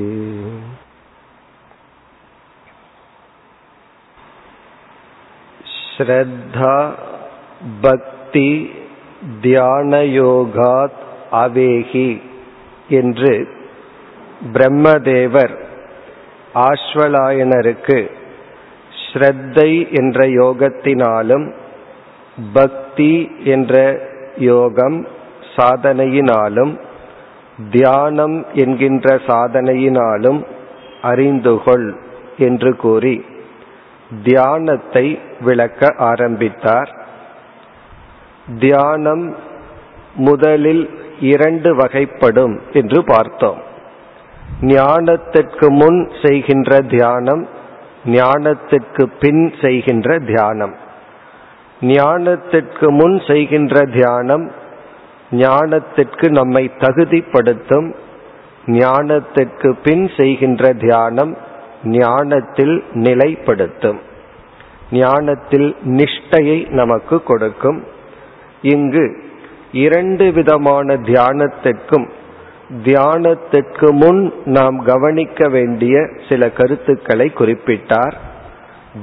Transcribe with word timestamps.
ஸ்ரத்தா 6.01 6.75
பக்தி 7.81 8.49
தியானயோகாத் 9.43 10.99
அவேகி 11.35 12.09
என்று 12.89 13.33
பிரம்மதேவர் 14.53 15.53
ஆஸ்வலாயனருக்கு 16.61 17.99
ஸ்ரத்தை 19.03 19.71
என்ற 19.91 20.19
யோகத்தினாலும் 20.35 21.45
பக்தி 22.53 23.13
என்ற 23.45 23.75
யோகம் 24.45 24.97
சாதனையினாலும் 25.55 26.73
தியானம் 27.71 28.37
என்கின்ற 28.55 29.07
சாதனையினாலும் 29.27 30.39
அறிந்துகொள் 31.01 31.89
என்று 32.37 32.71
கூறி 32.75 33.15
தியானத்தை 34.23 35.19
விளக்க 35.39 35.93
ஆரம்பித்தார். 35.97 36.91
தியானம் 38.59 39.35
முதலில் 40.15 40.89
இரண்டு 41.19 41.75
வகைப்படும் 41.75 42.59
என்று 42.71 43.03
பார்த்தோம். 43.03 43.61
ஞானத்திற்கு 44.61 45.67
முன் 45.67 46.11
செய்கின்ற 46.23 46.79
தியானம் 46.79 47.47
ஞானத்திற்கு 48.05 49.05
பின் 49.19 49.53
செய்கின்ற 49.61 50.17
தியானம். 50.17 50.75
ஞானத்திற்கு 51.81 52.89
முன் 52.89 53.21
செய்கின்ற 53.27 53.81
தியானம் 53.81 54.51
ஞானத்திற்கு 55.31 56.29
நம்மை 56.29 56.71
தகுதிப்படுத்தும் 56.77 57.95
ஞானத்திற்கு 58.65 59.75
பின் 59.83 60.11
செய்கின்ற 60.17 60.73
தியானம் 60.73 61.37
ஞானத்தில் 61.83 62.83
நிலைப்படுத்தும். 62.93 63.99
ஞானத்தில் 64.91 65.75
நிஷ்டையை 65.85 66.69
நமக்கு 66.69 67.23
கொடுக்கும். 67.23 67.83
இங்கு 68.61 69.23
இரண்டு 69.71 70.31
விதமான 70.31 70.93
தியானத்திற்கும் 70.93 72.09
தியானத்திற்கு 72.83 73.91
முன் 73.91 74.33
நாம் 74.45 74.83
கவனிக்க 74.83 75.47
வேண்டிய 75.47 76.09
சில 76.29 76.49
கருத்துக்களை 76.49 77.31
குறிப்பிட்டார். 77.35 78.13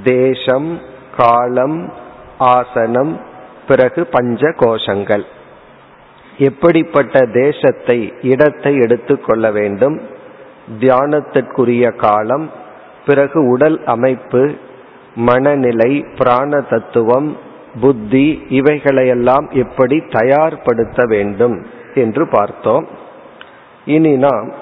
தேசம் 0.05 0.79
காலம் 1.17 1.93
ஆசனம் 2.39 3.21
பிறகு 3.69 4.07
பஞ்ச 4.07 4.49
கோஷங்கள் 4.49 5.23
எப்படிப்பட்ட 6.39 7.27
தேசத்தை 7.27 8.13
இடத்தை 8.23 8.77
எடுத்துக்கொள்ள 8.77 9.51
வேண்டும்? 9.51 10.01
தியானத்திற்குரிய 10.81 11.97
காலம் 11.97 12.51
பிறகு 13.09 13.49
உடல் 13.49 13.85
அமைப்பு 13.85 14.55
மனநிலை 15.15 16.05
பிராண 16.19 16.61
தத்துவம் 16.61 17.37
புத்தி 17.81 18.45
இவைகளையெல்லாம் 18.49 19.51
எப்படி 19.51 19.97
தயார்படுத்த 19.97 21.09
வேண்டும் 21.09 21.67
என்று 21.95 22.29
பார்த்தோம். 22.29 22.87
இனி 23.85 24.17
நாம் 24.17 24.53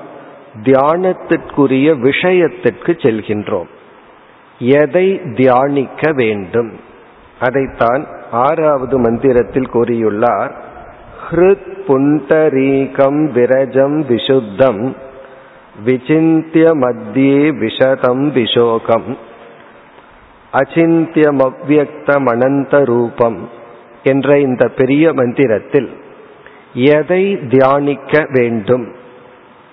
தியானத்திற்குரிய 0.62 2.00
விஷயத்திற்கு 2.00 2.92
செல்கின்றோம். 2.92 3.68
எதை 4.58 5.20
தியானிக்க 5.34 6.12
வேண்டும்? 6.12 6.72
அதைத்தான் 7.40 8.06
ஆறாவது 8.30 8.98
மந்திரத்தில் 8.98 9.70
கூறியுள்ளார். 9.70 10.50
ஹிருத் 11.30 11.74
புண்டரீகம் 11.88 13.20
விரஜம் 13.32 13.98
விசுத்தம் 14.08 14.96
விசிந்திய 15.84 16.74
மத்தியே 16.74 17.58
விஷதம் 17.58 18.30
விஷோகம் 18.30 19.16
அச்சிந்தியமவ்யக்தமனந்த 20.52 22.84
ரூபம் 22.84 23.48
என்ற 24.02 24.38
இந்த 24.38 24.68
பெரிய 24.68 25.12
மந்திரத்தில் 25.12 25.90
எதை 26.72 27.38
தியானிக்க 27.48 28.28
வேண்டும் 28.32 28.94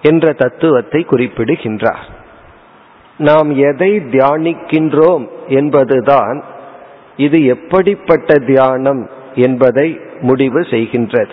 என்ற 0.01 0.33
தத்துவத்தை 0.33 1.03
குறிப்பிடுகின்றார். 1.03 2.07
நாம் 3.17 3.55
எதை 3.55 3.97
தியானிக்கின்றோம் 3.97 5.27
என்பதுதான் 5.47 6.43
இது 7.17 7.45
எப்படிப்பட்ட 7.45 8.37
தியானம் 8.37 9.09
என்பதை 9.35 9.99
முடிவு 10.21 10.59
செய்கின்றது. 10.59 11.31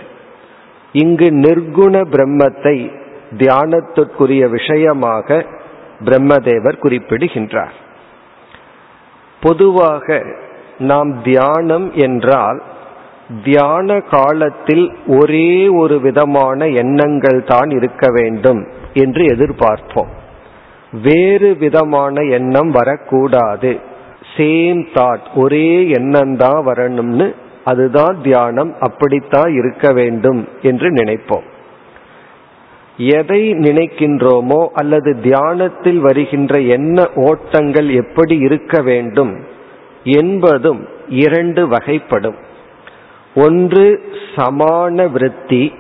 இங்கு 0.92 1.24
நிர்குண 1.24 2.04
பிரம்மத்தை 2.10 2.90
தியானத்திற்குரிய 3.36 4.48
விஷயமாக 4.48 5.46
பிரம்மதேவர் 6.04 6.78
குறிப்பிடுகின்றார். 6.78 7.72
பொதுவாக 9.40 10.24
நாம் 10.78 11.22
தியானம் 11.22 11.92
என்றால் 11.94 12.62
தியான 13.44 14.00
காலத்தில் 14.00 14.96
ஒரே 15.06 15.68
ஒரு 15.68 16.00
விதமான 16.00 16.66
எண்ணங்கள் 16.66 17.44
தான் 17.44 17.70
இருக்க 17.70 18.10
வேண்டும் 18.10 18.66
என்று 18.92 19.24
எதிர்பார்ப்போம். 19.24 20.08
வேறு 21.02 21.56
விதமான 21.56 22.22
எண்ணம் 22.22 22.70
வரக்கூடாது. 22.70 23.80
சேம் 24.36 24.86
தாட் 24.94 25.26
ஒரே 25.34 25.88
எண்ணம் 25.88 26.36
தான் 26.36 26.66
வரணும்னு 26.66 27.34
அதுதான் 27.64 28.16
தியானம் 28.22 28.74
அப்படித்தான் 28.80 29.54
இருக்க 29.54 29.92
வேண்டும் 29.92 30.48
என்று 30.62 30.90
நினைப்போம். 30.90 31.42
எதை 33.08 33.52
நினைக்கின்றோமோ 33.54 34.68
அல்லது 34.72 35.20
தியானத்தில் 35.20 35.98
வருகின்ற 35.98 36.60
என்ன 36.60 37.08
ஓட்டங்கள் 37.14 37.88
எப்படி 37.94 38.36
இருக்க 38.36 38.82
வேண்டும் 38.82 39.32
என்பதும் 40.04 40.88
இரண்டு 41.08 41.66
வகைப்படும். 41.66 42.38
ஒன்று 43.34 44.02
சமான 44.36 45.10
விருத்தி 45.10 45.72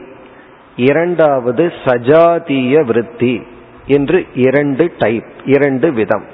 இரண்டாவது 0.76 1.72
சஜாதீய 1.84 2.84
விருத்தி 2.84 3.42
என்று 3.86 4.26
இரண்டு 4.34 4.92
டைப் 4.98 5.30
இரண்டு 5.44 5.92
விதம். 5.92 6.26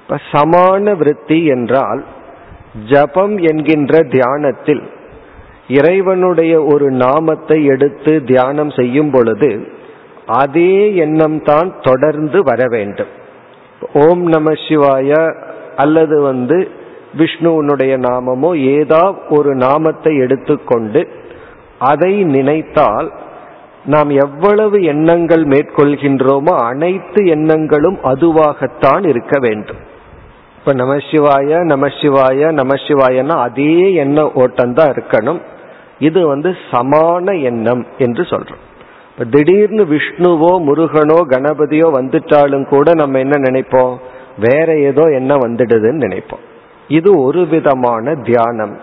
இப்ப 0.00 0.20
சமான 0.32 0.96
விருத்தி 0.96 1.44
என்றால் 1.44 2.04
ஜபம் 2.88 3.38
என்கின்ற 3.38 4.02
தியானத்தில் 4.02 4.82
இறைவனுடைய 5.68 6.64
ஒரு 6.64 6.90
நாமத்தை 6.90 7.64
எடுத்து 7.64 8.24
தியானம் 8.24 8.70
செய்யும் 8.70 9.10
பொழுது 9.10 9.50
அதே 10.26 10.94
எண்ணம் 10.94 11.38
தான் 11.42 11.68
தொடர்ந்து 11.80 12.38
வர 12.42 12.62
வேண்டும். 12.68 13.12
ஓம் 14.04 14.24
நம 14.26 14.52
சிவாய 14.68 15.10
அல்லது 15.76 16.16
வந்து 16.20 16.58
விஷ்ணுவனுடைய 17.18 17.92
நாமமோ 18.08 18.50
ஏதா 18.56 19.04
ஒரு 19.28 19.54
நாமத்தை 19.54 20.12
எடுத்துக்கொண்டு 20.16 21.02
அதை 21.78 22.12
நினைத்தால் 22.24 23.08
நாம் 23.84 24.10
எவ்வளவு 24.10 24.76
எண்ணங்கள் 24.82 25.44
மேற்கொள்கின்றோமோ 25.44 26.54
அனைத்து 26.70 27.20
எண்ணங்களும் 27.26 27.98
அதுவாகத்தான் 28.12 29.04
இருக்க 29.08 29.38
வேண்டும். 29.38 29.80
இப்ப 30.58 30.72
நமசிவாய 30.82 31.58
நமசிவாய 31.72 32.48
நமசிவாயன்னா 32.60 33.36
அதே 33.48 33.92
எண்ண 34.04 34.24
ஓட்டம் 34.42 34.72
தான் 34.72 34.92
இருக்கணும். 34.94 35.40
இது 35.98 36.26
வந்து 36.26 36.50
சமான 36.70 37.42
எண்ணம் 37.42 37.84
என்று 37.98 38.22
சொல்றோம். 38.22 38.64
திடீர்னு 39.24 39.84
விஷ்ணுவோ 39.84 40.50
முருகனோ 40.68 41.18
கணபதியோ 41.28 41.88
வந்துட்டாலும் 41.98 42.68
கூட 42.68 42.94
நம்ம 42.94 43.18
என்ன 43.18 43.50
நினைப்போம்? 43.50 43.96
வேற 44.38 44.78
ஏதோ 44.78 45.02
என்ன 45.02 45.34
வந்துடுதுன்னு 45.34 46.04
நினைப்போம். 46.06 46.44
இது 46.88 47.22
ஒரு 47.22 47.46
விதமான 47.46 48.14
தியானம். 48.14 48.80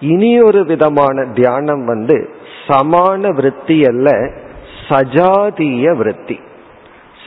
இனி 0.00 0.40
ஒரு 0.40 0.64
விதமான 0.64 1.24
தியானம் 1.24 1.84
வந்து 1.84 2.28
சமான 2.66 3.34
விருத்தி 3.34 3.84
அல்ல 3.84 4.10
சஜாதீய 4.88 5.96
விருத்தி. 5.96 6.40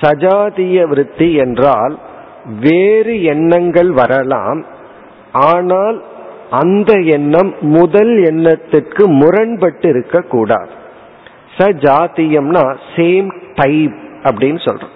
சஜாதீய 0.02 0.88
விருத்தி 0.88 1.34
என்றால் 1.34 2.00
வேறு 2.60 3.24
எண்ணங்கள் 3.24 3.92
வரலாம் 3.92 4.66
ஆனால் 5.32 6.04
அந்த 6.50 6.94
எண்ணம் 6.94 7.54
முதல் 7.62 8.24
எண்ணத்திற்கு 8.24 9.08
முரண்பட்டு 9.08 9.90
இருக்கக்கூடாது. 9.90 10.70
சஜாத்தியம்னா 11.58 12.64
சேம் 12.96 13.30
டைப் 13.56 13.96
அப்படின்னு 14.24 14.60
சொல்றோம். 14.68 14.94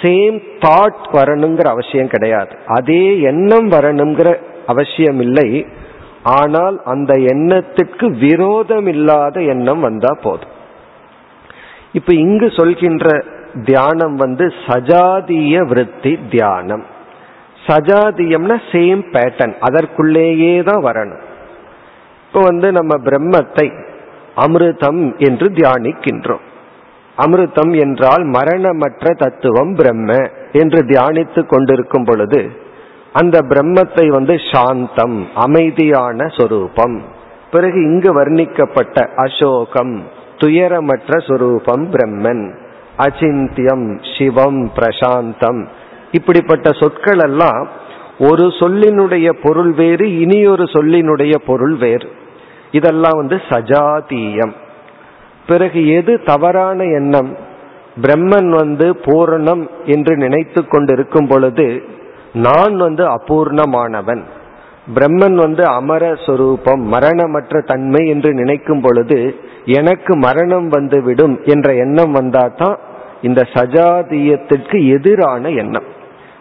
சேம் 0.00 0.36
தாட் 0.58 1.02
வரணுங்கிற 1.12 1.66
அவசியம் 1.66 2.08
கிடையாது. 2.08 2.52
அதே 2.66 3.20
எண்ணம் 3.20 3.68
வரணுங்கிற 3.70 4.28
அவசியம் 4.66 5.20
இல்லை. 5.20 5.66
ஆனால் 6.22 6.80
அந்த 6.84 7.14
எண்ணத்துக்கு 7.14 8.06
விரோதம் 8.18 8.86
இல்லாத 8.86 9.42
எண்ணம் 9.42 9.80
வந்தா 9.80 10.18
போதும். 10.22 10.54
இப்ப 11.92 12.14
இங்கு 12.14 12.50
சொல்கின்ற 12.50 13.24
தியானம் 13.64 14.16
வந்து 14.16 14.52
சஜாதிய 14.66 15.66
விருத்தி 15.66 16.18
தியானம். 16.30 16.84
சஜாதியம்னா 17.66 18.56
சேம் 18.72 19.02
பேட்டர்ன் 19.12 19.54
அதற்குள்ளேயே 19.60 20.62
தான் 20.62 20.84
வரணும். 20.84 21.22
இப்போ 22.26 22.40
வந்து 22.40 22.72
நம்ம 22.72 22.96
பிரம்மத்தை 23.04 23.72
அமிர்தம் 24.36 25.18
என்று 25.18 25.46
தியானிக்கின்றோம். 25.46 26.44
அமிர்தம் 27.16 27.80
என்றால் 27.80 28.24
மரணமற்ற 28.24 29.14
தத்துவம் 29.14 29.74
பிரம்ம 29.74 30.16
என்று 30.52 30.82
தியானித்து 30.82 31.46
கொண்டிருக்கும் 31.46 32.04
பொழுது 32.04 32.68
அந்த 33.12 33.38
பிரம்மத்தை 33.40 34.08
வந்து 34.08 34.34
சாந்தம் 34.52 35.26
அமைதியான 35.34 36.26
சொரூபம். 36.26 37.02
பிறகு 37.50 37.82
இங்கு 37.82 38.24
வர்ணிக்கப்பட்ட 38.24 39.08
அசோகம் 39.16 40.02
துயரமற்ற 40.36 41.28
சொரூபம் 41.28 41.90
பிரம்மன். 41.90 42.54
அச்சிந்தியம் 42.98 44.18
சிவம் 44.18 44.70
பிரசாந்தம். 44.76 45.66
இப்படிப்பட்ட 46.12 46.70
சொற்கள் 46.72 47.18
எல்லாம் 47.18 47.68
ஒரு 48.18 48.46
சொல்லினுடைய 48.46 49.32
பொருள் 49.42 49.72
வேறு 49.72 50.18
இனி 50.20 50.46
ஒரு 50.46 50.62
சொல்லினுடைய 50.62 51.34
பொருள் 51.46 51.76
வேறு. 51.76 52.10
இதெல்லாம் 52.72 53.16
வந்து 53.16 53.36
சஜாதீயம். 53.36 54.52
பிறகு 55.46 55.88
எது 55.88 56.22
தவறான 56.22 56.84
எண்ணம்? 56.84 57.36
பிரம்மன் 58.02 58.48
வந்து 58.48 58.96
பூரணம் 59.04 59.68
என்று 59.84 60.16
நினைத்து 60.16 60.66
கொண்டிருக்கும் 60.66 61.26
பொழுது 61.26 61.82
நான் 62.32 62.76
வந்து 62.76 63.04
அபூர்ணமானவன். 63.06 64.22
பிரம்மன் 64.94 65.34
வந்து 65.34 65.66
அமர 65.66 66.14
சொரூபம் 66.26 66.80
மரணமற்ற 66.80 67.60
தன்மை 67.60 68.08
என்று 68.08 68.32
நினைக்கும் 68.32 68.80
பொழுது 68.80 69.36
எனக்கு 69.64 70.16
மரணம் 70.16 70.68
வந்துவிடும் 70.68 71.40
என்ற 71.44 71.74
எண்ணம் 71.74 72.14
வந்தாதான் 72.14 72.78
இந்த 73.22 73.46
சஜாதீயத்திற்கு 73.52 74.88
எதிரான 74.88 75.48
எண்ணம். 75.48 75.84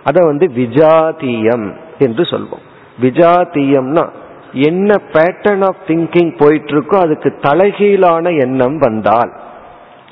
அதை 0.04 0.26
வந்து 0.26 0.52
விஜாதீயம் 0.56 1.76
என்று 2.00 2.24
சொல்வோம். 2.24 2.66
விஜாதீயம்னா 3.02 4.10
என்ன 4.52 4.96
பேட்டர்ன் 5.14 5.64
ஆஃப் 5.66 5.82
திங்கிங் 5.88 6.38
போயிட்டு 6.38 6.74
இருக்கோ 6.74 6.98
அதுக்கு 7.00 7.30
தலைகீழான 7.42 8.40
எண்ணம் 8.40 8.78
வந்தால் 8.78 9.32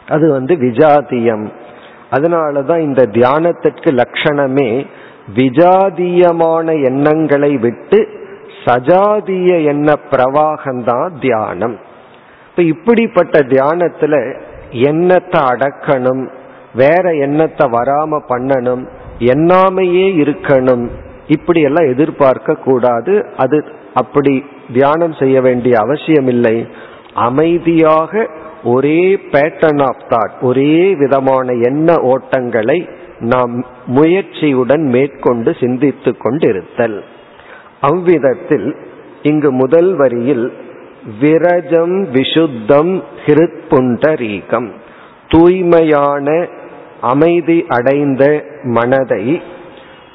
அது 0.08 0.32
வந்து 0.32 0.56
விஜாதீயம். 0.56 1.52
அதனாலதான் 2.12 2.80
இந்த 2.80 3.04
தியானத்திற்கு 3.04 4.02
லட்சணமே 4.02 4.86
விஜாதியமான 5.36 6.84
எண்ணங்களை 6.84 7.58
விட்டு 7.58 8.08
சஜாதிய 8.66 9.64
எண்ண 9.64 9.94
பிரவாகம்தான் 10.12 11.20
தியானம். 11.20 11.78
இப்ப 12.50 12.64
இப்படிப்பட்ட 12.64 13.40
தியானத்துல 13.40 14.42
எண்ணத்தை 14.72 15.42
அடக்கணும் 15.42 16.30
வேற 16.74 17.14
எண்ணத்தை 17.16 17.68
வராம 17.68 18.20
பண்ணணும் 18.30 18.88
எண்ணாமையே 19.20 20.08
இருக்கணும் 20.24 20.90
இப்படி 21.28 21.62
எல்லாம் 21.62 21.88
எதிர்பார்க்க 21.88 22.54
கூடாது 22.54 23.26
அது 23.38 23.66
அப்படி 23.98 24.34
தியானம் 24.74 25.14
செய்ய 25.14 25.38
வேண்டிய 25.42 25.74
அவசியம் 25.80 26.28
இல்லை 26.28 26.58
அமைதியாக 27.28 28.12
ஒரே 28.64 29.02
பேட்டர்ன் 29.32 29.82
ஆஃப் 29.82 30.06
தாட் 30.10 30.34
ஒரே 30.42 30.72
விதமான 30.94 31.54
எண்ண 31.70 31.90
ஓட்டங்களை 32.14 32.80
நாம் 33.32 33.54
முயற்சியுடன் 33.96 34.84
மேற்கொண்டு 34.96 35.52
சிந்தித்து 35.60 36.12
கொண்டிருத்தல். 36.18 36.98
அவ்விதத்தில் 37.82 38.68
இங்கு 39.24 39.50
முதல் 39.52 39.92
வரியில் 39.96 40.46
விரஜம் 41.22 41.96
விசுத்தம் 42.16 42.94
ஹிருத்புண்டரீகம் 43.26 44.70
தூய்மையான 45.28 46.28
அமைதி 47.12 47.58
அடைந்த 47.78 48.24
மனதை 48.76 49.24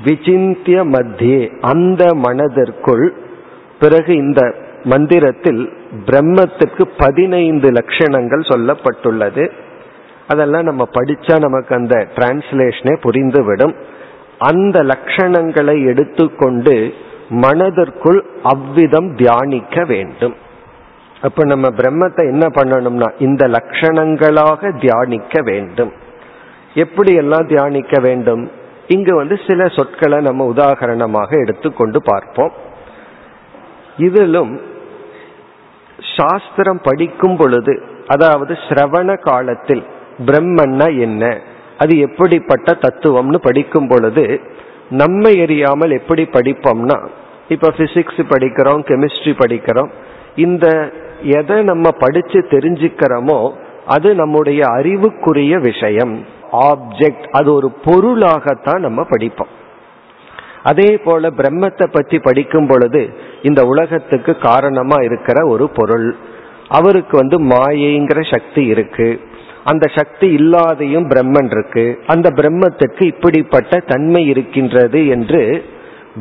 விசிந்திய 0.05 0.79
மத்தியே 0.95 1.43
அந்த 1.71 2.03
மனதிற்குள் 2.25 3.07
பிறகு 3.83 4.13
இந்த 4.17 4.41
மந்திரத்தில் 4.85 5.63
பிரம்மத்துக்கு 6.07 6.85
பதினைந்து 6.99 7.69
லட்சணங்கள் 7.71 8.51
சொல்லப்பட்டுள்ளது. 8.53 9.45
அதெல்லாம் 10.29 10.63
நம்ம 10.63 10.83
படிச்சா 10.93 11.35
நமக்கு 11.39 11.73
அந்த 11.75 11.97
டிரான்ஸ்லேஷனே 12.17 12.95
புரிந்துவிடும். 13.07 13.75
அந்த 14.51 14.77
லட்சணங்களை 14.83 15.77
எடுத்துக்கொண்டு 15.87 16.75
மனதிற்குள் 17.43 18.21
அவ்விதம் 18.43 19.11
தியானிக்க 19.17 19.85
வேண்டும். 19.85 20.35
அப்ப 21.23 21.45
நம்ம 21.45 21.67
பிரம்மத்தை 21.81 22.23
என்ன 22.33 22.47
பண்ணணும்னா 22.57 23.09
இந்த 23.19 23.43
லட்சணங்களாக 23.49 24.73
தியானிக்க 24.81 25.43
வேண்டும். 25.43 25.93
எப்படி 26.75 27.13
எல்லாம் 27.15 27.47
தியானிக்க 27.47 27.97
வேண்டும்? 28.01 28.43
இங்கு 28.87 29.13
வந்து 29.15 29.37
சில 29.47 29.69
சொற்களை 29.77 30.19
நம்ம 30.21 30.47
உதாகரணமாக 30.57 31.31
எடுத்துக்கொண்டு 31.45 31.99
பார்ப்போம். 32.03 32.53
இதிலும் 33.97 34.61
சாஸ்திரம் 36.17 36.81
படிக்கும் 36.83 37.37
பொழுது 37.37 37.83
அதாவது 38.07 38.55
சிரவண 38.55 39.21
காலத்தில் 39.21 39.85
பிரம்மன்னா 40.19 40.99
என்ன 40.99 41.41
அது 41.79 41.99
எப்படிப்பட்ட 41.99 42.73
தத்துவம்னு 42.73 43.35
படிக்கும் 43.35 43.89
பொழுது 43.89 44.41
நம்மை 44.89 45.41
எரியாமல் 45.41 45.93
எப்படி 45.93 46.23
படிப்போம்னா 46.23 47.09
இப்ப 47.49 47.69
பிசிக்ஸ் 47.77 48.23
படிக்கிறோம் 48.29 48.83
கெமிஸ்ட்ரி 48.89 49.33
படிக்கிறோம் 49.45 49.91
இந்த 50.37 50.93
எதை 51.23 51.63
நம்ம 51.63 51.91
படிச்சு 51.91 52.39
தெரிஞ்சுக்கிறோமோ 52.41 53.53
அது 53.87 54.15
நம்முடைய 54.15 54.67
அறிவுக்குரிய 54.67 55.59
விஷயம். 55.59 56.25
ஆப்ஜெக்ட் 56.53 57.27
அது 57.31 57.55
ஒரு 57.55 57.73
பொருளாகத்தான் 57.85 58.81
நம்ம 58.81 59.05
படிப்போம். 59.11 59.49
அதே 60.63 60.91
போல 60.97 61.31
பிரம்மத்தை 61.39 61.87
பற்றி 61.91 62.19
படிக்கும் 62.19 62.67
பொழுது 62.67 63.03
இந்த 63.43 63.61
உலகத்துக்கு 63.65 64.33
காரணமா 64.39 64.99
இருக்கிற 65.03 65.39
ஒரு 65.47 65.67
பொருள். 65.79 66.09
அவருக்கு 66.69 67.15
வந்து 67.17 67.39
மாயைங்கிற 67.45 68.21
சக்தி 68.33 68.65
இருக்கு. 68.67 69.09
அந்த 69.65 69.85
சக்தி 69.97 70.29
இல்லாதையும் 70.33 71.09
பிரம்மன் 71.09 71.51
இருக்கு. 71.51 71.87
அந்த 72.07 72.29
பிரம்மத்துக்கு 72.31 73.05
இப்படிப்பட்ட 73.05 73.81
தன்மை 73.87 74.23
இருக்கின்றது 74.27 75.01
என்று 75.07 75.43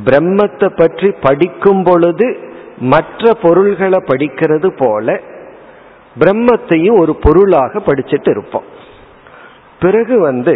பிரம்மத்தை 0.06 0.70
பற்றி 0.76 1.12
படிக்கும் 1.22 1.84
பொழுது 1.84 2.28
மற்ற 2.94 3.34
பொருள்களை 3.42 4.00
படிக்கிறது 4.12 4.70
போல 4.78 5.20
பிரம்மத்தையும் 6.16 6.98
ஒரு 6.98 7.14
பொருளாக 7.16 7.80
படிச்சுட்டு 7.80 8.30
இருப்போம். 8.30 8.68
பிறகு 9.80 10.16
வந்து 10.20 10.54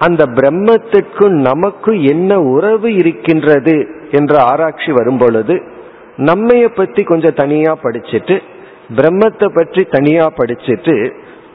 அந்த 0.00 0.22
பிரம்மத்திற்கும் 0.36 1.36
நமக்கு 1.40 1.92
என்ன 2.04 2.40
உறவு 2.50 2.88
இருக்கின்றது 2.94 3.76
என்ற 4.10 4.34
ஆராய்ச்சி 4.42 4.90
வரும் 4.92 5.18
பொழுது 5.18 5.56
நம்மைய 6.20 6.64
பற்றி 6.74 7.02
கொஞ்சம் 7.04 7.34
தனியா 7.34 7.72
படிச்சுட்டு 7.82 8.36
பிரம்மத்தை 8.96 9.48
பற்றி 9.54 9.82
தனியா 9.88 10.24
படிச்சுட்டு 10.38 10.94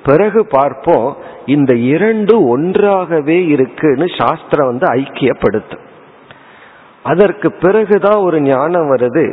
பிறகு 0.03 0.41
பார்ப்போம் 0.47 1.07
இந்த 1.45 1.71
இரண்டு 1.87 2.33
ஒன்றாகவே 2.49 3.39
இருக்குன்னு 3.47 4.07
சாஸ்திரம் 4.17 4.69
வந்து 4.69 4.87
ஐக்கியப்படுத்தும் 4.95 5.83
அதற்கு 7.05 7.47
பிறகுதான் 7.59 8.19
ஒரு 8.19 8.37
ஞானம் 8.43 8.87
வருது 8.89 9.25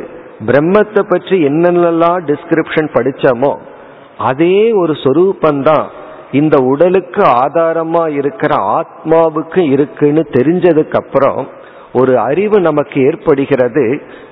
பிரம்மத்தை 0.45 1.01
பற்றி 1.05 1.35
என்னென்னலாம் 1.43 2.19
டிஸ்கிரிப்ஷன் 2.25 2.89
படிச்சோமோ 2.93 3.53
அதே 4.23 4.57
ஒரு 4.73 4.93
சொரூபந்தான் 5.03 5.87
இந்த 6.33 6.57
உடலுக்கு 6.71 7.21
ஆதாரமா 7.43 8.03
இருக்கிற 8.19 8.53
ஆத்மாவுக்கு 8.77 9.61
இருக்குன்னு 9.71 10.23
தெரிஞ்சதுக்கு 10.31 10.97
அப்புறம் 11.01 11.41
ஒரு 11.93 12.13
அறிவு 12.19 12.57
நமக்கு 12.59 12.97
ஏற்படுகிறது. 13.05 13.85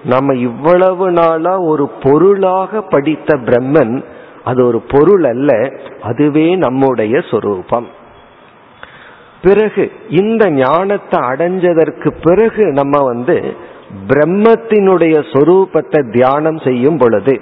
நம்ம 0.03 0.35
இவ்வளவு 0.39 1.07
நாளா 1.11 1.53
ஒரு 1.71 1.85
பொருளாக 2.03 2.81
படித்த 2.81 3.37
பிரம்மன் 3.47 3.95
அது 4.43 4.61
ஒரு 4.65 4.79
பொருள் 4.93 5.23
அல்ல 5.23 5.51
அதுவே 6.01 6.47
நம்முடைய 6.55 7.15
சொரூபம். 7.31 7.89
பிறகு 9.41 9.83
இந்த 10.09 10.43
ஞானத்தை 10.49 11.19
அடைஞ்சதற்கு 11.29 12.09
பிறகு 12.23 12.65
நம்ம 12.71 12.95
வந்து 13.01 13.37
பிரம்மத்தினுடைய 14.07 15.15
சொரூபத்தை 15.33 16.01
தியானம் 16.11 16.57
செய்யும் 16.57 16.97
பொழுது 16.97 17.35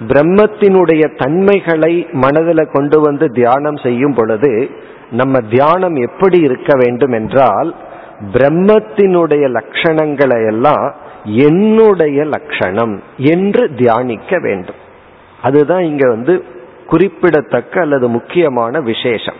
பிரம்மத்தினுடைய 0.00 1.16
தன்மைகளை 1.16 2.08
மனதில் 2.12 2.72
கொண்டு 2.72 3.00
வந்து 3.00 3.32
தியானம் 3.32 3.76
செய்யும் 3.76 4.14
பொழுது 4.14 4.70
நம்ம 5.10 5.38
தியானம் 5.38 5.94
எப்படி 5.94 6.38
இருக்க 6.38 6.72
வேண்டும் 6.76 7.12
என்றால் 7.12 7.74
பிரம்மத்தினுடைய 8.32 9.44
லட்சணங்களை 9.48 10.46
எல்லாம் 10.46 10.94
என்னுடைய 11.24 12.24
லட்சணம் 12.24 13.02
என்று 13.16 13.74
தியானிக்க 13.74 14.38
வேண்டும். 14.38 14.74
அதுதான் 15.42 15.82
இங்க 15.82 16.08
வந்து 16.08 16.44
குறிப்பிடத்தக்க 16.86 17.80
அல்லது 17.80 18.08
முக்கியமான 18.08 18.80
விசேஷம். 18.80 19.34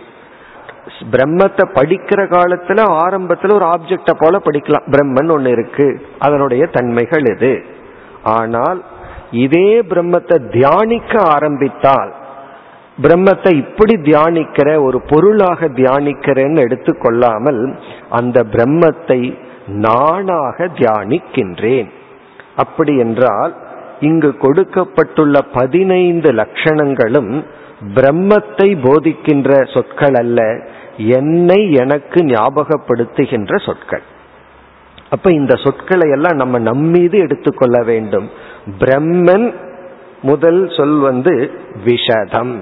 பிரம்மத்தை 1.11 1.63
படிக்கிற 1.73 2.21
காலத்துல 2.27 2.83
ஆரம்பத்துல 3.05 3.53
ஒரு 3.53 3.65
ஆப்ஜெக்ட 3.65 4.11
போல 4.19 4.37
படிக்கலாம். 4.37 4.87
பிரம்மன் 4.91 5.31
ஒன்று 5.31 5.51
இருக்கு. 5.51 6.01
அதனுடைய 6.19 6.65
தன்மைகள் 6.65 7.23
இது 7.23 7.63
ஆனால் 8.23 8.83
இதே 9.31 9.81
பிரம்மத்தை 9.81 10.37
தியானிக்க 10.51 11.21
ஆரம்பித்தால் 11.21 12.13
பிரம்மத்தை 13.01 13.51
இப்படி 13.55 13.93
தியானிக்கிற 13.95 14.81
ஒரு 14.83 15.01
பொருளாக 15.01 15.67
தியானிக்கிறேன்னு 15.67 16.59
எடுத்துக்கொள்ளாமல் 16.67 17.75
அந்த 18.09 18.43
பிரம்மத்தை 18.51 19.37
நானாக 19.67 20.67
தியானிக்கின்றேன். 20.67 21.89
அப்படி 22.55 22.97
என்றால் 22.97 23.55
இங்கு 23.99 24.37
கொடுக்கப்பட்டுள்ள 24.37 25.41
பதினைந்து 25.41 26.31
லட்சணங்களும் 26.31 27.43
பிரம்மத்தை 27.95 28.69
போதிக்கின்ற 28.81 29.49
சொற்கள் 29.73 30.13
அல்ல 30.13 30.63
என்னை 30.97 31.71
எனக்கு 31.71 32.23
ஞாபகப்படுத்துகின்ற 32.23 33.55
சொற்கள். 33.65 34.03
அப்ப 35.09 35.31
இந்த 35.31 35.55
சொற்களை 35.55 36.09
எல்லாம் 36.09 36.35
நம்ம 36.35 36.59
நம்மீது 36.59 37.17
எடுத்துக்கொள்ள 37.17 37.83
வேண்டும். 37.83 38.27
பிரம்மன் 38.79 39.53
முதல் 40.21 40.69
சொல் 40.77 40.99
வந்து 40.99 41.51
விஷதம். 41.85 42.59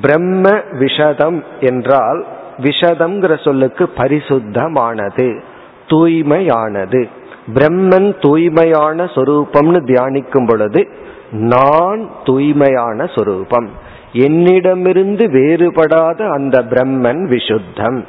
பிரம்ம 0.00 0.50
விஷதம் 0.50 1.44
என்றால் 1.60 2.26
விஷதம்ங்கிற 2.58 3.44
சொல்லுக்கு 3.44 3.90
பரிசுத்தமானது 3.96 5.40
தூய்மையானது. 5.86 7.08
பிரம்மன் 7.54 8.20
தூய்மையான 8.20 9.04
சொரூபம்னு 9.04 9.80
தியானிக்கும் 9.84 10.46
பொழுது 10.46 10.88
நான் 11.30 12.10
தூய்மையான 12.24 13.06
சொரூபம். 13.06 13.68
என்னிடமிருந்து 14.12 15.26
வேறுபடாத 15.26 16.30
அந்த 16.30 16.62
பிரம்மன் 16.62 17.22
விசுத்தம் 17.28 18.04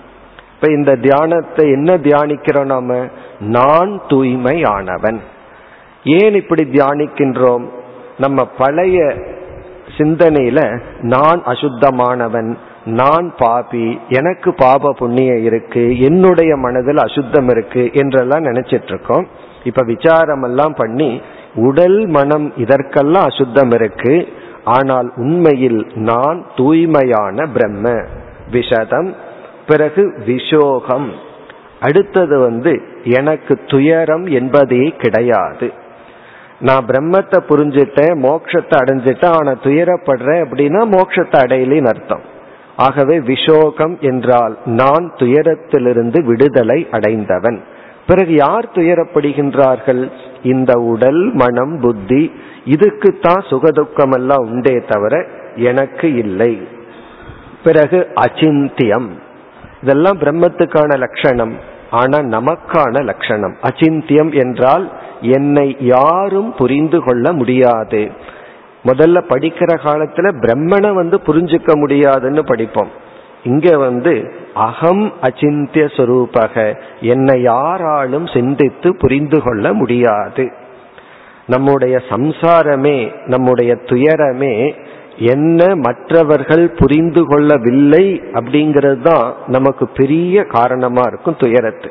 இப்ப 0.53 0.71
இந்த 0.71 0.95
தியானத்தை 0.95 1.71
என்ன 1.71 1.97
தியானிக்கிறோம் 1.97 2.65
நாம? 2.65 3.07
நான் 3.39 4.01
தூய்மையானவன். 4.07 5.19
ஏன் 6.03 6.33
இப்படி 6.33 6.63
தியானிக்கின்றோம்? 6.63 7.65
நம்ம 8.17 8.45
பழைய 8.57 9.15
சிந்தனையில 9.97 10.81
நான் 11.01 11.41
அசுத்தமானவன் 11.45 12.57
நான் 12.85 13.33
பாபி 13.37 13.99
எனக்கு 14.09 14.53
பாப 14.53 14.93
புண்ணியம் 14.93 15.43
இருக்கு 15.43 15.99
என்னுடைய 15.99 16.55
மனதில் 16.55 16.97
அசுத்தம் 16.97 17.47
இருக்கு 17.47 17.89
என்றெல்லாம் 17.93 18.43
நினைச்சிட்டு 18.43 18.87
இருக்கோம் 18.87 19.27
இப்ப 19.63 19.83
விசாரம் 19.83 20.43
எல்லாம் 20.43 20.75
பண்ணி 20.75 21.21
உடல் 21.55 22.07
மனம் 22.07 22.53
இதற்கெல்லாம் 22.57 23.25
அசுத்தம் 23.25 23.69
இருக்கு. 23.69 24.27
ஆனால் 24.63 25.13
உண்மையில் 25.15 25.91
நான் 25.95 26.45
தூய்மையான 26.55 27.45
பிரம்ம 27.45 27.93
விஷதம் 28.51 29.13
பிறகு 29.67 30.13
விஷோகம் 30.25 31.09
அடுத்தது 31.79 32.39
வந்து 32.39 32.81
எனக்கு 33.03 33.59
துயரம் 33.67 34.25
என்பதே 34.25 34.93
கிடையாது. 34.97 35.71
நான் 36.59 36.85
பிரம்மத்தை 36.85 37.39
புரிஞ்சுட்டேன் 37.49 38.15
மோட்சத்தை 38.23 38.75
அடைஞ்சிட்டேன் 38.79 39.35
ஆனா 39.37 39.51
துயரப்படுறேன் 39.63 40.41
அப்படின்னா 40.45 40.81
மோட்சத்தை 40.95 41.37
அடையலின்னு 41.43 41.87
அர்த்தம். 41.87 42.21
ஆகவே 42.75 43.19
விஷோகம் 43.19 43.99
என்றால் 43.99 44.57
நான் 44.65 45.13
துயரத்திலிருந்து 45.15 46.23
விடுதலை 46.23 46.87
அடைந்தவன். 46.91 47.61
பிறகு 48.07 48.33
யார் 48.33 48.67
துயரப்படுகின்றார்கள்? 48.73 50.11
இந்த 50.43 50.73
உடல் 50.79 51.33
மனம் 51.33 51.79
புத்தி 51.79 52.31
இதுக்குத்தான் 52.65 53.41
சுகதுக்கம் 53.49 54.13
எல்லாம் 54.15 54.37
உண்டே 54.37 54.83
தவிர 54.87 55.25
எனக்கு 55.55 56.13
இல்லை. 56.13 56.61
பிறகு 57.63 58.07
அச்சிந்தியம். 58.21 59.09
இதெல்லாம் 59.81 60.19
பிரம்மத்துக்கான 60.19 60.97
லட்சணம். 60.97 61.77
ஆனா 61.91 62.17
நமக்கான 62.17 63.03
லட்சணம். 63.03 63.55
அச்சிந்தியம் 63.61 64.39
என்றால் 64.39 64.91
என்னை 65.21 65.75
யாரும் 65.79 66.55
புரிந்து 66.55 67.03
கொள்ள 67.03 67.31
முடியாது. 67.31 68.11
முதல்ல 68.85 69.21
படிக்கிற 69.29 69.79
காலத்துல 69.83 70.31
பிரம்மனை 70.41 70.93
வந்து 70.93 71.17
புரிஞ்சுக்க 71.17 71.75
முடியாதுன்னு 71.75 72.43
படிப்போம். 72.43 72.91
இங்க 73.43 73.77
வந்து 73.77 74.33
அகம் 74.53 75.13
அச்சிந்திய 75.21 75.85
சொரூபக. 75.85 76.75
என்னை 77.01 77.41
யாராலும் 77.41 78.27
சிந்தித்து 78.27 78.95
புரிந்து 78.95 79.41
கொள்ள 79.41 79.73
முடியாது. 79.73 80.51
நம்முடைய 81.47 82.01
சம்சாரமே 82.09 83.11
நம்முடைய 83.25 83.75
துயரமே 83.75 84.75
என்ன 85.19 85.75
மற்றவர்கள் 85.75 86.71
புரிந்து 86.71 87.25
கொள்ளவில்லை 87.25 88.21
அப்படிங்கிறது 88.33 89.01
தான் 89.01 89.33
நமக்கு 89.47 89.87
பெரிய 89.87 90.43
காரணமா 90.43 91.01
இருக்கும் 91.07 91.35
துயரத்து. 91.39 91.89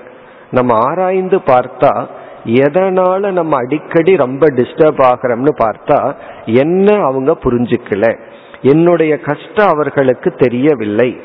நம்ம 0.50 0.76
ஆராய்ந்து 0.78 1.36
பார்த்தா 1.36 2.06
எதனால 2.44 3.32
நம்ம 3.32 3.56
அடிக்கடி 3.56 4.16
ரொம்ப 4.16 4.46
டிஸ்டர்ப் 4.46 5.02
ஆகிறோம்னு 5.02 5.52
பார்த்தா 5.58 6.14
என்ன 6.44 6.94
அவங்க 7.02 7.36
புரிஞ்சுக்கல. 7.42 8.18
என்னுடைய 8.62 9.18
கஷ்டம் 9.18 9.68
அவர்களுக்கு 9.68 10.30
தெரியவில்லை 10.30 11.20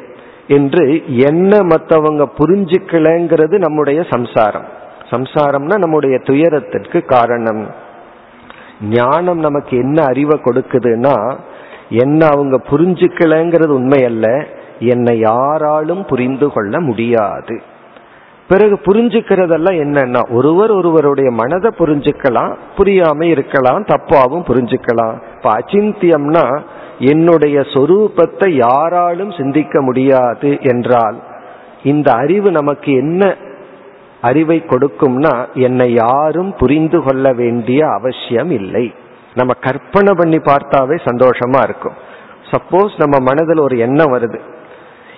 என்று 0.47 1.03
என்ன 1.07 1.59
மற்றவங்க 1.59 2.25
புரிஞ்சுக்கலங்கிறது 2.37 3.57
நம்முடைய 3.57 4.05
சம்சாரம். 4.09 4.65
சம்சாரம்னா 5.09 5.77
நம்முடைய 5.77 6.17
துயரத்திற்கு 6.17 7.05
காரணம். 7.05 7.71
ஞானம் 8.89 9.39
நமக்கு 9.39 9.77
என்ன 9.77 10.03
அறிவை 10.03 10.39
கொடுக்குதுன்னா 10.43 11.37
என்ன 12.01 12.25
அவங்க 12.25 12.55
புரிஞ்சுக்கலங்கிறது 12.69 13.73
உண்மை 13.79 13.99
அல்ல 14.03 14.27
என்னை 14.91 15.13
யாராலும் 15.19 16.05
புரிந்து 16.05 16.47
கொள்ள 16.51 16.79
முடியாது. 16.79 17.55
பிறகு 18.47 18.75
புரிஞ்சுக்கிறதெல்லாம் 18.85 19.77
என்னன்னா 19.83 20.21
ஒருவர் 20.33 20.71
ஒருவருடைய 20.71 21.31
மனதை 21.31 21.69
புரிஞ்சுக்கலாம் 21.77 22.53
புரியாம 22.77 23.21
இருக்கலாம் 23.21 23.83
தப்பாவும் 23.83 24.47
புரிஞ்சுக்கலாம். 24.49 25.15
இப்ப 25.35 25.51
அச்சிந்தியம்னா 25.51 26.45
என்னுடைய 27.11 27.59
சொரூபத்தை 27.73 28.49
யாராலும் 28.57 29.31
சிந்திக்க 29.31 29.81
முடியாது 29.81 30.49
என்றால் 30.61 31.17
இந்த 31.83 32.09
அறிவு 32.11 32.51
நமக்கு 32.51 32.91
என்ன 32.93 33.23
அறிவை 34.21 34.59
கொடுக்கும்னா 34.65 35.33
என்னை 35.53 35.87
யாரும் 35.93 36.51
புரிந்து 36.57 36.99
கொள்ள 37.03 37.33
வேண்டிய 37.33 37.79
அவசியம் 37.87 38.51
இல்லை. 38.51 38.85
நம்ம 39.33 39.53
கற்பனை 39.53 40.13
பண்ணி 40.13 40.37
பார்த்தாவே 40.37 40.97
சந்தோஷமா 41.03 41.63
இருக்கும். 41.63 41.93
சப்போஸ் 42.51 42.93
நம்ம 42.97 43.19
மனதில் 43.19 43.59
ஒரு 43.59 43.77
எண்ணம் 43.77 44.13
வருது. 44.13 44.39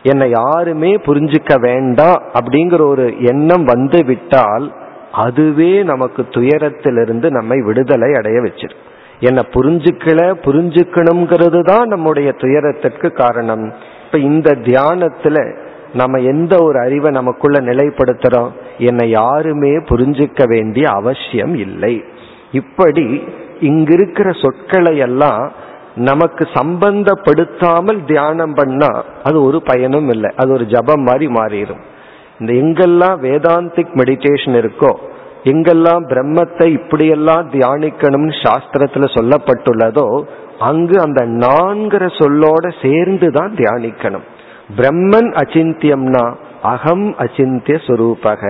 என்னை 0.04 0.30
யாருமே 0.30 0.96
புரிஞ்சுக்க 0.96 1.60
வேண்டாம் 1.60 2.24
அப்படிங்கிற 2.34 2.82
ஒரு 2.82 3.14
எண்ணம் 3.20 3.64
வந்து 3.64 4.06
விட்டால் 4.06 4.74
அதுவே 5.12 5.84
நமக்கு 5.84 6.22
துயரத்திலிருந்து 6.30 7.30
நம்மை 7.30 7.62
விடுதலை 7.62 8.14
அடைய 8.14 8.40
வச்சிரு. 8.40 8.76
என்னை 9.20 9.44
புரிஞ்சுக்கல 9.54 10.22
புரிஞ்சுக்கணுங்கிறது 10.44 11.62
தான் 11.62 11.88
நம்முடைய 11.88 12.32
துயரத்திற்கு 12.32 13.12
காரணம். 13.12 13.74
இப்ப 14.06 14.18
இந்த 14.18 14.52
தியானத்துல 14.52 15.56
நம்ம 15.94 16.18
எந்த 16.18 16.64
ஒரு 16.64 16.80
அறிவை 16.80 17.12
நமக்குள்ள 17.12 17.60
நிலைப்படுத்துறோம்? 17.60 18.50
என்னை 18.78 19.10
யாருமே 19.10 19.78
புரிஞ்சுக்க 19.78 20.48
வேண்டிய 20.48 20.90
அவசியம் 20.90 21.56
இல்லை. 21.56 22.04
இப்படி 22.52 23.28
இங்கிருக்கிற 23.70 24.30
சொற்களை 24.44 24.94
எல்லாம் 25.08 25.44
நமக்கு 26.08 26.44
சம்பந்தப்படுத்தாமல் 26.58 28.00
தியானம் 28.12 28.56
பண்ணா 28.60 28.92
அது 29.28 29.38
ஒரு 29.48 29.60
பயனும் 29.70 30.10
இல்லை. 30.16 30.30
அது 30.42 30.50
ஒரு 30.58 30.66
ஜபம் 30.74 31.04
மாதிரி 31.10 31.28
மாறிடும். 31.38 31.84
இந்த 32.40 32.52
எங்கெல்லாம் 32.62 33.18
வேதாந்திக் 33.26 33.94
மெடிடேஷன் 34.00 34.58
இருக்கோ 34.62 34.94
எங்கெல்லாம் 35.52 36.04
பிரம்மத்தை 36.12 36.68
இப்படியெல்லாம் 36.80 37.46
தியானிக்கணும்னு 37.54 38.36
சாஸ்திரத்துல 38.46 39.08
சொல்லப்பட்டுள்ளதோ 39.18 40.08
அங்கு 40.70 40.98
அந்த 41.06 41.22
நான்கிற 41.44 42.04
சொல்லோட 42.20 42.66
சேர்ந்து 42.84 43.28
தான் 43.38 43.54
தியானிக்கணும். 43.60 44.26
பிரம்மன் 44.78 45.30
அச்சிந்தியம்னா 45.42 46.26
அகம் 46.74 47.08
அச்சிந்திய 47.24 47.78
சுரூபக 47.88 48.42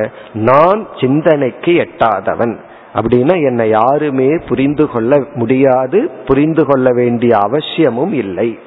நான் 0.50 0.82
சிந்தனைக்கு 1.00 1.72
எட்டாதவன். 1.84 2.56
அப்படின்னா 2.96 3.46
என்னை 3.46 3.70
யாருமே 3.70 4.38
புரிந்து 4.48 4.88
கொள்ள 4.90 5.24
முடியாது 5.34 6.10
புரிந்து 6.26 6.66
கொள்ள 6.66 6.90
வேண்டிய 6.94 7.38
அவசியமும் 7.38 8.14
இல்லை. 8.14 8.60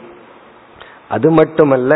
அது 1.08 1.30
மட்டுமல்ல 1.30 1.94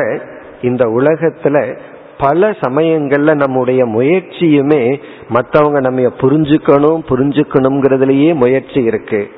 இந்த 0.63 0.85
உலகத்துல 0.87 1.77
பல 2.19 2.51
சமயங்கள்ல 2.51 3.35
நம்முடைய 3.35 3.87
முயற்சியுமே 3.87 5.01
மற்றவங்க 5.29 5.81
நம்ம 5.81 6.01
புரிஞ்சுக்கணும் 6.01 7.01
புரிஞ்சுக்கணுங்கிறதுலயே 7.09 8.35
முயற்சி 8.35 8.83
இருக்கு. 8.83 9.31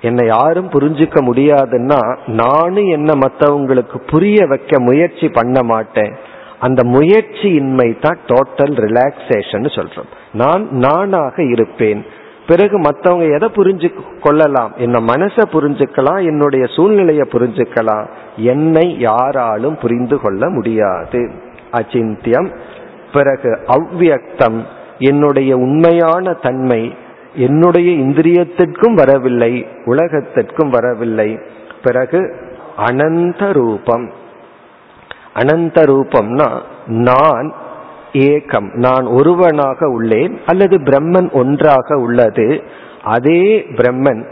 என்னை 0.00 0.26
யாரும் 0.26 0.70
புரிஞ்சுக்க 0.70 1.18
முடியாதுன்னா 1.20 2.16
நானும் 2.26 2.88
என்ன 2.88 3.12
மற்றவங்களுக்கு 3.14 3.98
புரிய 4.06 4.46
வைக்க 4.46 4.80
முயற்சி 4.80 5.28
பண்ண 5.28 5.62
மாட்டேன். 5.62 6.14
அந்த 6.58 6.82
முயற்சியின்மை 6.88 7.98
தான் 8.00 8.18
டோட்டல் 8.26 8.74
ரிலாக்ஸேஷன் 8.86 9.68
சொல்றோம். 9.76 10.10
நான் 10.32 10.68
நானாக 10.70 11.42
இருப்பேன். 11.42 12.06
பிறகு 12.46 12.80
மற்றவங்க 12.80 13.34
எதை 13.34 13.48
புரிஞ்சு 13.54 13.90
கொள்ளலாம் 14.20 14.72
என்ன 14.76 15.00
மனசை 15.00 15.42
புரிஞ்சுக்கலாம் 15.52 16.24
என்னுடைய 16.24 16.66
சூழ்நிலையை 16.66 17.28
புரிஞ்சுக்கலாம். 17.32 18.06
என்னை 18.36 18.98
யாராலும் 18.98 19.78
புரிந்து 19.78 20.20
கொள்ள 20.20 20.50
முடியாது. 20.50 21.30
அச்சிந்தியம். 21.72 22.56
பிறகு 23.12 23.58
அவ்வியக்தம். 23.66 24.62
என்னுடைய 24.98 25.56
உண்மையான 25.56 26.32
தன்மை 26.32 26.94
என்னுடைய 27.34 27.90
இந்திரியத்திற்கும் 27.90 28.94
வரவில்லை 28.94 29.66
உலகத்திற்கும் 29.84 30.70
வரவில்லை. 30.70 31.38
பிறகு 31.82 32.34
அனந்த 32.76 33.52
ரூபம். 33.52 34.10
அனந்த 35.34 35.82
ரூபம்னா 35.82 36.60
நான் 36.86 37.54
ஏகம் 38.12 38.74
நான் 38.74 39.06
ஒருவனாக 39.06 39.86
உள்ளேன் 39.88 40.38
அல்லது 40.46 40.76
பிரம்மன் 40.78 41.32
ஒன்றாக 41.32 41.96
உள்ளது 41.96 42.62
அதே 43.02 43.58
பிரம்மன் 43.58 44.22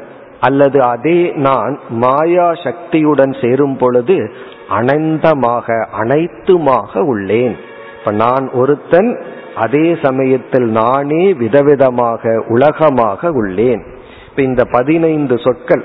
அல்லது 0.41 0.83
அதே 0.83 1.33
நான் 1.33 1.79
மாயா 1.91 2.53
சக்தியுடன் 2.55 3.35
சேரும் 3.41 3.77
பொழுது 3.77 4.33
அனந்தமாக 4.69 5.87
அனைத்துமாக 6.01 7.03
உள்ளேன். 7.03 7.57
இப்ப 7.99 8.11
நான் 8.11 8.51
ஒருத்தன் 8.51 9.23
அதே 9.55 9.97
சமயத்தில் 10.03 10.65
நானே 10.65 11.33
விதவிதமாக 11.33 12.45
உலகமாக 12.49 13.31
உள்ளேன். 13.31 13.83
இப்ப 14.31 14.43
இந்த 14.43 14.65
பதினைந்து 14.65 15.39
சொற்கள் 15.39 15.85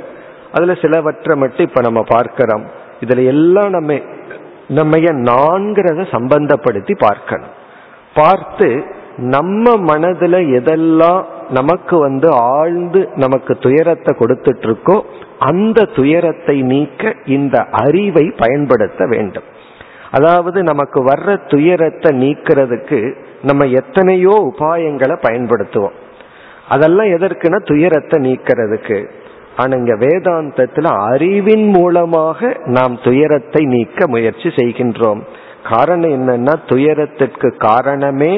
அதுல 0.53 0.73
சிலவற்றை 0.73 1.37
மட்டும் 1.37 1.67
இப்ப 1.67 1.81
நம்ம 1.81 2.03
பார்க்கிறோம். 2.03 2.65
இதுல 2.99 3.25
எல்லாம் 3.25 3.69
நம்ம 3.69 3.99
நம்ம 4.67 4.97
நான்கிறத 4.97 6.05
சம்பந்தப்படுத்தி 6.11 6.93
பார்க்கணும். 6.97 7.53
பார்த்து 8.15 8.67
நம்ம 9.17 9.73
மனதுல 9.89 10.35
எதெல்லாம் 10.59 11.21
நமக்கு 11.49 11.95
வந்து 11.97 12.27
ஆழ்ந்து 12.31 13.01
நமக்கு 13.15 13.53
துயரத்தை 13.57 14.11
கொடுத்துட்டு 14.19 14.65
இருக்கோ 14.67 14.95
அந்த 15.39 15.85
துயரத்தை 15.95 16.55
நீக்க 16.61 17.13
இந்த 17.25 17.55
அறிவை 17.83 18.25
பயன்படுத்த 18.37 19.05
வேண்டும். 19.05 19.47
அதாவது 20.11 20.59
நமக்கு 20.63 20.99
வர்ற 21.03 21.29
துயரத்தை 21.47 22.11
நீக்கிறதுக்கு 22.23 22.99
நம்ம 23.41 23.65
எத்தனையோ 23.65 24.35
உபாயங்களை 24.51 25.15
பயன்படுத்துவோம். 25.27 25.95
அதெல்லாம் 26.69 27.07
எதற்குனா 27.07 27.59
துயரத்தை 27.63 28.19
நீக்கிறதுக்கு. 28.21 28.99
ஆனா 29.55 29.73
இங்க 29.77 29.95
வேதாந்தத்துல 29.95 30.91
அறிவின் 31.11 31.67
மூலமாக 31.67 32.57
நாம் 32.65 32.95
துயரத்தை 33.03 33.61
நீக்க 33.65 34.07
முயற்சி 34.07 34.49
செய்கின்றோம். 34.49 35.21
காரணம் 35.71 36.13
என்னன்னா 36.17 36.53
துயரத்திற்கு 36.65 37.49
காரணமே 37.57 38.33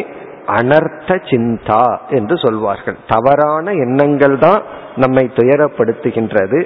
அனர்த்த 0.55 1.11
சிந்தா 1.29 1.85
என்று 2.09 2.35
சொல்வார்கள். 2.37 2.97
தவறான 3.07 3.71
எண்ணங்கள் 3.85 4.35
தான் 4.37 4.61
நம்மை 4.95 5.23
துயரப்படுத்துகின்றது. 5.35 6.59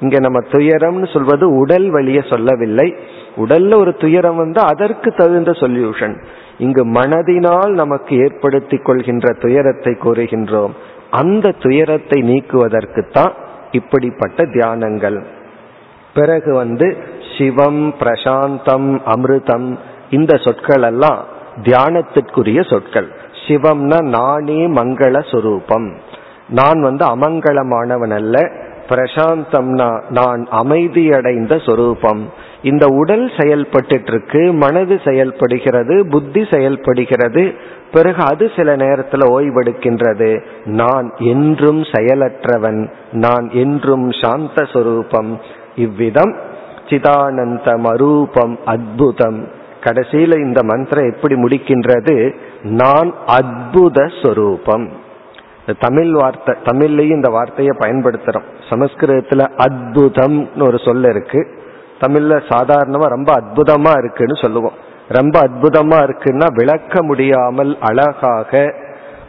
இங்க 0.00 0.16
நம்ம 0.18 0.38
துயரம்னு 0.50 1.08
சொல்வது 1.12 1.44
உடல் 1.56 1.86
வழிய 1.90 2.18
சொல்லவில்லை. 2.22 2.88
உடல்ல 3.36 3.78
ஒரு 3.78 3.92
துயரம் 3.94 4.36
வந்து 4.36 4.60
அதற்கு 4.60 5.10
தகுந்த 5.10 5.50
சொல்யூஷன் 5.50 6.14
இங்கு 6.58 6.82
மனதினால் 6.86 7.72
நமக்கு 7.72 8.12
ஏற்படுத்தி 8.24 8.76
கொள்கின்ற 8.76 9.32
துயரத்தை 9.40 9.92
கூறுகின்றோம். 10.04 10.72
அந்த 11.10 11.54
துயரத்தை 11.64 12.18
நீக்குவதற்குத்தான் 12.30 13.34
இப்படிப்பட்ட 13.70 14.44
தியானங்கள். 14.54 15.18
பிறகு 16.14 16.50
வந்து 16.54 16.86
சிவம் 17.32 17.82
பிரசாந்தம் 18.00 18.88
அமிர்தம் 19.14 19.68
இந்த 20.10 20.36
சொற்கள் 20.36 20.82
எல்லாம் 20.82 21.24
தியானத்திற்குரிய 21.62 22.70
சொற்கள். 22.70 23.08
சிவம்னா 23.46 24.02
நானே 24.02 24.68
மங்கள 24.68 25.30
சொரூபம். 25.30 25.94
நான் 26.48 26.80
வந்து 26.80 27.06
அமங்கலமானவன் 27.06 28.14
அல்ல. 28.14 28.52
பிரசாந்தம்னா 28.88 30.02
நான் 30.08 30.48
அமைதியடைந்த 30.50 31.66
சொரூபம். 31.66 32.32
இந்த 32.62 32.86
உடல் 32.86 33.30
செயல்பட்டு 33.38 34.02
இருக்கு 34.06 34.52
மனது 34.52 35.00
செயல்படுகிறது 35.04 36.06
புத்தி 36.10 36.46
செயல்படுகிறது. 36.50 37.54
பிறகு 37.92 38.22
அது 38.22 38.50
சில 38.56 38.76
நேரத்தில் 38.76 39.20
ஓய்வெடுக்கின்றது. 39.20 40.44
நான் 40.64 41.12
என்றும் 41.18 41.82
செயலற்றவன் 41.82 42.88
நான் 43.12 43.50
என்றும் 43.52 44.12
சாந்த 44.12 44.64
சொரூபம். 44.64 45.40
இவ்விதம் 45.76 46.36
சிதானந்தம் 46.86 47.84
அரூபம் 47.84 48.56
அத்புதம். 48.64 49.56
கடைசியில 49.80 50.38
இந்த 50.38 50.62
மந்திரம் 50.62 51.10
எப்படி 51.10 51.34
முடிக்கின்றது? 51.34 52.34
நான் 52.62 53.14
அத்புத 53.26 54.22
ஸ்வரூபம் 54.22 54.88
தமிழ் 55.78 56.12
வார்த்தை 56.12 56.54
தமிழ்லையும் 56.64 57.16
இந்த 57.16 57.30
வார்த்தையை 57.30 57.76
பயன்படுத்துறோம். 57.78 58.46
சமஸ்கிருதத்துல 58.70 59.46
அத்புதம்னு 59.56 60.66
ஒரு 60.66 60.78
சொல்ல 60.78 61.08
இருக்கு. 61.08 61.46
தமிழ்ல 62.00 62.40
சாதாரணமா 62.48 63.04
ரொம்ப 63.04 63.40
அற்புதமா 63.40 63.98
இருக்குன்னு 63.98 64.36
சொல்லுவோம். 64.42 64.72
ரொம்ப 65.08 65.40
அற்புதமா 65.40 65.98
இருக்குன்னா 66.04 66.46
விளக்க 66.54 67.02
முடியாமல் 67.02 67.76
அழகாக 67.80 68.74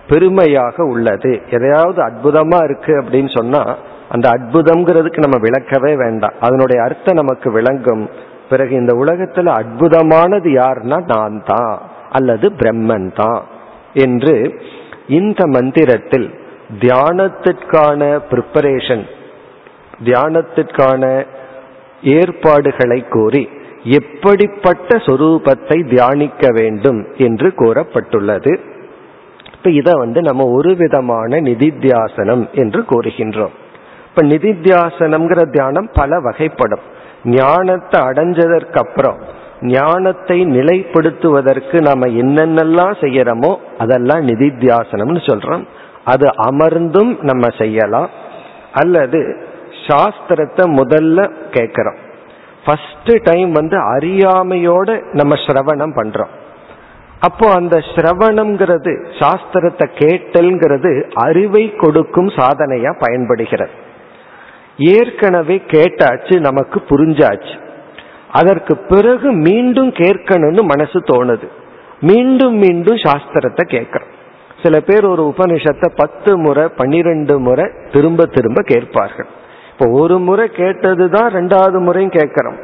பெருமையாக 0.07 0.83
உள்ளது. 0.83 1.41
எதையாவது 1.49 2.01
அற்புதமா 2.05 2.63
இருக்கு 2.63 3.01
அப்படின்னு 3.01 3.37
சொன்னா 3.37 3.75
அந்த 4.09 4.29
அற்புதம்ங்கிறதுக்கு 4.29 5.17
நம்ம 5.17 5.37
விளக்கவே 5.37 5.97
வேண்டாம். 5.97 6.33
அதனுடைய 6.39 6.83
அர்த்தம் 6.83 7.15
நமக்கு 7.15 7.51
விளங்கும். 7.51 8.09
பிறகு 8.49 8.73
இந்த 8.75 8.93
உலகத்துல 8.93 9.53
அற்புதமானது 9.59 10.49
யாருன்னா 10.61 10.97
நான் 11.05 11.43
தான் 11.45 11.73
அல்லது 12.09 12.47
பிரம்மன் 12.59 13.09
தான் 13.13 13.41
என்று 13.93 14.35
இந்த 15.07 15.41
மந்திரத்தில் 15.45 16.27
தியானத்திற்கான 16.79 18.01
ப்ரிப்பரேஷன் 18.31 19.05
தியானத்திற்கான 20.03 21.03
ஏற்பாடுகளை 22.01 22.99
கூறி 23.07 23.49
எப்படிப்பட்ட 23.97 24.97
சொரூபத்தை 24.97 25.77
தியானிக்க 25.89 26.51
வேண்டும் 26.51 26.99
என்று 27.17 27.47
கூறப்பட்டுள்ளது. 27.57 28.53
இப்ப 29.55 29.71
இதை 29.71 29.93
வந்து 29.93 30.19
நம்ம 30.21 30.45
ஒரு 30.51 30.75
விதமான 30.75 31.39
நிதித்தியாசனம் 31.39 32.43
என்று 32.53 32.81
கூறுகின்றோம். 32.81 33.55
இப்ப 34.05 34.23
நிதித்தியாசனம்ங்கிற 34.23 35.41
தியானம் 35.51 35.89
பல 35.93 36.19
வகைப்படும். 36.19 36.83
ஞானத்தை 37.23 38.01
அடைஞ்சதற்கு 38.01 38.77
அப்புறம் 38.77 39.17
ஞானத்தை 39.61 40.45
நிலைப்படுத்துவதற்கு 40.45 41.81
நாம 41.81 42.07
என்னென்னலாம் 42.07 42.93
செய்யறோமோ 42.99 43.55
அதெல்லாம் 43.77 44.27
நிதித்தியாசனம்னு 44.27 45.21
சொல்றோம். 45.31 45.67
அது 46.03 46.27
அமர்ந்தும் 46.27 47.17
நம்ம 47.21 47.47
செய்யலாம். 47.57 48.09
அல்லது 48.73 49.37
சாஸ்திரத்தை 49.87 50.63
முதல்ல 50.63 51.31
கேட்கிறோம். 51.51 51.95
ஃபர்ஸ்ட் 52.65 53.23
டைம் 53.23 53.51
வந்து 53.51 53.77
அறியாமையோட 53.77 55.13
நம்ம 55.13 55.35
சிரவணம் 55.35 55.95
பண்றோம். 55.95 56.27
அப்போ 57.19 57.51
அந்த 57.51 57.77
சிரவணம்ங்கிறது 57.77 59.05
சாஸ்திரத்தை 59.19 59.87
கேட்டல்ங்கிறது 59.95 61.11
அறிவை 61.13 61.75
கொடுக்கும் 61.75 62.27
சாதனையா 62.27 62.91
பயன்படுகிறது. 62.99 63.71
ஏற்கனவே 64.79 65.61
கேட்டாச்சு 65.67 66.39
நமக்கு 66.39 66.81
புரிஞ்சாச்சு. 66.89 67.55
அதற்கு 68.31 68.77
பிறகு 68.77 69.31
மீண்டும் 69.31 69.89
கேட்கணும்னு 69.89 70.63
மனசு 70.63 70.99
தோணுது. 70.99 71.47
மீண்டும் 72.01 72.55
மீண்டும் 72.55 72.95
சாஸ்திரத்தை 72.95 73.63
கேட்கிறோம். 73.67 74.11
சில 74.63 74.79
பேர் 74.79 75.05
ஒரு 75.05 75.33
உபனிஷத்தை 75.37 75.89
பத்து 75.95 76.37
முறை 76.37 76.67
பன்னிரெண்டு 76.75 77.39
முறை 77.39 77.65
திரும்ப 77.91 78.25
திரும்ப 78.25 78.61
கேட்பார்கள். 78.61 79.27
இப்போ 79.71 79.99
ஒரு 80.01 80.19
முறை 80.19 80.47
கேட்டது 80.47 81.09
தான் 81.09 81.33
ரெண்டாவது 81.33 81.79
முறையும் 81.79 82.11
கேட்கிறோம். 82.11 82.59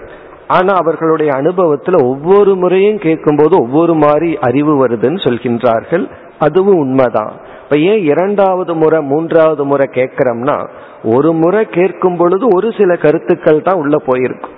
ஆனா 0.47 0.73
அவர்களுடைய 0.73 1.31
அனுபவத்துல 1.33 2.03
ஒவ்வொரு 2.03 2.55
முறையும் 2.55 2.97
கேட்கும்போது 2.97 3.61
ஒவ்வொரு 3.61 3.93
மாதிரி 3.93 4.37
அறிவு 4.41 4.87
வருதுன்னு 4.87 5.19
சொல்கின்றார்கள். 5.27 6.11
அதுவும் 6.39 6.77
உண்மைதான். 6.77 7.33
இப்ப 7.65 7.77
ஏன் 7.77 8.01
இரண்டாவது 8.03 8.73
முறை 8.73 9.01
மூன்றாவது 9.01 9.65
முறை 9.65 9.89
கேட்கிறோம்னா 9.91 10.67
ஒரு 11.03 11.33
முறை 11.33 11.65
கேட்கும் 11.69 12.17
பொழுது 12.17 12.47
ஒரு 12.55 12.71
சில 12.77 12.95
கருத்துக்கள் 12.95 13.61
தான் 13.61 13.75
உள்ள 13.75 13.97
போயிருக்கும் 13.97 14.53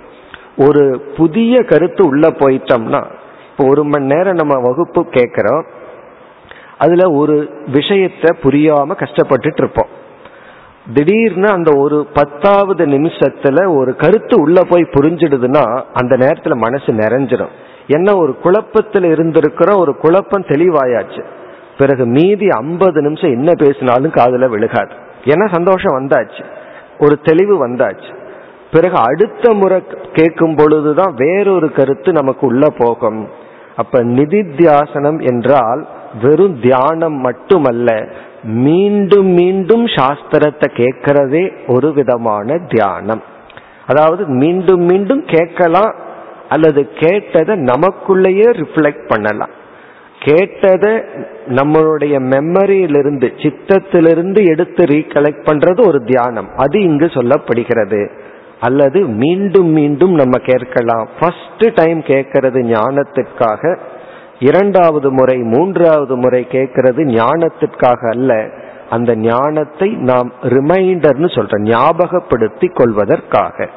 ஒரு 0.56 0.82
புதிய 1.16 1.62
கருத்து 1.62 2.06
உள்ள 2.06 2.28
போயிட்டோம்னா 2.28 3.00
இப்போ 3.50 3.64
ஒரு 3.68 3.84
மணி 3.84 4.06
நேரம் 4.06 4.34
நம்ம 4.34 4.60
வகுப்பு 4.60 5.06
கேட்கிறோம் 5.06 5.66
அதுல 6.78 7.10
ஒரு 7.10 7.36
விஷயத்த 7.72 8.26
புரியாம 8.42 8.96
கஷ்டப்பட்டுட்டு 8.96 9.56
இருப்போம். 9.56 9.88
திடீர்னு 10.94 11.48
அந்த 11.48 11.70
ஒரு 11.76 12.06
பத்தாவது 12.12 12.86
நிமிஷத்துல 12.86 13.76
ஒரு 13.76 13.96
கருத்து 13.96 14.40
உள்ள 14.40 14.62
போய் 14.62 14.82
புரிஞ்சிடுதுன்னா 14.82 15.82
அந்த 15.92 16.16
நேரத்துல 16.16 16.54
மனசு 16.56 16.92
நிறைஞ்சிடும் 16.92 17.54
என்ன 17.86 18.16
ஒரு 18.16 18.36
குழப்பத்தில் 18.36 19.04
இருந்திருக்கிற 19.04 19.78
ஒரு 19.78 19.96
குழப்பம் 19.96 20.48
தெளிவாயாச்சு. 20.48 21.22
பிறகு 21.78 22.06
மீதி 22.06 22.48
ஐம்பது 22.48 23.00
நிமிஷம் 23.02 23.30
என்ன 23.30 23.52
பேசினாலும் 23.54 24.10
காதில் 24.10 24.48
விழுகாது. 24.48 24.94
ஏன்னா 25.24 25.54
சந்தோஷம் 25.54 25.96
வந்தாச்சு. 25.98 26.44
ஒரு 26.98 27.20
தெளிவு 27.20 27.68
வந்தாச்சு. 27.68 28.16
பிறகு 28.72 28.96
அடுத்த 28.96 29.52
முறை 29.52 29.82
கேட்கும் 30.12 30.54
பொழுதுதான் 30.54 31.14
வேறொரு 31.14 31.72
கருத்து 31.72 32.12
நமக்கு 32.12 32.46
உள்ள 32.46 32.68
போகும். 32.78 33.28
அப்ப 33.76 34.04
நிதித்தியாசனம் 34.04 35.26
என்றால் 35.26 35.86
வெறும் 36.22 36.60
தியானம் 36.60 37.14
மட்டுமல்ல 37.14 38.06
மீண்டும் 38.42 39.26
மீண்டும் 39.26 39.86
சாஸ்திரத்தை 39.86 40.68
கேட்கறதே 40.74 41.52
ஒரு 41.66 41.92
விதமான 41.92 42.58
தியானம். 42.68 43.22
அதாவது 43.86 44.26
மீண்டும் 44.26 44.80
மீண்டும் 44.80 45.24
கேட்கலாம் 45.26 45.94
அல்லது 46.48 46.88
கேட்டதை 46.94 47.56
நமக்குள்ளேயே 47.56 48.64
ரிஃப்ளெக்ட் 48.64 49.08
பண்ணலாம். 49.08 49.56
கேட்டதை 50.24 50.92
நம்மளுடைய 51.48 52.18
மெமரியிலிருந்து 52.30 53.28
சித்தத்திலிருந்து 53.36 54.46
எடுத்து 54.46 54.84
ரீகலெக்ட் 54.84 55.44
பண்றது 55.44 55.86
ஒரு 55.86 56.04
தியானம். 56.04 56.48
அது 56.56 56.82
இங்கு 56.82 57.06
சொல்லப்படுகிறது. 57.06 58.10
அல்லது 58.60 59.06
மீண்டும் 59.06 59.66
மீண்டும் 59.66 60.14
நம்ம 60.14 60.38
கேட்கலாம். 60.38 61.08
ஃபர்ஸ்ட் 61.20 61.74
டைம் 61.74 62.00
கேட்கறது 62.00 62.74
ஞானத்திற்காக 62.74 63.78
இரண்டாவது 64.38 65.12
முறை 65.12 65.36
மூன்றாவது 65.36 66.16
முறை 66.16 66.46
கேட்கறது 66.50 67.04
ஞானத்திற்காக 67.04 68.08
அல்ல. 68.08 68.48
அந்த 68.90 69.16
ஞானத்தை 69.16 69.88
நாம் 69.90 70.32
ரிமைண்டர்னு 70.42 71.26
சொல்றோம். 71.26 71.60
ஞாபகப்படுத்தி 71.60 72.66
கொள்வதற்காக. 72.66 73.68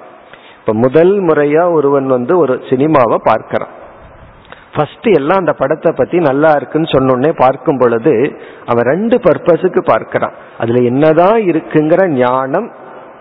இப்ப 0.60 0.74
முதல் 0.74 1.22
முறையா 1.24 1.72
ஒருவன் 1.72 2.08
வந்து 2.08 2.38
ஒரு 2.38 2.54
சினிமாவை 2.54 3.18
பார்க்கிறான். 3.24 3.80
ஃபர்ஸ்ட் 4.76 5.08
எல்லாம் 5.08 5.38
அந்த 5.38 5.54
படத்தை 5.54 5.94
பத்தி 5.98 6.18
நல்லா 6.18 6.52
இருக்குன்னு 6.52 6.88
சொன்னோடனே 6.88 7.32
பார்க்கும் 7.38 7.78
பொழுது 7.78 8.40
அவன் 8.66 8.86
ரெண்டு 8.86 9.18
பர்பஸுக்கு 9.18 9.82
பார்க்கிறான். 9.86 10.34
அதுல 10.58 10.82
என்னதான் 10.84 11.40
இருக்குங்கிற 11.42 12.08
ஞானம் 12.08 12.72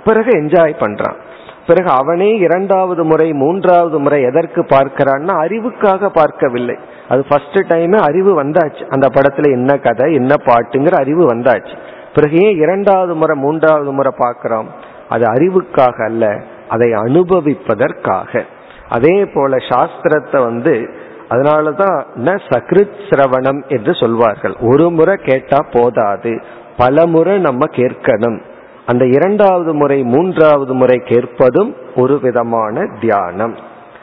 பிறகு 0.04 0.30
என்ஜாய் 0.30 0.74
பண்றான். 0.78 1.18
பிறகு 1.66 1.90
அவனே 1.90 2.34
இரண்டாவது 2.36 3.04
முறை 3.04 3.32
மூன்றாவது 3.32 3.98
முறை 3.98 4.22
எதற்கு 4.22 4.62
பார்க்கிறான்னா 4.62 5.34
அறிவுக்காக 5.44 6.06
பார்க்கவில்லை. 6.06 6.76
அது 7.08 7.24
ஃபர்ஸ்ட் 7.28 7.58
டைமே 7.72 7.98
அறிவு 8.00 8.42
வந்தாச்சு. 8.42 8.84
அந்த 8.88 9.08
படத்துல 9.08 9.50
என்ன 9.50 9.76
கதை 9.76 10.14
என்ன 10.14 10.34
பாட்டுங்கிற 10.44 10.94
அறிவு 10.94 11.26
வந்தாச்சு. 11.26 11.74
பிறகு 12.14 12.36
ஏன் 12.44 12.56
இரண்டாவது 12.56 13.14
முறை 13.14 13.38
மூன்றாவது 13.38 13.92
முறை 13.92 14.12
பார்க்கிறோம்? 14.18 14.68
அது 15.08 15.24
அறிவுக்காக 15.26 16.04
அல்ல 16.04 16.42
அதை 16.68 16.92
அனுபவிப்பதற்காக. 16.92 18.42
அதே 18.88 19.24
போல 19.24 19.56
சாஸ்திரத்தை 19.56 20.38
வந்து 20.40 20.90
அதனாலதான் 21.30 22.02
ந 22.16 22.40
சகிருத் 22.48 23.00
சிரவணம் 23.10 23.66
என்று 23.66 23.94
சொல்வார்கள். 23.94 24.54
ஒரு 24.60 24.90
முறை 24.90 25.16
கேட்டா 25.16 25.66
போதாது. 25.72 26.42
பல 26.76 27.06
முறை 27.06 27.38
நம்ம 27.38 27.66
கேட்கணும். 27.66 28.40
அந்த 28.86 29.06
இரண்டாவது 29.06 29.74
முறை 29.74 30.02
மூன்றாவது 30.02 30.74
முறை 30.74 31.02
கேட்பதும் 31.04 31.74
ஒரு 31.96 32.20
விதமான 32.20 32.86
தியானம். 33.00 33.56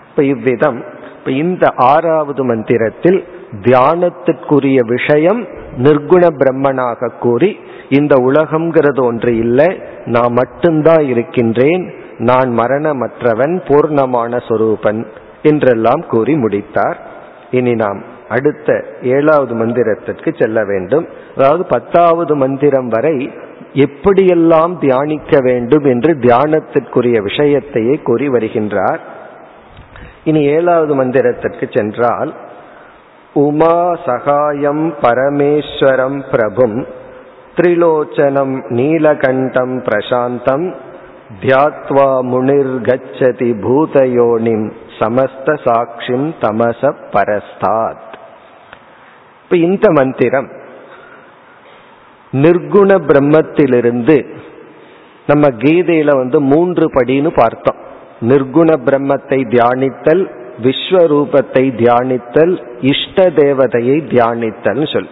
இப்ப 0.10 0.24
இவ்விதம். 0.24 0.84
இப்ப 1.18 1.32
இந்த 1.32 1.74
ஆறாவது 1.76 2.46
மந்திரத்தில் 2.46 3.26
தியானத்திற்குரிய 3.62 4.86
விஷயம் 4.86 5.48
நிர்குண 5.78 6.28
பிரம்மனாக 6.38 7.12
கூறி 7.20 7.60
இந்த 7.90 8.16
உலகம்ங்கிறது 8.16 9.04
ஒன்று 9.04 9.38
இல்லை. 9.38 9.82
நான் 10.06 10.32
மட்டும்தான் 10.32 11.04
இருக்கின்றேன். 11.04 11.94
நான் 12.18 12.58
மரணமற்றவன் 12.58 13.62
பூர்ணமான 13.68 14.42
சொரூபன் 14.48 15.06
என்றெல்லாம் 15.42 16.06
கூறி 16.08 16.38
முடித்தார். 16.38 17.16
இனி 17.52 17.74
நாம் 17.74 18.04
அடுத்த 18.30 18.86
ஏழாவது 19.02 19.56
மந்திரத்திற்கு 19.56 20.40
செல்ல 20.40 20.64
வேண்டும். 20.66 21.08
அதாவது 21.38 21.66
பத்தாவது 21.66 22.36
மந்திரம் 22.36 22.88
வரை 22.88 23.32
எப்படியெல்லாம் 23.74 24.80
தியானிக்க 24.80 25.40
வேண்டும் 25.42 25.86
என்று 25.86 26.14
தியானத்திற்குரிய 26.14 27.18
விஷயத்தையே 27.24 28.02
கூறி 28.02 28.30
வருகின்றார். 28.30 29.00
இனி 30.24 30.46
ஏழாவது 30.46 31.04
மந்திரத்திற்கு 31.04 31.78
சென்றால் 31.78 32.34
உமா 33.34 33.96
சகாயம் 34.06 34.94
பரமேஸ்வரம் 35.02 36.24
பிரபும் 36.32 36.86
திரிலோச்சனம் 37.56 38.56
நீலகண்டம் 38.70 39.76
பிரசாந்தம் 39.84 40.74
தியாத்வா 41.42 42.20
முனிர் 42.22 42.76
கச்சதி 42.82 43.52
பூதயோனிம். 43.64 44.72
சமஸ்த 45.00 45.48
சாட்சிம் 45.66 46.28
தமச 46.42 46.92
பரஸ்தாத். 47.14 48.08
இப்ப 49.44 49.58
இந்த 49.58 49.92
மந்திரம் 49.92 50.50
நிர்குண 52.34 52.92
பிரம்மத்திலிருந்து 53.10 54.18
நம்ம 55.28 55.48
கீதையில 55.48 56.16
வந்து 56.16 56.42
மூன்று 56.42 56.86
படின்னு 56.88 57.28
பார்த்தோம். 57.28 57.80
நிர்குண 58.22 58.70
பிரம்மத்தை 58.86 59.40
தியானித்தல் 59.54 60.24
விஸ்வரூபத்தை 60.64 61.64
தியானித்தல் 61.82 62.54
இஷ்ட 62.82 63.30
தேவதையை 63.30 63.98
தியானித்தல் 64.14 64.94
சொல்லி. 64.94 65.10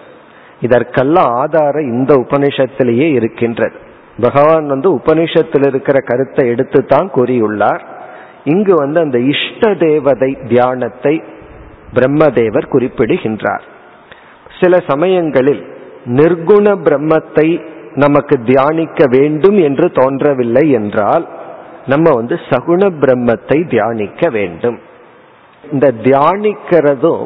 இதற்கெல்லாம் 0.60 1.34
ஆதாரம் 1.34 1.90
இந்த 1.94 2.14
உபனிஷத்திலேயே 2.16 3.08
இருக்கின்றது. 3.14 3.76
பகவான் 4.22 4.68
வந்து 4.68 4.96
உபனிஷத்தில் 4.96 5.68
இருக்கிற 5.68 6.00
கருத்தை 6.00 6.48
எடுத்து 6.48 6.86
தான் 6.86 7.12
கூறியுள்ளார். 7.16 7.84
இங்கு 8.46 8.74
வந்து 8.76 9.00
அந்த 9.00 9.18
இஷ்ட 9.34 9.74
தேவதை 9.86 10.32
தியானத்தை 10.48 11.14
பிரம்மதேவர் 11.96 12.72
குறிப்பிடுகின்றார். 12.74 13.64
சில 14.60 14.74
சமயங்களில் 14.88 15.64
நிர்குண 16.18 16.66
பிரம்மத்தை 16.88 17.48
நமக்கு 18.04 18.36
தியானிக்க 18.44 19.02
வேண்டும் 19.16 19.58
என்று 19.58 19.88
தோன்றவில்லை 19.92 20.64
என்றால் 20.72 21.26
நம்ம 21.86 22.12
வந்து 22.14 22.36
சகுண 22.50 22.82
பிரம்மத்தை 23.02 23.58
தியானிக்க 23.74 24.30
வேண்டும். 24.30 24.78
இந்த 25.64 25.88
தியானிக்கிறதும் 26.08 27.26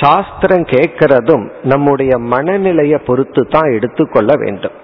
சாஸ்திரம் 0.00 0.66
கேட்கறதும் 0.72 1.44
நம்முடைய 1.62 2.12
மனநிலையை 2.32 2.98
பொறுத்து 3.08 3.42
தான் 3.46 3.68
எடுத்துக்கொள்ள 3.72 4.32
வேண்டும். 4.36 4.76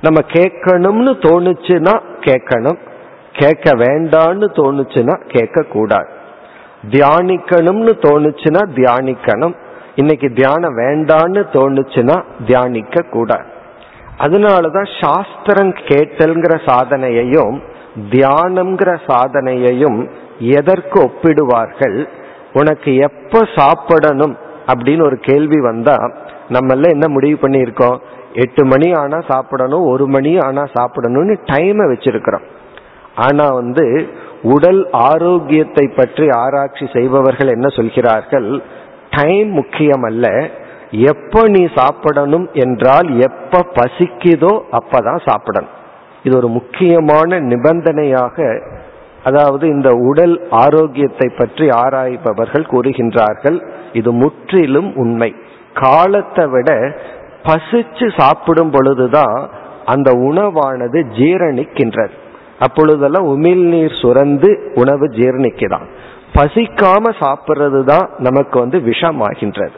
நம்ம 0.00 0.18
கேட்கணும்னு 0.32 1.12
தோணுச்சுன்னா 1.26 1.94
கேட்கணும். 2.20 2.78
கேட்க 3.38 3.70
வேண்டான்னு 3.74 4.46
தோணுச்சுன்னா 4.58 5.14
கேட்க 5.26 5.62
கூடாது 5.62 6.08
தியானிக்கணும்னு 6.90 7.92
தோணுச்சுன்னா 8.04 8.62
தியானிக்கணும். 8.74 9.54
இன்னைக்கு 9.94 10.28
தியானம் 10.32 10.78
வேண்டான்னு 10.78 11.40
தோணுச்சுன்னா 11.52 12.16
தியானிக்க 12.46 13.02
கூடாது 13.10 13.46
அதனாலதான் 14.18 14.88
சாஸ்திரம் 15.00 15.72
கேட்டல்ங்கிற 15.88 16.54
சாதனையையும் 16.66 17.56
தியானம்ங்கிற 18.10 18.90
சாதனையையும் 19.06 19.98
எதற்கு 20.38 20.98
ஒப்பிடுவார்கள்? 21.00 22.08
உனக்கு 22.52 22.96
எப்ப 22.96 23.42
சாப்பிடணும்? 23.56 24.36
அப்படின்னு 24.72 25.02
ஒரு 25.02 25.16
கேள்வி 25.16 25.60
வந்தா 25.60 25.96
நம்மள 26.48 26.88
என்ன 26.88 27.08
முடிவு 27.08 27.48
பண்ணியிருக்கோம்? 27.48 27.98
எட்டு 28.32 28.64
மணி 28.64 28.92
ஆனா 28.92 29.18
சாப்பிடணும் 29.28 29.86
ஒரு 29.86 30.06
மணி 30.06 30.38
ஆனா 30.38 30.62
சாப்பிடணும்னு 30.78 31.36
டைமை 31.52 31.84
வச்சிருக்கிறோம். 31.92 32.46
ஆனா 33.24 33.46
வந்து 33.60 33.84
உடல் 34.54 34.80
ஆரோக்கியத்தை 35.08 35.84
பற்றி 35.98 36.24
ஆராய்ச்சி 36.42 36.84
செய்பவர்கள் 36.96 37.54
என்ன 37.54 37.68
சொல்கிறார்கள்? 37.76 38.48
டைம் 39.16 39.50
முக்கியம் 39.50 40.04
அல்ல 40.08 40.26
எப்ப 41.12 41.42
நீ 41.54 41.62
சாப்பிடணும் 41.78 42.46
என்றால் 42.64 43.08
எப்ப 43.26 43.62
பசிக்குதோ 43.78 44.52
அப்பதான் 44.78 45.22
சாப்பிடணும். 45.28 45.74
இது 46.26 46.34
ஒரு 46.36 46.48
முக்கியமான 46.58 47.40
நிபந்தனையாக 47.50 48.36
அதாவது 49.24 49.64
இந்த 49.74 49.90
உடல் 50.10 50.34
ஆரோக்கியத்தை 50.62 51.28
பற்றி 51.30 51.66
ஆராய்பவர்கள் 51.82 52.70
கூறுகின்றார்கள். 52.72 53.58
இது 53.92 54.10
முற்றிலும் 54.22 54.90
உண்மை. 55.02 55.30
காலத்தை 55.80 56.44
விட 56.54 56.70
பசிச்சு 57.48 58.06
சாப்பிடும் 58.20 58.72
பொழுதுதான் 58.74 59.36
அந்த 59.86 60.08
உணவானது 60.28 60.98
ஜீரணிக்கின்றது. 61.18 62.14
அப்பொழுதெல்லாம் 62.58 63.26
உமிழ்நீர் 63.26 64.02
சுரந்து 64.02 64.78
உணவு 64.78 65.06
ஜீர்ணிக்குதான் 65.06 65.86
பசிக்காம 66.34 67.12
சாப்பிட்றது 67.20 67.84
தான் 67.84 68.10
நமக்கு 68.18 68.58
வந்து 68.58 68.78
விஷமாகின்றது. 68.78 69.76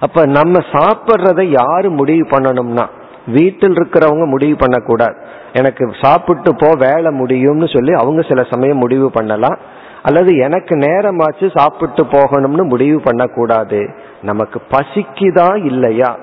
அப்ப 0.00 0.26
நம்ம 0.26 0.58
சாப்பிட்றதை 0.72 1.42
யாரு 1.42 1.90
முடிவு 1.90 2.26
பண்ணணும்னா 2.28 2.86
வீட்டில் 3.26 3.72
இருக்கிறவங்க 3.72 4.26
முடிவு 4.26 4.56
பண்ணக்கூடாது. 4.56 5.16
எனக்கு 5.52 5.90
சாப்பிட்டு 6.02 6.54
போ 6.54 6.74
வேலை 6.78 7.20
முடியும்னு 7.20 7.74
சொல்லி 7.74 7.92
அவங்க 7.92 8.22
சில 8.22 8.42
சமயம் 8.50 8.76
முடிவு 8.76 9.10
பண்ணலாம். 9.10 9.58
அல்லது 10.02 10.36
எனக்கு 10.36 10.76
நேரமாச்சு 10.76 11.58
சாப்பிட்டு 11.58 12.04
போகணும்னு 12.04 12.68
முடிவு 12.68 13.00
பண்ணக்கூடாது. 13.00 13.90
நமக்கு 14.22 14.62
பசிக்குதா 14.70 15.64
இல்லையா? 15.64 16.18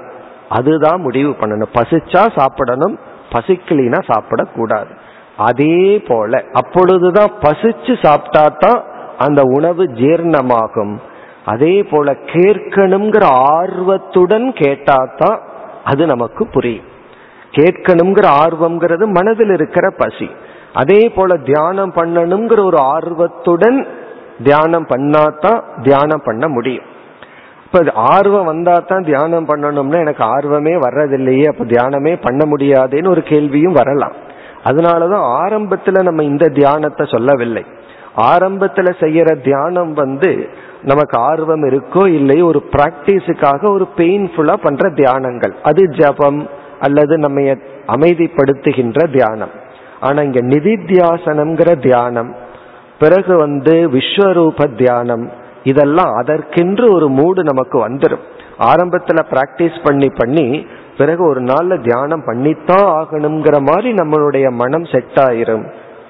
அதுதான் 0.49 1.01
முடிவு 1.01 1.29
பண்ணணும். 1.29 1.73
பசிச்சா 1.73 2.39
சாப்பிடணும் 2.39 2.99
பசிக்கலினா 3.31 3.99
சாப்பிடக்கூடாது. 4.07 4.99
அதே 5.37 5.99
போல 5.99 6.43
அப்பொழுதுதான் 6.53 7.31
பசிச்சு 7.41 8.05
சாப்பிட்டா 8.05 8.55
தான் 8.59 8.83
அந்த 9.17 9.41
உணவு 9.43 9.83
ஜீர்ணமாகும். 9.83 10.95
அதே 11.45 11.83
போல 11.83 12.11
கேட்கணுங்கிற 12.11 13.23
ஆர்வத்துடன் 13.29 14.53
கேட்டாதான் 14.53 15.39
அது 15.83 16.05
நமக்கு 16.05 16.47
புரியும். 16.47 16.85
கேட்கணுங்கிற 17.51 18.25
ஆர்வம்ங்கிறது 18.43 19.05
மனதில் 19.05 19.49
இருக்கிற 19.49 19.89
பசி. 19.89 20.29
அதே 20.73 21.09
போல 21.09 21.37
தியானம் 21.37 21.93
பண்ணணுங்கிற 21.95 22.65
ஒரு 22.65 22.77
ஆர்வத்துடன் 22.77 23.87
தியானம் 24.43 24.87
பண்ணாதான் 24.87 25.63
தியானம் 25.81 26.21
பண்ண 26.25 26.47
முடியும். 26.47 26.83
இப்ப 27.65 27.91
ஆர்வம் 27.93 28.45
வந்தா 28.45 28.77
தான் 28.77 29.03
தியானம் 29.03 29.47
பண்ணணும்னா 29.47 29.99
எனக்கு 29.99 30.23
ஆர்வமே 30.23 30.75
வர்றதில்லையே 30.75 31.47
அப்ப 31.47 31.63
தியானமே 31.63 32.17
பண்ண 32.21 32.45
முடியாதுன்னு 32.45 33.09
ஒரு 33.09 33.23
கேள்வியும் 33.23 33.73
வரலாம். 33.73 34.13
அதனாலதான் 34.63 35.28
ஆரம்பத்துல 35.43 36.02
நம்ம 36.04 36.24
இந்த 36.24 36.47
தியானத்தை 36.47 37.06
சொல்லவில்லை. 37.12 37.63
ஆரம்பத்துல 38.17 38.89
செய்யற 39.00 39.30
தியானம் 39.43 39.93
வந்து 39.93 40.50
நமக்கு 40.82 41.15
ஆர்வம் 41.19 41.63
இருக்கோ 41.63 42.04
இல்லையோ 42.08 42.45
ஒரு 42.45 42.62
பிராக்டிஸுக்காக 42.71 43.71
ஒரு 43.71 43.88
பெயின்ஃபுல்லா 43.97 44.54
பண்ற 44.54 44.89
தியானங்கள். 44.89 45.54
அது 45.63 45.89
ஜபம் 45.89 46.47
அல்லது 46.80 47.17
நம்ம 47.17 47.41
அமைதிப்படுத்துகின்ற 47.88 49.12
தியானம். 49.17 49.54
ஆனா 50.00 50.21
இங்க 50.21 50.39
நிதித்தியாசனம்ங்கிற 50.39 51.71
தியானம் 51.82 52.36
பிறகு 53.00 53.38
வந்து 53.38 53.76
விஸ்வரூப 53.89 54.78
தியானம் 54.78 55.32
இதெல்லாம் 55.63 56.12
அதற்கென்று 56.12 56.86
ஒரு 56.93 57.08
மூடு 57.10 57.43
நமக்கு 57.43 57.78
வந்துடும் 57.88 58.24
ஆரம்பத்துல 58.60 59.19
பிராக்டிஸ் 59.32 59.78
பண்ணி 59.84 60.08
பண்ணி 60.17 60.47
பிறகு 61.01 61.23
ஒரு 61.27 61.41
நாள்ல 61.41 61.77
தியானம் 61.87 62.25
பண்ணித்தான் 62.25 62.87
ஆகணுங்கிற 62.97 63.57
மாதிரி 63.69 63.91
நம்மளுடைய 63.93 64.47
மனம் 64.61 64.87
செட் 64.93 65.19
ஆயிரும். 65.27 65.65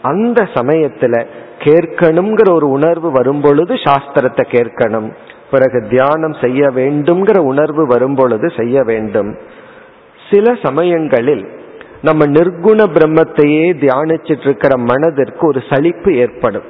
அந்த 0.09 0.41
சமயத்துல 0.53 1.15
கேட்கணுங்கிற 1.65 2.49
ஒரு 2.55 2.67
உணர்வு 2.69 3.09
வரும் 3.11 3.41
பொழுது 3.41 3.73
சாஸ்திரத்தை 3.85 4.45
கேட்கணும். 4.55 5.09
பிறகு 5.51 5.79
தியானம் 5.89 6.35
செய்ய 6.41 6.61
வேண்டும்ங்கிற 6.67 7.39
உணர்வு 7.51 7.83
வரும் 7.87 8.15
பொழுது 8.15 8.47
செய்ய 8.57 8.83
வேண்டும். 8.83 9.31
சில 10.29 10.53
சமயங்களில் 10.63 11.43
நம்ம 12.01 12.25
நிர்குண 12.25 12.79
பிரம்மத்தையே 12.95 13.65
தியானிச்சிட்டு 13.83 14.45
இருக்கிற 14.47 14.73
மனதிற்கு 14.91 15.43
ஒரு 15.47 15.61
சலிப்பு 15.69 16.11
ஏற்படும். 16.15 16.67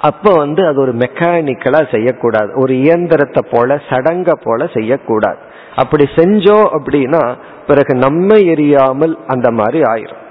அப்ப 0.00 0.32
வந்து 0.34 0.62
அது 0.66 0.78
ஒரு 0.80 0.92
மெக்கானிக்கலா 0.94 1.80
செய்யக்கூடாது. 1.94 2.50
ஒரு 2.54 2.72
இயந்திரத்தை 2.78 3.42
போல 3.50 3.80
சடங்க 3.88 4.30
போல 4.44 4.66
செய்யக்கூடாது. 4.74 5.40
அப்படி 5.82 6.04
செஞ்சோம் 6.16 6.66
அப்படின்னா 6.76 7.22
பிறகு 7.68 7.92
நம்மை 8.04 8.38
எரியாமல் 8.52 9.14
அந்த 9.26 9.48
மாதிரி 9.60 9.80
ஆயிரும். 9.92 10.22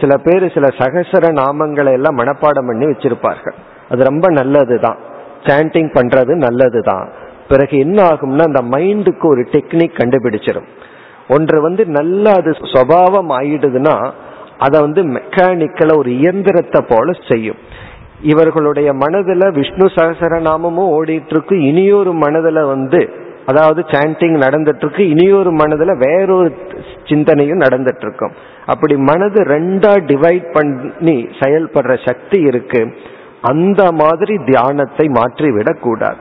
சில 0.00 0.12
பேர் 0.16 0.44
சில 0.54 0.66
சகசர 0.78 1.24
நாமங்களை 1.40 1.90
எல்லாம் 1.98 2.18
மனப்பாடம் 2.18 2.68
பண்ணி 2.68 2.86
வச்சிருப்பார்கள். 2.90 3.56
அது 3.90 4.10
ரொம்ப 4.10 4.26
நல்லது 4.38 4.76
தான் 4.86 4.98
சாண்டிங் 5.46 5.90
பண்றது 5.96 6.32
நல்லதுதான். 6.46 7.06
பிறகு 7.50 7.74
என்ன 7.78 7.98
ஆகும்னா 8.02 8.46
அந்த 8.50 8.62
மைண்டுக்கு 8.74 9.26
ஒரு 9.32 9.42
டெக்னிக் 9.52 9.98
கண்டுபிடிச்சிடும் 9.98 10.70
ஒன்று 11.34 11.56
வந்து 11.60 11.82
நல்ல 11.98 12.24
அது 12.38 12.50
சுவாவம் 12.72 13.30
ஆயிடுதுன்னா 13.38 13.94
அதை 14.58 14.76
வந்து 14.80 15.02
மெக்கானிக்கல 15.16 15.94
ஒரு 15.98 16.10
இயந்திரத்தை 16.18 16.80
போல 16.88 17.14
செய்யும். 17.28 17.60
இவர்களுடைய 18.32 18.88
மனதில் 19.02 19.54
விஷ்ணு 19.58 19.86
சகசரநாமமும் 19.96 20.92
ஓடிட்டு 20.96 21.34
இருக்கு. 21.34 21.56
இனியொரு 21.62 22.12
மனதில் 22.24 22.62
வந்து 22.64 23.00
அதாவது 23.46 23.80
சாண்டிங் 23.88 24.36
நடந்துட்டு 24.36 24.84
இருக்கு 24.84 25.08
இனியொரு 25.08 25.50
மனதுல 25.50 25.96
வேறொரு 25.98 26.52
சிந்தனையும் 27.04 27.60
நடந்துட்டு 27.60 28.00
இருக்கும் 28.00 28.32
அப்படி 28.66 28.96
மனது 28.96 29.42
ரெண்டா 29.42 29.92
டிவைட் 30.06 30.52
பண்ணி 30.52 31.28
செயல்படுற 31.40 32.08
சக்தி 32.08 32.40
இருக்கு 32.40 32.94
அந்த 33.40 33.92
மாதிரி 33.92 34.36
தியானத்தை 34.44 35.08
மாற்றி 35.08 35.50
விடக்கூடாது 35.50 36.16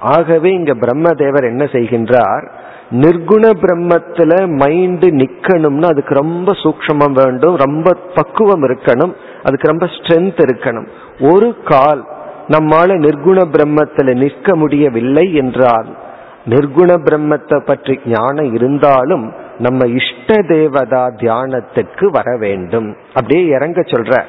ஆகவே 0.00 0.50
இங்க 0.52 0.72
பிரம்மதேவர் 0.72 1.44
என்ன 1.44 1.64
செய்கின்றார் 1.64 2.44
நிர்குண 2.90 3.44
பிரம்மத்துல 3.60 4.32
மைண்டு 4.46 5.08
நிக்கணும்னா 5.12 5.84
அதுக்கு 5.84 6.14
ரொம்ப 6.14 6.52
சூக்ஷமம் 6.52 7.12
வேண்டும் 7.12 7.56
ரொம்ப 7.56 7.96
பக்குவம் 8.14 8.62
இருக்கணும் 8.62 9.12
அதுக்கு 9.42 9.68
ரொம்ப 9.68 9.86
ஸ்ட்ரென்த் 9.86 10.40
இருக்கணும். 10.42 10.88
ஒரு 11.32 11.56
கால் 11.64 12.02
நம்மால 12.48 12.96
நிர்குண 12.98 13.40
பிரம்மத்துல 13.52 14.14
நிற்க 14.14 14.56
முடியவில்லை 14.56 15.34
என்றால் 15.34 16.01
நிர்குண 16.46 16.90
பிரம்மத்தை 17.06 17.58
பற்றி 17.64 18.00
ஞானம் 18.06 18.54
இருந்தாலும் 18.54 19.32
நம்ம 19.58 19.86
இஷ்ட 19.86 20.38
தேவதா 20.42 21.02
தியானத்துக்கு 21.20 22.06
வர 22.10 22.36
வேண்டும். 22.36 22.96
அப்படியே 23.14 23.46
இறங்க 23.46 23.80
சொல்ற. 23.80 24.24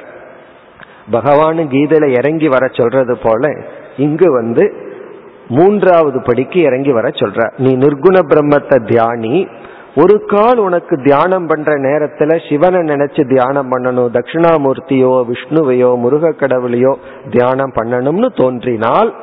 பகவானு 1.12 1.64
கீதையில 1.74 2.06
இறங்கி 2.18 2.48
வர 2.48 2.68
சொல்றது 2.74 3.18
போல 3.18 3.52
இங்கு 3.98 4.32
வந்து 4.32 4.64
மூன்றாவது 5.48 6.22
படிக்கு 6.22 6.60
இறங்கி 6.60 6.92
வர 6.92 7.08
சொல்ற. 7.10 7.52
நீ 7.58 7.76
நிர்குண 7.76 8.18
பிரம்மத்தை 8.32 8.78
தியானி 8.92 9.50
ஒரு 9.96 10.26
கால் 10.26 10.58
உனக்கு 10.58 10.96
தியானம் 11.02 11.48
பண்ற 11.48 11.72
நேரத்துல 11.78 12.50
சிவனை 12.50 12.80
நினைச்சு 12.80 13.22
தியானம் 13.28 13.72
பண்ணணும். 13.72 14.14
தட்சிணாமூர்த்தியோ 14.18 15.32
விஷ்ணுவையோ 15.32 15.92
முருக 15.96 16.36
கடவுளையோ 16.40 16.94
தியானம் 17.30 17.74
பண்ணணும்னு 17.74 18.30
தோன்றினால் 18.36 19.14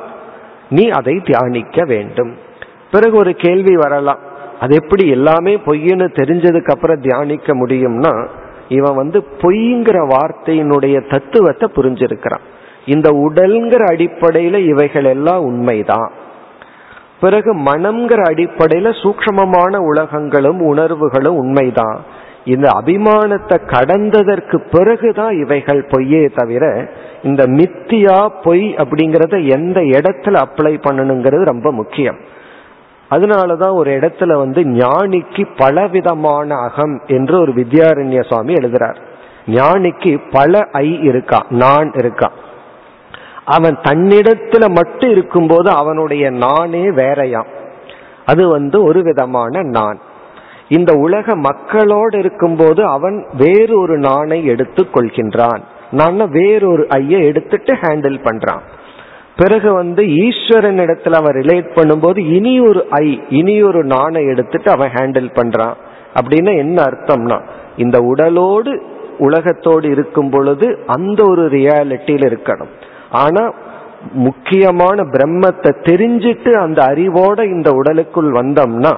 நீ 0.69 0.89
அதை 0.89 1.21
தியானிக்க 1.25 1.85
வேண்டும். 1.85 2.49
பிறகு 2.91 3.17
ஒரு 3.17 3.33
கேள்வி 3.33 3.75
வரலாம். 3.75 4.19
அது 4.59 4.75
எப்படி 4.75 5.07
எல்லாமே 5.07 5.57
பொய்ன்னு 5.65 6.07
தெரிஞ்சதுக்கு 6.19 6.71
அப்புறம் 6.71 7.01
தியானிக்க 7.01 7.55
முடியும்னா 7.55 8.27
இவன் 8.67 8.95
வந்து 8.95 9.19
பொய்ங்கிற 9.41 9.97
வார்த்தையினுடைய 10.07 11.09
தத்துவத்தை 11.09 11.69
புரிஞ்சிருக்கிறான். 11.75 12.43
இந்த 12.85 13.09
உடல்ங்கிற 13.09 13.83
அடிப்படையில 13.93 14.65
இவைகள் 14.65 15.05
எல்லாம் 15.05 15.41
உண்மைதான். 15.41 16.11
பிறகு 17.21 17.55
மனம்ங்கிற 17.55 18.21
அடிப்படையில 18.29 18.91
சூக்ஷமமான 19.03 19.75
உலகங்களும் 19.77 20.61
உணர்வுகளும் 20.61 21.35
உண்மைதான். 21.35 21.99
இந்த 22.45 22.69
அபிமானத்தை 22.83 23.57
கடந்ததற்கு 23.65 24.57
பிறகுதான் 24.71 25.33
இவைகள் 25.39 25.85
பொய்யே 25.89 26.25
தவிர 26.35 26.89
இந்த 27.23 27.43
மித்தியா 27.45 28.29
பொய் 28.43 28.75
அப்படிங்கறத 28.75 29.49
எந்த 29.49 29.79
இடத்துல 29.79 30.41
அப்ளை 30.45 30.73
பண்ணணுங்கிறது 30.89 31.43
ரொம்ப 31.43 31.71
முக்கியம். 31.71 32.17
அதனாலதான் 33.11 33.73
ஒரு 33.73 33.91
இடத்துல 33.91 34.33
வந்து 34.33 34.61
ஞானிக்கு 34.61 35.47
பலவிதமான 35.57 36.55
அகம் 36.55 37.01
என்று 37.07 37.39
ஒரு 37.39 37.51
வித்யாரண்ய 37.51 38.27
சுவாமி 38.27 38.53
எழுதுறார். 38.53 38.95
ஞானிக்கு 39.45 40.19
பல 40.31 40.67
ஐ 40.71 40.99
இருக்கான் 41.07 41.49
நான் 41.49 41.91
இருக்கான் 41.91 42.31
அவன் 43.45 43.77
தன்னிடத்துல 43.77 44.73
மட்டும் 44.73 45.11
இருக்கும்போது 45.11 45.69
அவனுடைய 45.71 46.29
நானே 46.29 46.89
வேறையாம். 46.89 47.47
அது 48.25 48.47
வந்து 48.47 48.83
ஒரு 48.83 49.01
விதமான 49.01 49.61
நான். 49.61 49.99
இந்த 50.67 50.93
உலக 50.93 51.35
மக்களோடு 51.35 52.19
இருக்கும்போது 52.19 52.85
அவன் 52.85 53.27
வேறு 53.37 53.79
ஒரு 53.79 53.99
நானை 53.99 54.43
எடுத்து 54.43 54.87
கொள்கின்றான். 54.93 55.61
நான் 55.91 56.29
வேறொரு 56.29 56.89
ஐய 56.89 57.17
எடுத்துட்டு 57.17 57.73
ஹேண்டில் 57.73 58.23
பண்றான். 58.23 58.61
பிறகு 59.37 59.73
வந்து 59.73 60.03
ஈஸ்வரன் 60.25 60.79
இடத்துல 60.79 61.19
அவன் 61.21 61.35
ரிலேட் 61.35 61.69
பண்ணும்போது 61.75 62.19
இனி 62.35 62.59
ஒரு 62.59 62.81
ஐ 62.89 63.07
இனி 63.29 63.63
ஒரு 63.63 63.83
நாணை 63.83 64.21
எடுத்துட்டு 64.25 64.71
அவன் 64.71 64.89
ஹேண்டில் 64.89 65.29
பண்றான். 65.39 65.75
அப்படின்னா 66.19 66.53
என்ன 66.57 66.77
அர்த்தம்னா 66.83 67.37
இந்த 67.75 67.97
உடலோடு 67.99 68.71
உலகத்தோடு 69.17 69.87
இருக்கும் 69.91 70.29
பொழுது 70.29 70.67
அந்த 70.85 71.19
ஒரு 71.23 71.43
ரியாலிட்டியில் 71.49 72.25
இருக்கணும். 72.31 72.71
ஆனா 73.09 73.43
முக்கியமான 74.13 75.03
பிரம்மத்தை 75.03 75.71
தெரிஞ்சிட்டு 75.89 76.51
அந்த 76.57 76.79
அறிவோட 76.83 77.39
இந்த 77.55 77.71
உடலுக்குள் 77.71 78.31
வந்தோம்னா 78.31 78.93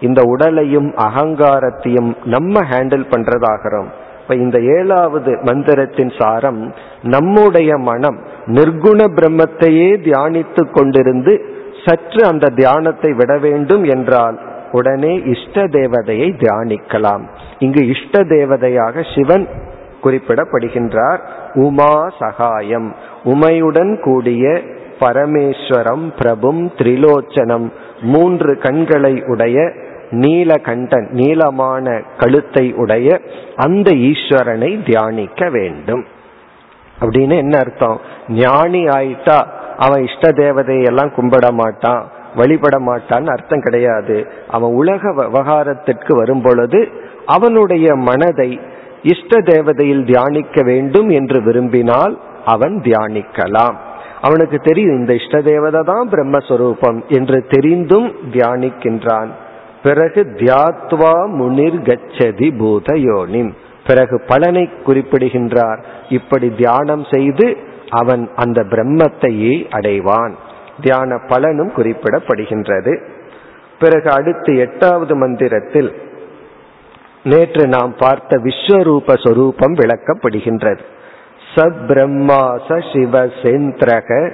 இந்த 0.00 0.22
உடலையும் 0.22 0.90
அகங்காரத்தையும் 0.96 2.10
நம்ம 2.24 2.60
ஹேண்டில் 2.70 3.06
பண்றதாகிறோம். 3.12 3.90
இப்ப 4.24 4.36
இந்த 4.36 4.58
ஏழாவது 4.60 5.32
மந்திரத்தின் 5.42 6.12
சாரம் 6.18 6.74
நம்முடைய 7.02 7.76
மனம் 7.76 8.18
நிர்குண 8.46 9.00
பிரம்மத்தையே 9.16 9.90
தியானித்து 10.06 10.62
கொண்டிருந்து 10.72 11.40
சற்று 11.84 12.24
அந்த 12.24 12.48
தியானத்தை 12.48 13.12
விட 13.12 13.38
வேண்டும் 13.38 13.84
என்றால் 13.84 14.40
உடனே 14.72 15.22
இஷ்ட 15.24 15.64
தேவதையை 15.64 16.28
தியானிக்கலாம். 16.42 17.24
இங்கு 17.58 17.88
இஷ்ட 17.88 18.22
தேவதையாக 18.22 19.04
சிவன் 19.14 19.48
குறிப்பிடப்படுகின்றார் 20.02 21.20
உமா 21.54 22.12
சகாயம். 22.18 22.94
உமையுடன் 23.24 24.02
கூடிய 24.02 24.60
பரமேஸ்வரம் 25.00 26.12
பிரபும் 26.18 26.72
திரிலோச்சனம் 26.76 27.72
மூன்று 28.02 28.58
கண்களை 28.58 29.22
உடைய 29.26 29.72
நீலகண்டன் 30.14 31.06
நீளமான 31.10 32.02
கழுத்தை 32.18 32.72
உடைய 32.72 33.20
அந்த 33.56 33.90
ஈஸ்வரனை 33.90 34.70
தியானிக்க 34.84 35.48
வேண்டும். 35.50 36.04
அப்படின்னு 37.00 37.36
என்ன 37.36 37.58
அர்த்தம்? 37.58 38.00
ஞானி 38.28 38.82
ஆயிட்டா 38.86 39.38
அவன் 39.78 40.02
இஷ்ட 40.02 40.28
தேவதையெல்லாம் 40.30 41.14
கும்பிட 41.16 41.52
மாட்டான் 41.52 42.04
வழிபட 42.36 42.76
மாட்டான்னு 42.78 43.26
அர்த்தம் 43.26 43.60
கிடையாது. 43.60 44.16
அவன் 44.50 44.72
உலக 44.72 45.12
விவகாரத்திற்கு 45.12 46.16
வரும் 46.16 46.42
பொழுது 46.42 46.88
அவனுடைய 47.26 47.94
மனதை 47.94 48.60
இஷ்ட 49.02 49.40
தேவதையில் 49.40 50.04
தியானிக்க 50.04 50.62
வேண்டும் 50.62 51.08
என்று 51.08 51.42
விரும்பினால் 51.42 52.18
அவன் 52.44 52.80
தியானிக்கலாம். 52.80 53.76
அவனுக்கு 54.20 54.58
தெரியும் 54.58 54.96
இந்த 54.96 55.12
இஷ்ட 55.14 55.40
தேவதை 55.40 55.82
தான் 55.82 56.08
பிரம்மஸ்வரூபம் 56.08 56.98
என்று 57.08 57.46
தெரிந்தும் 57.48 58.12
தியானிக்கின்றான். 58.32 59.30
பிறகு 59.84 60.20
தியாத்வா 60.36 61.14
முனிர் 61.28 61.82
கச்சதி 61.82 62.48
பூத 62.58 62.98
பிறகு 63.86 64.22
பலனை 64.26 64.70
குறிப்பிடுகின்றார். 64.86 65.80
இப்படி 66.08 66.48
தியானம் 66.50 67.04
செய்து 67.10 67.56
அவன் 67.90 68.30
அந்த 68.36 68.62
பிரம்மத்தையே 68.62 69.54
அடைவான். 69.70 70.34
தியான 70.80 71.18
பலனும் 71.28 71.72
குறிப்பிடப்படுகின்றது. 71.76 72.92
பிறகு 73.80 74.10
அடுத்து 74.10 74.56
எட்டாவது 74.56 75.16
மந்திரத்தில் 75.16 75.90
நேற்று 77.24 77.66
நாம் 77.66 77.94
பார்த்த 77.98 78.36
விஸ்வரூப 78.36 79.26
சொரூபம் 79.26 79.74
விளக்கப்படுகின்றது. 79.74 80.84
சப்ரம்மா 81.54 82.42
சிவ 82.92 83.26
சேந்திரக 83.42 84.32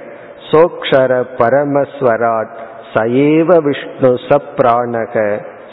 சோக்ஷர 0.51 1.23
பரமஸ்வராட் 1.37 2.69
சயேவ 2.93 3.57
விஷ்ணு 3.63 4.09
ச 4.27 4.37
பிராணக 4.57 5.15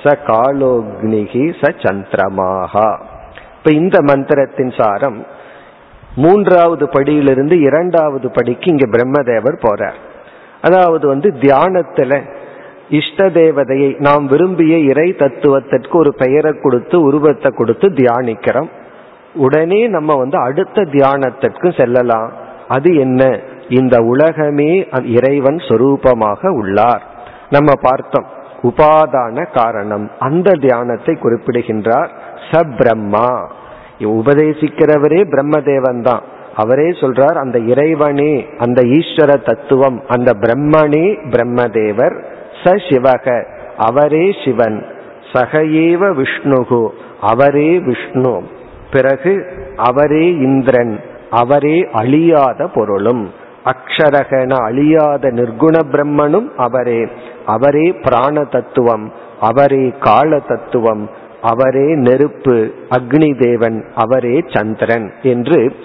ச 0.02 0.14
காலோக்னிகி 0.26 1.44
ச 1.61 1.70
சந்திரமாகா. 1.85 3.00
இப்ப 3.57 3.72
இந்த 3.72 3.98
மந்திரத்தின் 4.00 4.72
சாரம் 4.81 5.26
மூன்றாவது 6.16 6.87
படியிலிருந்து 6.87 7.61
இரண்டாவது 7.61 8.31
படிக்கு 8.31 8.70
இங்க 8.70 8.87
பிரம்மதேவர் 8.87 9.57
போறார். 9.62 9.98
அதாவது 10.62 11.07
வந்து 11.07 11.35
தியானத்துல 11.40 12.20
இஷ்ட 12.88 13.28
தேவதையை 13.28 13.94
நாம் 13.98 14.26
விரும்பிய 14.26 14.76
இறை 14.78 15.12
தத்துவத்திற்கு 15.12 15.96
ஒரு 15.98 16.14
பெயரை 16.14 16.52
கொடுத்து 16.52 17.00
உருவத்தை 17.00 17.50
கொடுத்து 17.54 17.88
தியானிக்கிறோம். 17.88 18.70
உடனே 19.35 19.87
நம்ம 19.87 20.14
வந்து 20.14 20.38
அடுத்த 20.38 20.83
தியானத்திற்கு 20.83 21.81
செல்லலாம். 21.81 22.33
அது 22.68 22.96
என்ன? 22.96 23.40
இந்த 23.68 24.00
உலகமே 24.00 24.88
இறைவன் 25.04 25.57
சொரூபமாக 25.57 26.48
உள்ளார். 26.48 27.02
நம்ம 27.50 27.72
பார்த்தோம் 27.81 28.26
உபாதான 28.62 29.54
காரணம். 29.54 30.11
அந்த 30.18 30.52
தியானத்தை 30.52 31.14
குறிப்பிடுகின்றார் 31.14 32.11
சப்ரம்மா. 32.50 33.50
உபதேசிக்கிறவரே 33.98 35.24
பிரம்மதேவன் 35.24 36.02
தான் 36.02 36.22
அவரே 36.57 36.88
சொல்றார் 36.88 37.37
அந்த 37.37 37.59
இறைவனே 37.59 38.46
அந்த 38.59 38.83
ஈஸ்வர 38.83 39.42
தத்துவம் 39.44 40.02
அந்த 40.09 40.33
பிரம்மனே 40.33 41.16
பிரம்மதேவர் 41.31 42.22
ச 42.64 42.78
சிவக. 42.88 43.44
அவரே 43.76 44.35
சிவன். 44.44 44.87
சகையேவ 45.33 46.22
விஷ்ணுகு. 46.22 46.88
அவரே 47.20 47.78
விஷ்ணு. 47.78 48.42
பிறகு 48.90 49.46
அவரே 49.76 50.28
இந்திரன். 50.31 51.00
அவரே 51.31 51.88
அழியாத 51.92 52.66
பொருளும். 52.66 53.46
அக்ஷரகன 53.64 54.53
அழியாத 54.53 55.29
நிர்குண 55.29 55.81
பிரம்மனும் 55.92 56.49
அவரே. 56.57 57.09
அவரே 57.47 57.92
பிராண 57.92 58.44
தத்துவம் 58.44 59.12
அவரே 59.40 59.92
கால 60.01 60.38
தத்துவம் 60.38 61.11
அவரே 61.42 61.94
நெருப்பு 61.94 62.73
அக்னி 62.90 63.42
தேவன் 63.42 63.85
அவரே 63.94 64.44
சந்திரன் 64.49 65.12
என்று 65.23 65.77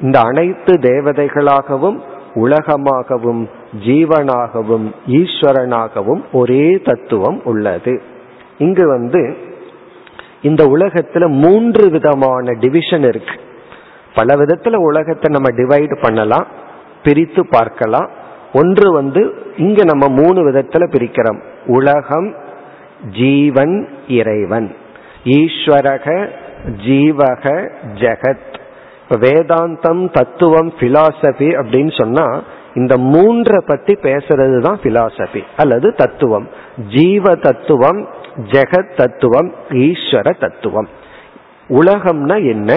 இந்த 0.00 0.20
அனைத்து 0.20 0.72
தேவதைகளாகவும் 0.72 2.00
உலகமாகவும் 2.34 3.48
ஜீவனாகவும் 3.86 4.94
ஈஸ்வரனாகவும் 5.06 6.24
ஒரே 6.32 6.80
தத்துவம் 6.84 7.40
உள்ளது. 7.44 8.02
இங்கு 8.58 8.88
வந்து 8.88 9.36
இந்த 10.42 10.64
உலகத்துல 10.64 11.28
மூன்று 11.28 11.90
விதமான 11.90 12.52
டிவிஷன் 12.52 13.02
இருக்கு. 13.02 13.40
பல 14.14 14.34
விதத்துல 14.34 14.74
உலகத்தை 14.74 15.32
நம்ம 15.32 15.62
டிவைட் 15.62 16.02
பண்ணலாம். 16.02 16.46
பிரித்து 17.06 17.46
பார்க்கலாம். 17.46 18.10
ஒன்று 18.52 18.92
வந்து 18.92 19.22
இங்க 19.56 19.84
நம்ம 19.84 20.08
மூணு 20.08 20.50
விதத்துல 20.50 20.84
பிரிக்கிறோம். 20.84 21.40
உலகம் 21.66 22.34
ஜீவன் 23.12 23.88
இறைவன். 24.08 24.74
ஈஸ்வரக 25.24 26.28
ஜீவக 26.86 27.70
ஜெகத். 27.94 28.54
வேதாந்தம் 29.08 30.10
தத்துவம் 30.10 30.72
பிலாசபி 30.80 31.48
அப்படின்னு 31.60 32.00
சொன்னா 32.00 32.42
இந்த 32.74 32.98
மூன்றை 32.98 33.62
பத்தி 33.66 33.92
பேசுறது 33.92 34.60
தான் 34.60 34.80
பிலாசபி 34.82 35.42
அல்லது 35.56 35.94
தத்துவம். 35.94 36.48
ஜீவ 36.94 37.34
தத்துவம் 37.34 38.08
ஜெகத் 38.50 38.96
தத்துவம் 38.96 39.54
ஈஸ்வர 39.68 40.40
தத்துவம். 40.40 40.88
உலகம்னா 41.68 42.36
என்ன? 42.48 42.74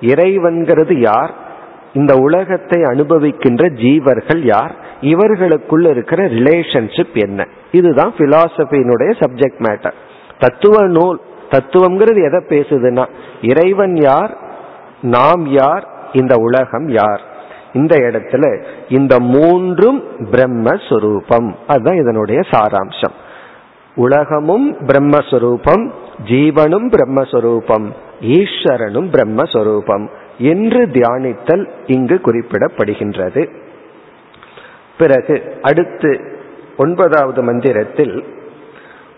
இறைவன்கிறது 0.00 1.00
யார்? 1.00 1.46
இந்த 1.92 2.16
உலகத்தை 2.16 2.82
அனுபவிக்கின்ற 2.82 3.68
ஜீவர்கள் 3.68 4.44
யார்? 4.44 4.74
இவர்களுக்குள்ள 5.00 5.90
இருக்கிற 5.90 6.24
ரிலேஷன்ஷிப் 6.24 7.14
என்ன? 7.14 7.46
இதுதான் 7.72 8.14
பிலாசபியினுடைய 8.18 9.10
சப்ஜெக்ட் 9.20 9.58
மேட்டர் 9.58 9.92
தத்துவ 10.38 10.86
நூல் 10.86 11.20
தத்துவம்ங்கிறது 11.50 12.24
எதை 12.24 12.60
பேசுதுன்னா 12.60 13.08
இறைவன் 13.42 13.96
யார்? 13.96 14.36
நாம் 15.00 15.46
யார்? 15.46 15.88
இந்த 16.12 16.34
உலகம் 16.36 16.88
யார்? 16.88 17.20
இந்த 17.72 17.96
இடத்துல 17.96 18.64
இந்த 18.88 19.20
மூன்றும் 19.20 20.02
பிரம்மஸ்வரூபம். 20.30 21.54
அதுதான் 21.66 21.96
இதனுடைய 21.96 22.40
சாராம்சம். 22.40 23.12
உலகமும் 23.94 24.76
பிரம்மஸ்வரூபம் 24.78 25.90
ஜீவனும் 26.24 26.92
பிரம்மஸ்வரூபம் 26.92 27.86
ஈஸ்வரனும் 28.20 29.10
பிரம்மஸ்வரூபம். 29.12 30.08
என்று 30.38 30.86
தியானித்தல் 30.86 31.68
இங்கு 31.86 32.20
குறிப்பிடப்படுகின்றது. 32.24 33.50
பிறகு 34.98 35.58
அடுத்து 35.62 36.20
ஒன்பதாவது 36.76 37.42
மந்திரத்தில் 37.42 38.24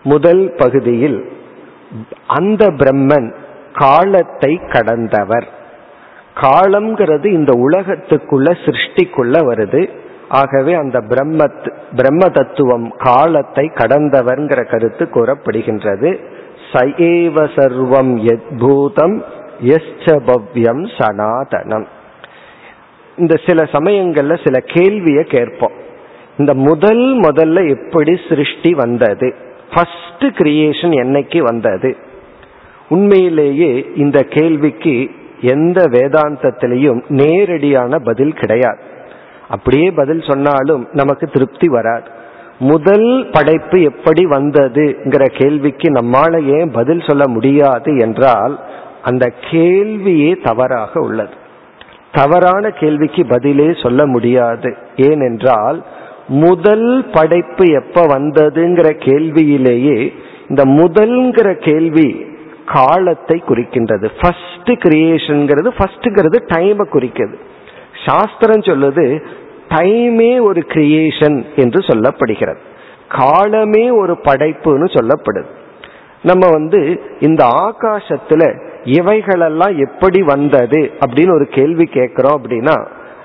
முதல் 0.03 0.53
பகுதியில் 0.57 1.31
அந்த 2.27 2.67
பிரம்மன் 2.67 3.33
காலத்தை 3.73 4.61
கடந்தவர். 4.69 5.47
காலம்ங்கிறது 6.35 7.25
இந்த 7.25 7.53
உலகத்துக்குள்ள 7.53 8.47
சிருஷ்டிக்குள்ள 8.65 9.35
வருது. 9.49 9.89
ஆகவே 10.29 10.73
அந்த 10.73 10.99
பிரம்மத் 10.99 11.73
பிரம்ம 11.95 12.29
தத்துவம் 12.29 12.93
காலத்தை 12.97 13.71
கடந்தவர்ங்கிற 13.73 14.71
கருத்து 14.71 15.05
கூறப்படுகின்றது. 15.05 16.19
சயேவ 16.73 17.47
சர்வம் 17.55 18.37
எத்பூதம் 18.37 19.23
எஸ்டபவ்யம் 19.65 20.83
சனாதனம். 20.97 21.85
இந்த 23.17 23.39
சில 23.45 23.63
சமயங்கள்ல 23.63 24.43
சில 24.43 24.59
கேள்வியை 24.59 25.23
கேட்போம். 25.23 25.71
இந்த 26.37 26.53
முதல் 26.53 27.19
முதல்ல 27.19 27.69
எப்படி 27.69 28.19
சிருஷ்டி 28.29 28.73
வந்தது? 28.73 29.35
ஃபர்ஸ்ட் 29.73 30.41
கிரியேஷன் 30.41 30.91
என்னைக்கு 30.91 31.37
வந்தது? 31.37 31.97
உண்மையிலேயே 32.89 33.89
இந்த 33.95 34.21
கேள்விக்கு 34.21 35.09
எந்த 35.41 35.83
வேதாந்தத்திலையும் 35.83 37.01
நேரடியான 37.07 37.97
பதில் 37.97 38.33
கிடையாது. 38.33 38.79
அப்படியே 39.49 39.91
பதில் 39.91 40.23
சொன்னாலும் 40.27 40.87
நமக்கு 40.91 41.27
திருப்தி 41.27 41.67
வராது. 41.67 42.09
முதல் 42.59 43.29
படைப்பு 43.31 43.81
எப்படி 43.81 44.25
வந்ததுங்கிற 44.25 45.39
கேள்விக்கு 45.39 45.89
நம்மால 45.89 46.59
ஏன் 46.59 46.71
பதில் 46.71 47.03
சொல்ல 47.07 47.27
முடியாது 47.27 47.97
என்றால் 47.97 48.59
அந்த 49.03 49.33
கேள்வியே 49.51 50.43
தவறாக 50.43 50.99
உள்ளது. 50.99 51.33
தவறான 52.11 52.69
கேள்விக்கு 52.69 53.25
பதிலே 53.25 53.73
சொல்ல 53.83 54.05
முடியாது. 54.05 54.75
ஏனென்றால் 54.95 55.85
முதல் 56.27 57.09
படைப்பு 57.11 57.71
எப்ப 57.71 58.05
வந்ததுங்கிற 58.07 58.91
கேள்வியிலேயே 58.91 60.13
இந்த 60.49 60.65
முதல்ங்கிற 60.65 61.53
கேள்வி 61.53 62.25
காலத்தை 62.65 63.43
குறிக்கின்றது. 63.47 64.09
ஃபர்ஸ்ட் 64.21 64.85
கிரியேஷன்ங்கிறது 64.85 65.71
ஃபர்ஸ்ட்ங்கிறது 65.77 66.39
டைமை 66.53 66.89
குறிக்கிறது 66.89 67.37
சாஸ்திரம் 68.05 68.59
சொல்லுது 68.59 69.25
டைமே 69.69 70.41
ஒரு 70.41 70.65
கிரியேஷன் 70.67 71.45
என்று 71.55 71.79
சொல்லப்படுகிறது. 71.79 72.57
காலமே 73.09 73.89
ஒரு 73.89 74.13
படைப்புன்னு 74.13 74.87
சொல்லப்படுது. 74.91 75.45
நம்ம 76.23 76.49
வந்து 76.49 77.01
இந்த 77.19 77.45
ஆகாசத்துல 77.45 78.69
இவைகளெல்லாம் 78.83 79.77
எப்படி 79.77 80.21
வந்தது 80.21 80.91
அப்படின்னு 81.05 81.33
ஒரு 81.33 81.47
கேள்வி 81.47 81.85
கேட்கிறோம் 81.85 82.37
அப்படின்னா 82.39 82.75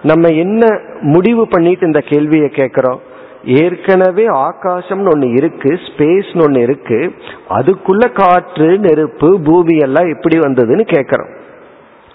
நம்ம 0.03 0.29
என்ன 0.29 0.65
முடிவு 1.01 1.49
பண்ணிட்டு 1.49 1.87
இந்த 1.87 2.01
கேள்வியை 2.01 2.49
கேட்கிறோம்? 2.49 3.01
ஏற்கனவே 3.45 4.27
ஆகாசம்னு 4.27 5.11
ஒன்று 5.13 5.29
இருக்கு 5.31 5.71
ஸ்பேஸ்னு 5.87 6.45
ஒன்று 6.45 6.63
இருக்கு 6.63 7.15
அதுக்குள்ள 7.49 8.13
காற்று 8.13 8.79
நெருப்பு 8.79 9.41
பூமி 9.41 9.77
எல்லாம் 9.77 10.09
எப்படி 10.09 10.39
வந்ததுன்னு 10.39 10.85
கேட்கிறோம். 10.95 11.33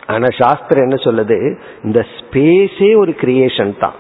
ஆனா 0.08 0.28
சாஸ்திரம் 0.38 0.84
என்ன 0.84 0.98
சொல்லுது? 1.04 1.58
இந்த 1.84 2.06
ஸ்பேஸே 2.16 2.98
ஒரு 2.98 3.16
கிரியேஷன் 3.22 3.74
தான். 3.80 3.94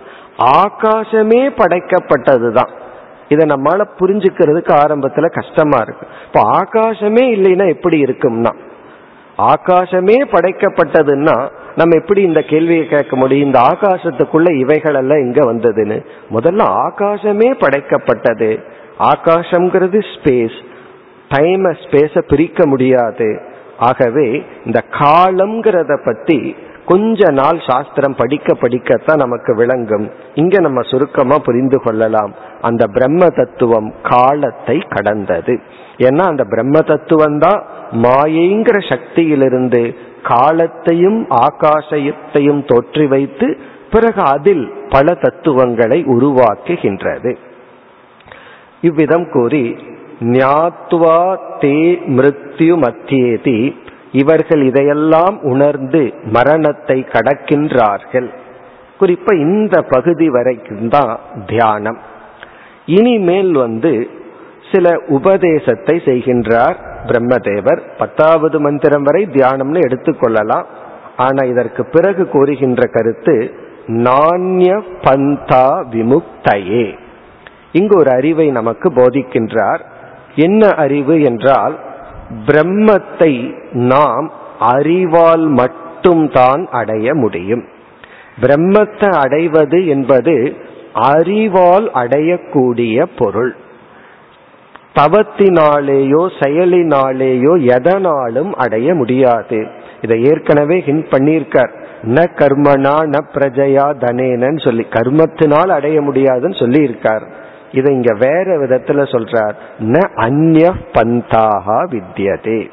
ஆகாசமே 0.60 1.42
படைக்கப்பட்டது 1.62 2.52
தான் 2.52 2.72
இதை 3.28 3.46
நம்மளால 3.46 3.82
புரிஞ்சுக்கிறதுக்கு 4.00 4.74
ஆரம்பத்துல 4.84 5.28
கஷ்டமா 5.34 5.80
இருக்கு. 5.82 6.06
இப்போ 6.28 6.42
ஆகாசமே 6.60 7.24
இல்லைன்னா 7.36 7.68
எப்படி 7.70 8.00
இருக்கும்னா 8.02 8.54
ஆகாசமே 9.38 10.16
படைக்கப்பட்டதுன்னா 10.32 11.50
நம்ம 11.76 11.98
எப்படி 12.00 12.22
இந்த 12.22 12.42
கேள்வியை 12.42 12.88
கேட்க 12.88 13.16
முடியும்? 13.16 13.46
இந்த 13.46 13.60
ஆகாசத்துக்குள்ள 13.60 14.58
இவைகள் 14.60 14.94
எல்லாம் 14.94 15.18
இங்க 15.18 15.54
வந்ததுன்னு. 15.54 16.06
முதல்ல 16.32 16.64
ஆகாசமே 16.64 17.54
படைக்கப்பட்டது. 17.60 18.64
ஆகாசம்ங்கிறது 19.00 20.02
ஸ்பேஸ் 20.16 20.64
டைம் 21.30 21.66
ஸ்பேஸ 21.66 22.20
பிரிக்க 22.20 22.66
முடியாது. 22.66 23.42
ஆகவே 23.78 24.44
இந்த 24.66 24.84
காலம்ங்கிறத 24.92 26.04
பத்தி 26.06 26.56
கொஞ்ச 26.86 27.32
நாள் 27.32 27.60
சாஸ்திரம் 27.68 28.16
படிக்க 28.16 28.54
படிக்கத்தான் 28.54 29.16
நமக்கு 29.16 29.56
விளங்கும். 29.56 30.06
இங்க 30.34 30.60
நம்ம 30.60 30.82
சுருக்கமா 30.82 31.36
புரிந்து 31.38 31.80
கொள்ளலாம். 31.82 32.32
அந்த 32.62 32.88
பிரம்ம 32.88 33.28
தத்துவம் 33.28 33.94
காலத்தை 34.02 34.78
கடந்தது. 34.90 35.60
ஏன்னா 35.98 36.24
அந்த 36.28 36.44
பிரம்ம 36.44 36.80
தத்துவம் 36.80 37.38
தான் 37.38 37.64
மாயைங்கிற 37.92 38.78
சக்தியிலிருந்து 38.90 39.96
காலத்தையும் 40.24 41.28
ஆகாசத்தையும் 41.46 42.62
தோற்றி 42.66 43.08
வைத்து 43.08 43.58
பிறகு 43.92 44.22
அதில் 44.22 44.66
பல 44.90 45.14
தத்துவங்களை 45.14 46.04
உருவாக்குகின்றது. 46.04 47.38
இவ்விதம் 48.82 49.30
கூறி 49.32 49.66
ஞாத்வா 50.22 51.20
தே 51.60 51.78
மிருத்யு 52.18 52.76
மத்தியேதி 52.84 53.76
இவர்கள் 54.12 54.62
இதையெல்லாம் 54.70 55.36
உணர்ந்து 55.42 56.02
மரணத்தை 56.32 56.98
கடக்கின்றார்கள். 57.14 58.30
குறிப்பா 59.00 59.34
இந்த 59.48 59.76
பகுதி 59.82 60.30
வரைக்கும் 60.30 60.88
தான் 60.88 61.14
தியானம். 61.46 62.00
இனிமேல் 62.98 63.52
வந்து 63.52 63.94
சில 64.72 64.94
உபதேசத்தை 65.08 65.96
செய்கின்றார் 66.06 66.78
பிரம்மதேவர். 67.06 67.82
பத்தாவது 67.98 68.58
மந்திரம் 68.60 69.04
வரை 69.04 69.22
தியானம்னு 69.34 69.82
எடுத்துக்கொள்ளலாம் 69.88 70.68
ஆனா 71.16 71.42
இதற்கு 71.44 71.82
பிறகு 71.86 72.24
கூறுகின்ற 72.28 72.82
கருத்து 72.86 73.36
நாண்ய 73.88 74.70
பந்தா 75.02 75.66
விமுக்தையே. 75.94 76.86
இங்கு 77.72 77.96
ஒரு 77.98 78.12
அறிவை 78.12 78.48
நமக்கு 78.52 78.88
போதிக்கின்றார். 78.90 79.82
என்ன 80.36 80.70
அறிவு 80.84 81.16
என்றால் 81.22 81.76
பிரம்மத்தை 82.46 83.34
நாம் 83.72 84.32
அறிவால் 84.60 85.48
மட்டும்தான் 85.48 86.68
அடைய 86.72 87.14
முடியும். 87.14 87.64
பிரம்மத்தை 88.42 89.10
அடைவது 89.10 89.88
என்பது 89.88 90.56
அறிவால் 90.94 91.92
அடையக்கூடிய 91.94 93.06
பொருள். 93.18 93.56
தவத்தினாலேயோ 94.96 96.32
செயலினாலேயோ 96.40 97.66
எதனாலும் 97.66 98.54
அடைய 98.54 98.94
முடியாது. 98.94 99.68
இதை 100.02 100.24
ஏற்கனவே 100.24 100.84
ஹிண்ட் 100.86 101.06
பண்ணியிருக்கார். 101.12 101.80
ந 102.02 102.26
கர்மனா 102.36 102.96
ந 103.06 103.20
பிரஜயா 103.34 103.94
தனேனன்னு 104.00 104.64
சொல்லி 104.64 104.86
கர்மத்தினால் 104.90 105.68
அடைய 105.68 106.02
முடியாதுன்னு 106.02 106.56
சொல்லி 106.56 106.84
இருக்கார் 106.84 107.24
இதை 107.72 107.96
இங்க 107.96 108.14
வேற 108.20 108.58
விதத்துல 108.58 109.02
சொல்றார். 109.12 109.54
ந 109.80 110.02
அந்நிய 110.16 110.74
பந்தாக 110.94 111.88
வித்தியதே 111.92 112.70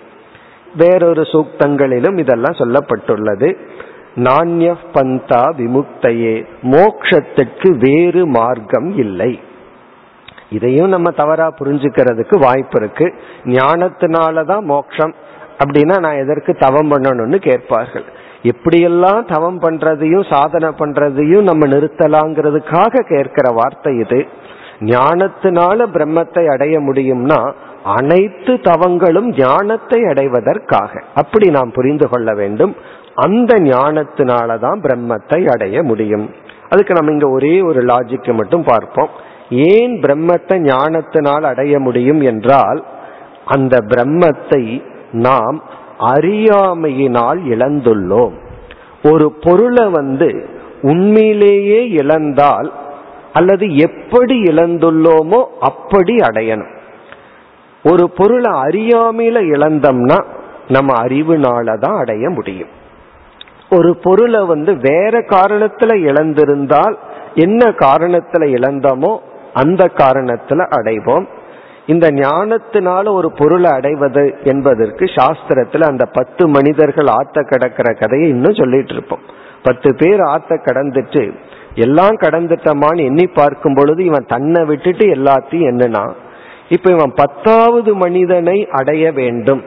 வேறொரு 0.76 1.22
சூக்தங்களிலும் 1.22 2.18
இதெல்லாம் 2.18 2.58
சொல்லப்பட்டுள்ளது. 2.58 3.56
நாண்ய 4.16 4.76
பந்தா 4.92 5.54
விமுக்தையே 5.58 6.46
மோக்ஷத்துக்கு 6.62 7.76
வேறு 7.78 8.26
மார்க்கம் 8.26 8.98
இல்லை. 8.98 9.40
இதையும் 10.50 10.88
நம்ம 10.88 11.10
தவறா 11.10 11.54
புரிஞ்சுக்கிறதுக்கு 11.60 12.38
வாய்ப்பு 12.38 12.80
இருக்கு. 12.80 13.14
ஞானத்தினாலதான் 13.44 14.60
மோக்ஷம். 14.60 15.14
அப்படின்னா 15.64 15.98
நான் 15.98 16.16
எதற்கு 16.16 16.54
தவம் 16.54 16.90
பண்ணணும்னு 16.90 17.36
கேட்பார்கள். 17.36 18.04
எப்படியெல்லாம் 18.42 19.32
தவம் 19.32 19.62
பண்றதையும் 19.62 20.32
சாதனை 20.32 20.68
பண்றதையும் 20.68 21.42
நம்ம 21.42 21.66
நிறுத்தலாங்கிறதுக்காக 21.66 23.00
கேட்கிற 23.08 23.54
வார்த்தை 23.54 23.98
இது. 23.98 24.26
ஞானத்தினால 24.80 25.86
பிரம்மத்தை 25.86 26.52
அடைய 26.52 26.80
முடியும்னா 26.80 27.52
அனைத்து 27.84 28.54
தவங்களும் 28.54 29.36
ஞானத்தை 29.36 30.04
அடைவதற்காக. 30.04 31.02
அப்படி 31.14 31.50
நாம் 31.50 31.70
புரிந்து 31.70 32.08
கொள்ள 32.08 32.34
வேண்டும். 32.34 32.76
அந்த 33.14 33.54
ஞானத்தினாலதான் 33.54 34.80
பிரம்மத்தை 34.82 35.50
அடைய 35.50 35.82
முடியும். 35.82 36.30
அதுக்கு 36.68 36.94
நம்ம 36.94 37.12
இங்க 37.12 37.28
ஒரே 37.28 37.60
ஒரு 37.60 37.80
லாஜிக்கை 37.80 38.34
மட்டும் 38.34 38.62
பார்ப்போம். 38.62 39.08
ஏன் 39.50 40.00
பிரம்மத்தை 40.00 40.58
ஞானத்தினால் 40.58 41.44
அடைய 41.44 41.78
முடியும் 41.78 42.20
என்றால் 42.20 42.84
அந்த 43.44 43.78
பிரம்மத்தை 43.78 44.82
நாம் 45.12 45.62
அறியாமையினால் 45.98 47.40
இழந்துள்ளோம். 47.44 48.32
ஒரு 49.12 49.32
பொருளை 49.32 49.88
வந்து 49.88 50.48
உண்மையிலேயே 50.82 51.88
இழந்தால் 51.88 52.72
அல்லது 53.32 53.76
எப்படி 53.76 54.42
இழந்துள்ளோமோ 54.42 55.44
அப்படி 55.60 56.16
அடையணும். 56.16 56.76
ஒரு 57.84 58.10
பொருளை 58.10 58.50
அறியாமையில 58.52 59.38
இழந்தோம்னா 59.54 60.24
நம்ம 60.68 61.02
அறிவுனால 61.02 61.78
தான் 61.78 61.96
அடைய 61.96 62.28
முடியும். 62.28 62.68
ஒரு 63.70 63.96
பொருளை 63.96 64.44
வந்து 64.46 64.76
வேற 64.76 65.18
காரணத்துல 65.18 65.94
இழந்திருந்தால் 66.10 66.94
என்ன 67.34 67.68
காரணத்துல 67.68 68.44
இழந்தோமோ 68.56 69.18
அந்த 69.54 69.90
காரணத்துல 69.94 70.66
அடைவோம். 70.76 71.26
இந்த 71.86 72.10
ஞானத்தினால 72.10 73.12
ஒரு 73.12 73.32
பொருளை 73.32 73.70
அடைவது 73.70 74.34
என்பதற்கு 74.42 75.04
சாஸ்திரத்துல 75.04 75.82
அந்த 75.82 76.04
பத்து 76.04 76.48
மனிதர்கள் 76.48 77.04
ஆத்த 77.04 77.40
கடக்கிற 77.40 77.98
கதையை 77.98 78.28
இன்னும் 78.28 78.54
சொல்லிட்டு 78.54 78.92
இருப்போம். 78.92 79.20
பத்து 79.62 79.94
பேர் 79.94 80.20
ஆத்த 80.20 80.48
கடந்துட்டு 80.48 81.32
எல்லாம் 81.74 82.16
கடந்துட்டமான்னு 82.16 83.04
எண்ணி 83.04 83.26
பார்க்கும் 83.26 83.74
பொழுது 83.74 84.04
இவன் 84.04 84.26
தன்னை 84.28 84.64
விட்டுட்டு 84.64 85.06
எல்லாத்தையும் 85.06 85.70
என்னன்னா 85.72 86.12
இப்ப 86.68 86.90
இவன் 86.90 87.12
பத்தாவது 87.14 87.94
மனிதனை 87.94 88.68
அடைய 88.70 89.12
வேண்டும். 89.12 89.62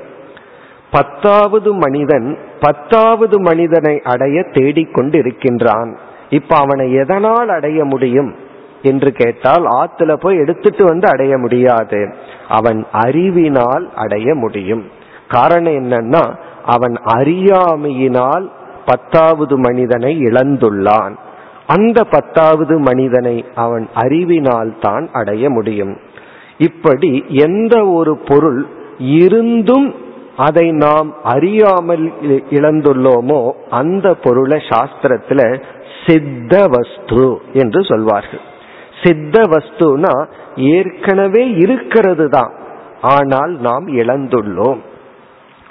பத்தாவது 0.91 1.73
மனிதன் 1.73 2.37
பத்தாவது 2.59 3.41
மனிதனை 3.41 4.01
அடைய 4.03 4.43
தேடிக்கொண்டு 4.43 5.17
இருக்கின்றான் 5.17 5.97
இப்ப 6.29 6.55
அவனை 6.55 6.93
எதனால் 6.93 7.49
அடைய 7.49 7.85
முடியும் 7.85 8.35
என்று 8.81 9.11
கேட்டால் 9.11 9.65
ஆத்துல 9.65 10.13
போய் 10.13 10.37
எடுத்துட்டு 10.37 10.85
வந்து 10.85 11.07
அடைய 11.07 11.37
முடியாது. 11.37 12.15
அவன் 12.49 12.85
அறிவினால் 12.91 13.91
அடைய 13.95 14.35
முடியும். 14.35 14.83
காரணம் 15.27 15.73
என்னன்னா 15.73 16.35
அவன் 16.65 16.93
அறியாமையினால் 17.05 18.49
பத்தாவது 18.85 19.59
மனிதனை 19.59 20.17
இழந்துள்ளான். 20.19 21.15
அந்த 21.67 22.03
பத்தாவது 22.03 22.79
மனிதனை 22.79 23.45
அவன் 23.55 23.89
அறிவினால் 23.93 24.79
தான் 24.79 25.09
அடைய 25.13 25.49
முடியும். 25.49 25.97
இப்படி 26.67 27.11
எந்த 27.45 27.75
ஒரு 27.97 28.13
பொருள் 28.29 28.61
இருந்தும் 29.19 29.87
அதை 30.45 30.65
நாம் 30.83 31.09
அறியாமல் 31.33 32.05
இழந்துள்ளோமோ 32.57 33.41
அந்த 33.79 34.07
பொருளை 34.25 34.59
சாஸ்திரத்துல 34.69 35.41
சித்த 36.03 36.53
வஸ்து 36.75 37.25
என்று 37.61 37.79
சொல்வார்கள். 37.89 38.43
சித்த 39.03 39.35
வஸ்துனா 39.53 40.13
ஏற்கனவே 40.75 41.43
இருக்கிறது 41.63 42.25
தான் 42.35 42.53
ஆனால் 43.15 43.53
நாம் 43.67 43.85
இழந்துள்ளோம். 44.01 44.79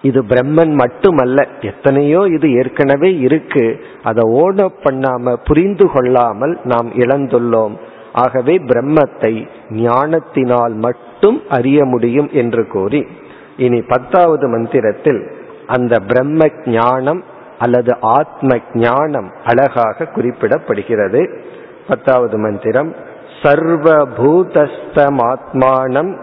இது 0.08 0.20
பிரம்மன் 0.30 0.72
மட்டுமல்ல 0.80 1.38
எத்தனையோ 1.70 2.20
இது 2.36 2.46
ஏற்கனவே 2.60 3.10
இருக்கு 3.26 3.64
அதை 4.10 4.22
ஓட 4.42 4.66
பண்ணாம 4.84 5.34
புரிந்து 5.48 5.86
கொள்ளாமல் 5.94 6.54
நாம் 6.72 6.90
இழந்துள்ளோம். 7.02 7.74
ஆகவே 8.12 8.58
பிரம்மத்தை 8.58 9.48
ஞானத்தினால் 9.70 10.74
மட்டும் 10.74 11.42
அறிய 11.48 11.84
முடியும் 11.84 12.32
என்று 12.32 12.66
கூறி 12.66 13.06
இனி 13.56 13.80
பத்தாவது 13.80 14.48
மந்திரத்தில் 14.48 15.30
அந்த 15.66 16.00
பிரம்ம 16.00 16.48
ஞானம் 16.64 17.24
அல்லது 17.58 17.96
ஆத்ம 18.00 18.60
ஞானம் 18.74 19.32
அழகாக 19.44 20.08
குறிப்பிடப்படுகிறது. 20.14 21.30
பத்தாவது 21.88 22.38
மந்திரம் 22.38 22.94
சர்வபூதஸ்தமாத்மானம் 23.42 26.16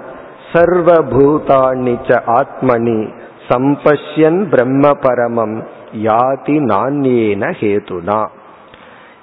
சர்வபூதானிச்ச 0.53 2.21
ஆத்மனி 2.39 3.09
சம்பஷ்யன் 3.49 4.49
பிரம்ம 4.49 4.91
பரமம் 5.01 5.63
யாதி 5.93 6.57
நான்யேன 6.71 7.53
ஹேதுனா. 7.59 8.27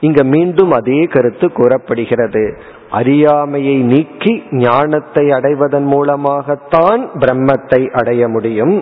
இங்க 0.07 0.21
மீண்டும் 0.35 0.73
அதே 0.79 1.01
கருத்து 1.15 1.47
கூறப்படுகிறது. 1.53 2.45
அறியாமையை 2.91 3.77
நீக்கி 3.93 4.35
ஞானத்தை 4.63 5.25
அடைவதன் 5.31 5.89
மூலமாகத்தான் 5.95 7.03
பிரம்மத்தை 7.23 7.81
அடைய 8.01 8.29
முடியும். 8.29 8.77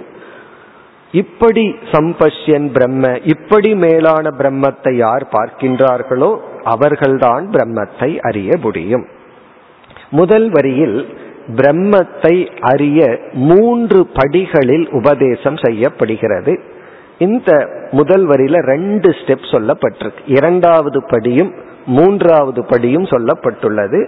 இப்படி 1.15 1.65
சம்பஷ்யன் 1.95 2.69
பிரம்ம 2.77 3.11
இப்படி 3.33 3.71
மேலான 3.85 4.25
பிரம்மத்தை 4.39 4.93
யார் 4.97 5.25
பார்க்கின்றார்களோ 5.35 6.31
அவர்கள்தான் 6.75 7.45
பிரம்மத்தை 7.51 8.11
அறிய 8.29 8.51
முடியும். 8.63 9.05
முதல் 10.11 10.49
வரியில் 10.51 10.99
பிரம்மத்தை 11.57 12.35
அறிய 12.73 13.01
மூன்று 13.51 14.01
படிகளில் 14.19 14.87
உபதேசம் 14.99 15.59
செய்யப்படுகிறது. 15.65 16.55
இந்த 17.23 17.51
முதல் 17.91 18.25
வரியில 18.29 18.59
ரெண்டு 18.67 19.09
ஸ்டெப் 19.11 19.49
சொல்லப்பட்டிருக்கு. 19.51 20.23
இரண்டாவது 20.25 20.99
படியும் 21.09 21.53
மூன்றாவது 21.87 22.61
படியும் 22.65 23.05
சொல்லப்பட்டுள்ளது. 23.05 24.01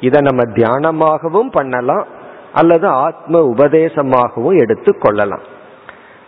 இதை 0.00 0.20
நம்ம 0.20 0.42
தியானமாகவும் 0.52 1.50
பண்ணலாம் 1.50 2.06
அல்லது 2.52 2.86
ஆத்ம 2.86 3.40
உபதேசமாகவும் 3.54 4.58
எடுத்து 4.58 4.98
கொள்ளலாம். 4.98 5.44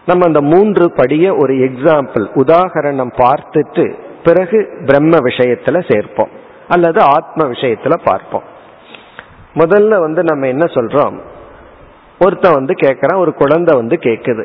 நம்ம 0.07 0.27
அந்த 0.27 0.41
மூன்று 0.43 0.93
படிய 0.93 1.35
ஒரு 1.35 1.55
எக்ஸாம்பிள் 1.55 2.27
உதாகரணம் 2.35 3.13
பார்த்துட்டு 3.19 3.85
பிறகு 4.25 4.59
பிரம்ம 4.87 5.17
விஷயத்துல 5.19 5.93
சேர்ப்போம் 5.93 6.33
அல்லது 6.69 7.01
ஆத்ம 7.01 7.49
விஷயத்துல 7.49 7.95
பார்ப்போம். 8.05 8.47
முதல்ல 9.55 10.01
வந்து 10.01 10.23
நம்ம 10.23 10.47
என்ன 10.47 10.65
சொல்றோம்? 10.65 11.17
ஒருத்தன் 12.21 12.55
வந்து 12.55 12.75
கேட்கறான் 12.75 13.17
ஒரு 13.17 13.33
குழந்தை 13.35 13.77
வந்து 13.77 13.97
கேட்குது 13.97 14.45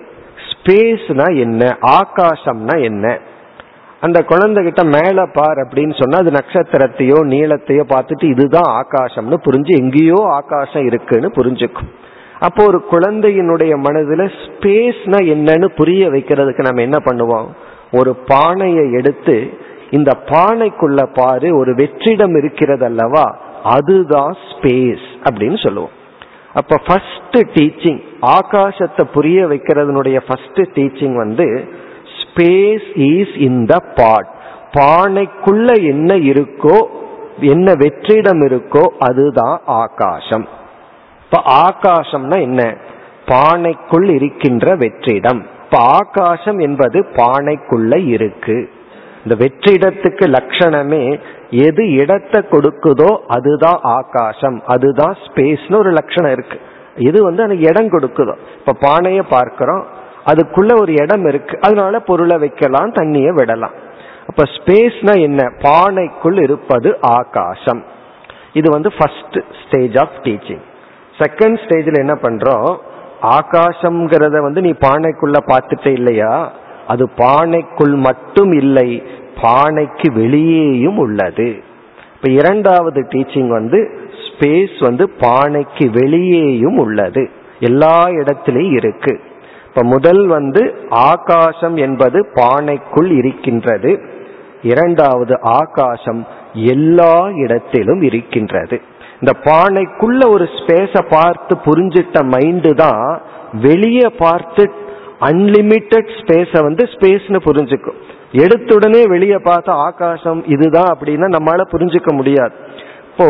ஸ்பேஸ்னா 0.66 1.38
என்ன? 1.38 1.78
ஆகாசம்னா 1.82 2.84
என்ன? 2.84 3.20
அந்த 4.00 4.26
குழந்தைகிட்ட 4.28 4.84
மேல 4.84 5.26
பார் 5.34 5.58
அப்படின்னு 5.58 6.00
சொன்னா 6.00 6.18
அது 6.18 6.32
நட்சத்திரத்தையோ 6.32 7.20
நீளத்தையோ 7.24 7.84
பார்த்துட்டு 7.90 8.24
இதுதான் 8.24 8.82
ஆகாசம்னு 8.82 9.38
புரிஞ்சு 9.46 9.78
எங்கேயோ 9.78 10.24
ஆகாசம் 10.28 10.86
இருக்குன்னு 10.86 11.28
புரிஞ்சுக்கும். 11.28 11.92
அப்போ 12.40 12.66
ஒரு 12.66 12.86
குழந்தையினுடைய 12.92 13.74
மனதுல 13.84 14.32
ஸ்பேஸ்னா 14.42 15.20
என்னன்னு 15.36 15.66
புரிய 15.66 16.10
வைக்கிறதுக்கு 16.10 16.60
நம்ம 16.60 16.82
என்ன 16.82 16.98
பண்ணுவோம்? 16.98 17.48
ஒரு 17.92 18.16
பானையை 18.16 18.92
எடுத்து 18.92 19.54
இந்த 19.92 20.12
பானைக்குள்ள 20.26 21.14
பாரு 21.14 21.58
ஒரு 21.58 21.72
வெற்றிடம் 21.72 22.38
இருக்கிறது 22.38 22.86
அல்லவா 22.86 23.38
அதுதான் 23.64 24.36
ஸ்பேஸ் 24.50 25.06
அப்படின்னு 25.24 25.64
சொல்லுவோம். 25.64 25.92
அப்ப 26.54 26.78
ஃபர்ஸ்ட் 26.86 27.38
டீச்சிங் 27.38 28.02
ஆகாசத்தை 28.34 29.04
புரிய 29.14 29.48
வைக்கிறதுனுடைய 29.48 30.18
ஃபர்ஸ்ட் 30.28 30.62
டீச்சிங் 30.76 31.16
வந்து 31.16 31.48
space 32.20 32.88
is 33.10 33.36
in 33.38 33.66
the 33.66 33.76
pot 33.96 34.30
பானைக்குள்ள 34.74 35.70
என்ன 35.84 36.14
இருக்கோ 36.32 36.78
என்ன 37.40 37.74
வெற்றிடம் 37.74 38.42
இருக்கோ 38.42 38.84
அதுதான் 39.00 39.62
ஆகாசம். 39.66 40.46
இப்ப 41.24 41.42
ஆகாசம்னா 41.66 42.38
என்ன? 42.42 42.62
பானைக்குள் 43.26 44.08
இருக்கின்ற 44.10 44.76
வெற்றிடம். 44.76 45.42
இப்ப 45.64 45.78
ஆகாசம் 45.78 46.60
என்பது 46.60 47.00
பானைக்குள்ள 47.16 48.08
இருக்கு. 48.08 48.70
இந்த 49.24 49.36
வெற்றிடத்துக்கு 49.36 50.26
லட்சணமே 50.38 51.04
எது 51.50 51.84
இடத்தை 51.92 52.40
கொடுக்குதோ 52.50 53.12
அதுதான் 53.28 53.80
ஆகாசம். 53.82 54.62
அதுதான் 54.66 55.16
ஸ்பேஸ்னு 55.26 55.78
ஒரு 55.78 55.92
லட்சணம் 55.92 56.32
இருக்கு. 56.32 56.58
இது 56.96 57.24
வந்து 57.24 57.44
அந்த 57.44 57.56
இடம் 57.56 57.90
கொடுக்குதோ. 57.90 58.36
இப்ப 58.66 58.88
பானைய 58.90 59.24
பார்க்கிறோம். 59.30 59.86
அதுக்குள்ள 60.26 60.80
ஒரு 60.80 60.94
இடம் 60.96 61.26
இருக்கு. 61.26 61.58
அதனால 61.62 62.00
பொருளை 62.00 62.38
வைக்கலாம் 62.38 62.92
தண்ணிய 62.92 63.34
விடலாம். 63.34 63.74
அப்ப 64.28 64.44
ஸ்பேஸ்னா 64.44 65.22
என்ன? 65.22 65.52
பானைக்குள் 65.58 66.42
இருப்பது 66.42 66.98
ஆகாசம். 67.02 67.84
இது 68.54 68.70
வந்து 68.70 68.92
first 68.92 69.44
stage 69.68 69.98
of 69.98 70.12
teaching 70.24 70.62
second 71.18 71.58
ஸ்டேஜில் 71.68 71.94
என்ன 71.94 72.14
பண்றோம்? 72.14 72.78
ஆகாசம்ங்கிறத 73.22 74.42
வந்து 74.42 74.62
நீ 74.62 74.70
பானைக்குள்ள 74.70 75.38
பார்த்துட்டே 75.48 75.88
இல்லையா? 75.88 76.52
அது 76.88 77.10
பானைக்குள் 77.18 77.96
மட்டும் 77.96 78.52
இல்லை 78.52 79.04
பானைக்கு 79.42 80.14
வெளியேயும் 80.14 80.98
உள்ளது. 80.98 81.64
இப்ப 82.16 82.32
இரண்டாவது 82.32 83.02
டீச்சிங் 83.02 83.48
வந்து 83.48 84.05
ஸ்பேஸ் 84.36 84.78
வந்து 84.80 85.06
பானைக்கு 85.20 85.86
வெளியேயும் 85.92 86.78
உள்ளது. 86.78 87.30
எல்லா 87.60 87.98
இடத்திலையும் 88.08 88.76
இருக்கு. 88.76 89.20
இப்ப 89.68 89.84
முதல் 89.84 90.28
வந்து 90.28 90.62
ஆகாசம் 90.90 91.76
என்பது 91.76 92.28
பானைக்குள் 92.36 93.10
இருக்கின்றது. 93.18 93.92
இரண்டாவது 94.62 95.40
ஆகாசம் 95.40 96.28
எல்லா 96.54 97.30
இடத்திலும் 97.30 98.02
இருக்கின்றது. 98.02 98.82
இந்த 99.20 99.34
பானைக்குள்ள 99.44 100.22
ஒரு 100.30 100.46
ஸ்பேஸ 100.58 101.02
பார்த்து 101.10 101.58
புரிஞ்சிட்ட 101.66 102.24
மைண்டு 102.34 102.72
தான் 102.74 103.22
வெளியே 103.62 104.08
பார்த்து 104.18 104.64
அன்லிமிட்டெட் 105.20 106.10
ஸ்பேஸ 106.20 106.64
வந்து 106.64 106.84
ஸ்பேஸ்னு 106.94 107.40
புரிஞ்சுக்கும். 107.48 108.00
எடுத்துடனே 108.32 109.02
வெளியே 109.08 109.38
பார்த்த 109.44 109.72
ஆகாசம் 109.72 110.44
இதுதான் 110.48 110.90
அப்படின்னா 110.94 111.28
நம்மளால 111.36 111.66
புரிஞ்சுக்க 111.74 112.14
முடியாது. 112.14 112.56
இப்போ 113.12 113.28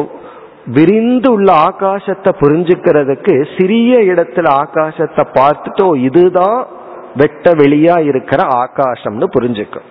விரிந்து 0.66 1.32
உள்ள 1.32 1.54
ஆகாசத்தை 1.54 2.32
புரிஞ்சுக்கிறதுக்கு 2.40 3.62
சிறிய 3.62 3.98
இடத்துல 3.98 4.48
ஆகாசத்தை 4.64 5.26
பார்த்துட்டோ 5.34 5.98
இதுதான் 5.98 6.68
வெட்ட 7.16 7.52
வெளியா 7.52 8.06
இருக்கிற 8.06 8.44
ஆகாசம்னு 8.44 9.28
புரிஞ்சுக்கும் 9.40 9.90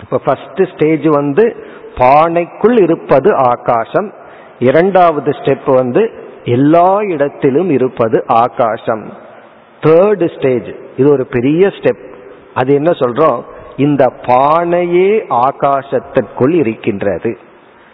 இப்ப 0.00 0.18
ஃபர்ஸ்ட் 0.18 0.74
ஸ்டேஜ் 0.74 1.06
வந்து 1.06 1.56
பானைக்குள் 1.94 2.82
இருப்பது 2.82 3.34
ஆகாசம். 3.34 4.12
இரண்டாவது 4.58 5.30
ஸ்டெப் 5.30 5.74
வந்து 5.74 6.10
எல்லா 6.44 6.98
இடத்திலும் 7.02 7.70
இருப்பது 7.70 8.24
ஆகாசம். 8.26 9.12
தேர்டு 9.80 10.38
ஸ்டேஜ் 10.38 10.74
இது 10.96 11.12
ஒரு 11.12 11.26
பெரிய 11.26 11.66
ஸ்டெப் 11.66 12.14
அது 12.54 12.74
என்ன 12.74 12.90
சொல்றோம்? 12.90 13.42
இந்த 13.76 14.12
பானையே 14.26 15.10
ஆகாசத்திற்குள் 15.30 16.54
இருக்கின்றது. 16.54 17.38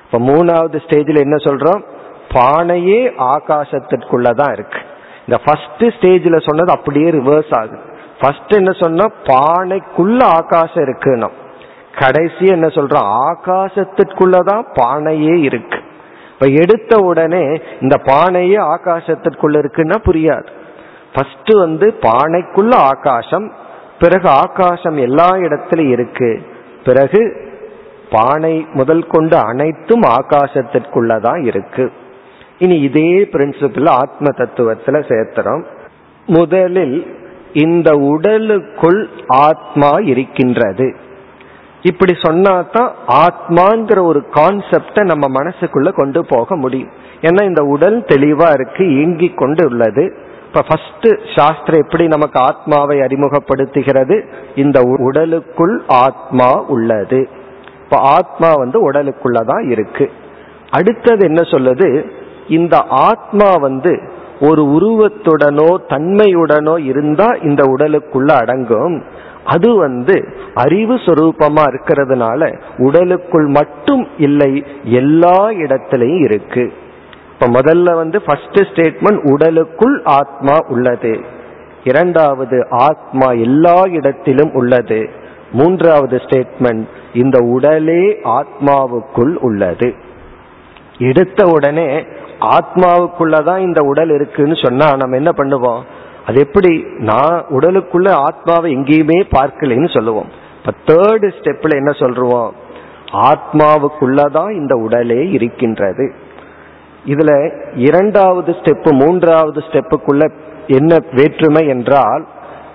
இப்ப 0.04 0.18
மூணாவது 0.18 0.78
ஸ்டேஜில் 0.86 1.18
என்ன 1.18 1.36
சொல்றோம்? 1.36 1.82
பானையே 2.34 3.12
ஆகாசத்திற்குள்ளதான் 3.18 4.52
இருக்கு. 4.52 4.78
இந்த 5.26 5.42
ஃபர்ஸ்ட் 5.44 5.84
ஸ்டேஜ்ல 5.84 6.48
சொன்னது 6.48 6.72
அப்படியே 6.78 7.10
ரிவர்ஸ் 7.10 7.58
ஆகுது. 7.58 7.78
ஃபர்ஸ்ட் 8.20 8.54
என்ன 8.54 8.70
சொன்னா 8.72 9.04
பானைக்குள்ள 9.24 10.22
ஆகாசம் 10.22 10.82
இருக்குன்னு. 10.82 11.30
கடைசி 11.98 12.46
என்ன 12.46 12.66
சொல்றோம் 12.66 13.34
ஆகாசத்திற்குள்ளதான் 13.34 14.62
பானையே 14.74 15.42
இருக்கு. 15.42 15.78
இப்ப 16.32 16.46
எடுத்த 16.46 16.98
உடனே 16.98 17.60
இந்த 17.80 18.00
பானையே 18.04 18.58
ஆகாசத்திற்குள்ள 18.74 19.56
இருக்குன்னா 19.56 19.96
புரியாது. 20.04 20.46
ஃபர்ஸ்ட் 21.14 21.52
வந்து 21.52 21.94
பானைக்குள்ள 22.00 22.74
ஆகாசம் 22.74 23.52
பிறகு 23.98 24.28
ஆகாசம் 24.28 24.96
எல்லா 24.96 25.30
இடத்துலையும் 25.30 25.90
இருக்கு. 25.90 26.46
பிறகு 26.84 27.52
பானை 28.10 28.66
முதல் 28.72 29.06
கொண்டு 29.06 29.36
அனைத்தும் 29.36 30.02
ஆகாசத்திற்குள்ளதான் 30.02 31.44
இருக்கு. 31.44 31.92
இனி 32.58 32.80
இதே 32.80 33.28
பிரின்சிபிள் 33.32 33.88
ஆத்ம 33.88 34.30
தத்துவத்துல 34.36 35.02
சேர்த்துறோம். 35.08 35.64
முதலில் 36.26 37.16
இந்த 37.52 37.96
உடலுக்குள் 37.96 39.08
ஆத்மா 39.26 39.88
இருக்கின்றது. 39.88 40.94
இப்படி 41.82 42.12
சொன்னாதான் 42.12 42.90
ஆத்மாங்கிற 43.08 44.02
ஒரு 44.02 44.24
கான்செப்டை 44.34 45.04
நம்ம 45.04 45.40
மனசுக்குள்ள 45.40 45.90
கொண்டு 45.90 46.26
போக 46.26 46.56
முடியும். 46.56 46.88
ஏன்னா 47.20 47.42
இந்த 47.42 47.64
உடல் 47.64 48.02
தெளிவா 48.02 48.52
இருக்கு 48.52 48.96
இயங்கி 48.96 49.28
கொண்டு 49.28 49.66
உள்ளது. 49.66 50.16
இப்ப 50.46 50.62
ஃபர்ஸ்ட் 50.68 51.20
சாஸ்திரம் 51.36 51.80
எப்படி 51.80 52.06
நமக்கு 52.06 52.40
ஆத்மாவை 52.40 52.98
அறிமுகப்படுத்துகிறது? 52.98 54.24
இந்த 54.54 54.80
உடலுக்குள் 54.80 55.82
ஆத்மா 55.86 56.62
உள்ளது. 56.62 57.28
இப்ப 57.84 57.96
ஆத்மா 57.96 58.54
வந்து 58.54 58.92
உடலுக்குள்ளதான் 58.92 59.70
இருக்கு. 59.70 60.10
அடுத்தது 60.70 61.24
என்ன 61.24 61.40
சொல்லுது? 61.40 62.10
இந்த 62.48 62.76
ஆத்மா 62.78 63.56
வந்து 63.56 64.00
ஒரு 64.40 64.62
உருவத்துடனோ 64.64 65.76
தன்மையுடனோ 65.88 66.84
இருந்தா 66.84 67.26
இந்த 67.42 67.64
உடலுக்குள்ள 67.64 68.30
அடங்கும். 68.30 69.04
அது 69.44 69.76
வந்து 69.76 70.28
அறிவு 70.54 70.94
சொரூபமா 70.94 71.62
இருக்கிறதுனால 71.66 72.58
உடலுக்குள் 72.76 73.46
மட்டும் 73.46 74.08
இல்லை 74.18 74.64
எல்லா 74.84 75.48
இடத்திலையும் 75.48 76.22
இருக்கு. 76.22 76.72
இப்ப 77.32 77.60
முதல்ல 77.60 77.94
வந்து 77.94 78.22
ஃபர்ஸ்ட் 78.22 78.68
ஸ்டேட்மெண்ட் 78.74 79.30
உடலுக்குள் 79.30 80.02
ஆத்மா 80.04 80.58
உள்ளது. 80.68 81.20
இரண்டாவது 81.84 82.66
ஆத்மா 82.70 83.30
எல்லா 83.30 83.82
இடத்திலும் 83.86 84.52
உள்ளது. 84.52 85.08
மூன்றாவது 85.52 86.16
ஸ்டேட்மெண்ட் 86.16 86.84
இந்த 87.14 87.38
உடலே 87.38 88.18
ஆத்மாவுக்குள் 88.24 89.34
உள்ளது. 89.34 89.94
எடுத்த 90.98 91.46
உடனே 91.46 92.04
ஆத்மாவுக்குள்ளதான் 92.44 93.58
இந்த 93.58 93.82
உடல் 93.82 94.10
இருக்குன்னு 94.10 94.54
சொன்னா 94.62 94.96
நம்ம 94.96 95.16
என்ன 95.16 95.30
பண்ணுவோம்? 95.36 95.80
அது 96.26 96.40
எப்படி? 96.40 96.84
நான் 96.98 97.44
உடலுக்குள்ள 97.50 98.08
ஆத்மாவை 98.08 98.76
எங்கேயுமே 98.76 99.22
பார்க்கலைன்னு 99.34 99.94
சொல்லுவோம். 99.94 100.28
இப்ப 100.58 100.94
தேர்டு 100.94 101.32
ஸ்டெப்ல 101.40 101.68
என்ன 101.68 101.90
சொல்றோம்? 101.90 102.50
ஆத்மாவுக்குள்ளதான் 103.12 104.52
இந்த 104.52 104.76
உடலே 104.76 105.30
இருக்கின்றது. 105.30 106.12
இதுல 107.06 107.52
இரண்டாவது 107.74 108.52
ஸ்டெப்பு 108.52 108.90
மூன்றாவது 108.90 109.60
ஸ்டெப்புக்குள்ள 109.60 110.30
என்ன 110.66 110.96
வேற்றுமை 111.10 111.68
என்றால் 111.68 112.26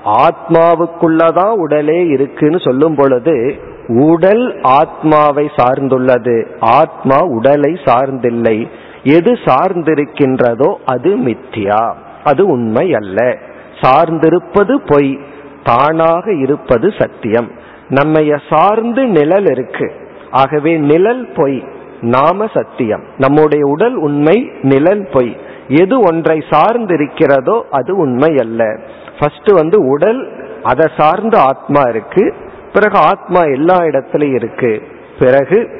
ஆத்மாவுக்குள்ளதான் 0.06 1.52
உடலே 1.52 2.06
இருக்குன்னு 2.06 2.60
சொல்லும் 2.60 2.96
பொழுது 2.96 3.56
உடல் 3.88 4.60
ஆத்மாவை 4.62 5.50
சார்ந்துள்ளது. 5.56 6.46
ஆத்மா 6.60 7.18
உடலை 7.20 7.74
சார்ந்தில்லை. 7.74 8.68
எது 9.04 9.34
சார்ந்திருக்கின்றதோ 9.34 10.76
அது 10.86 11.18
மித்தியா. 11.18 11.93
அது 12.24 12.47
உண்மை 12.47 12.93
அல்ல. 12.93 13.38
சார்ந்திருப்பது 13.82 14.76
பொய் 14.86 15.20
தானாக 15.64 16.34
இருப்பது 16.34 16.93
சத்தியம். 17.00 17.52
நம்மைய 17.89 18.39
சார்ந்து 18.50 19.06
நிழல் 19.06 19.45
இருக்கு. 19.45 19.91
ஆகவே 20.32 20.78
நிழல் 20.78 21.30
பொய் 21.36 21.64
நாம 22.02 22.45
சத்தியம். 22.54 23.04
நம்முடைய 23.18 23.66
உடல் 23.66 23.95
உண்மை 23.95 24.52
நிழல் 24.62 25.08
பொய். 25.12 25.38
எது 25.68 26.00
ஒன்றை 26.00 26.43
சார்ந்திருக்கிறதோ 26.50 27.62
அது 27.62 27.97
உண்மை 27.97 28.36
அல்ல. 28.38 28.80
ஃபர்ஸ்ட் 29.20 29.52
வந்து 29.52 29.88
உடல் 29.88 30.30
அதை 30.64 30.88
சார்ந்த 30.97 31.41
ஆத்மா 31.41 31.82
இருக்கு. 31.89 32.34
பிறகு 32.74 32.97
ஆத்மா 32.97 33.41
எல்லா 33.41 33.78
இடத்துலையும் 33.78 34.34
இருக்கு. 34.34 34.82
பிறகு 35.20 35.79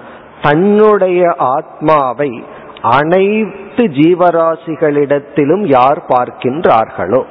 தன்னுடைய 0.42 1.34
ஆத்மாவை 1.38 2.44
அனைத்து 2.82 3.76
ஜீவராசிகளிடத்திலும் 3.76 5.60
யார் 5.60 6.02
பார்க்கின்றார்களோ 6.08 7.24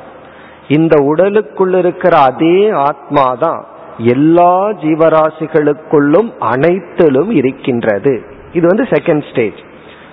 இந்த 0.68 1.04
உடலுக்குள் 1.04 1.74
இருக்கிற 1.74 2.18
அதே 2.18 2.70
ஆத்மாதான் 2.70 3.66
எல்லா 3.98 4.70
ஜீவராசிகளுக்குள்ளும் 4.70 6.30
அனைத்திலும் 6.40 7.32
இருக்கின்றது. 7.32 8.22
இது 8.54 8.68
வந்து 8.68 8.84
செகண்ட் 8.84 9.24
ஸ்டேஜ் 9.30 9.60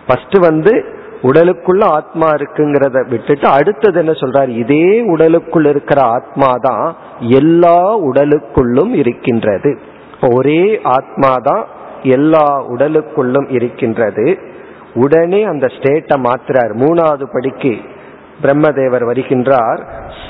ஃபர்ஸ்ட் 0.07 0.39
வந்து 0.39 0.85
உடலுக்குள்ள 1.23 1.85
ஆத்மா 1.85 2.29
இருக்குங்கிறத 2.31 3.09
விட்டுட்டு 3.09 3.49
அடுத்தது 3.49 3.99
என்ன 3.99 4.11
சொல்றார்? 4.11 4.49
இதே 4.49 5.01
உடலுக்குள் 5.01 5.65
இருக்கிற 5.65 6.03
ஆத்மா 6.03 6.55
தான் 6.61 6.97
எல்லா 7.21 7.99
உடலுக்குள்ளும் 7.99 8.93
இருக்கின்றது. 8.93 9.79
ஒரே 10.37 10.81
ஆத்மா 10.83 11.37
தான் 11.37 11.67
எல்லா 12.03 12.63
உடலுக்குள்ளும் 12.69 13.49
இருக்கின்றது. 13.51 14.39
உடனே 14.95 15.45
அந்த 15.45 15.67
ஸ்டேட்டை 15.67 16.17
மாற்றுறார் 16.27 16.73
மூணாவது 16.75 17.23
படிக்கு 17.33 17.81
பிரம்மதேவர் 18.43 19.05
வருகின்றார். 19.11 19.81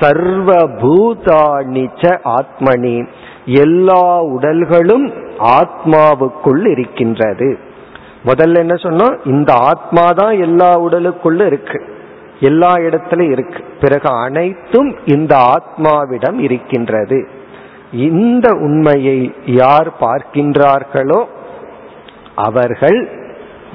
சர்வ 0.01 0.57
பூதாணிச்ச 0.83 2.19
ஆத்மனி. 2.25 3.07
எல்லா 3.53 4.25
உடல்களும் 4.25 5.07
ஆத்மாவுக்குள் 5.39 6.67
இருக்கின்றது. 6.67 7.59
முதல்ல 8.25 8.57
என்ன 8.57 8.75
சொன்னோம்? 8.75 9.19
இந்த 9.25 9.53
ஆத்மா 9.53 10.13
தான் 10.13 10.41
எல்லா 10.41 10.81
உடலுக்குள்ள 10.81 11.47
இருக்கு. 11.47 11.83
எல்லா 12.41 12.75
இடத்துலையும் 12.75 13.31
இருக்கு. 13.31 13.65
பிறகு 13.81 14.11
அனைத்தும் 14.11 14.97
இந்த 15.05 15.37
ஆத்மாவிடம் 15.37 16.39
இருக்கின்றது. 16.39 17.29
இந்த 17.93 18.49
உண்மையை 18.55 19.35
யார் 19.47 19.89
பார்க்கின்றார்களோ 20.01 21.25
அவர்கள் 22.35 23.01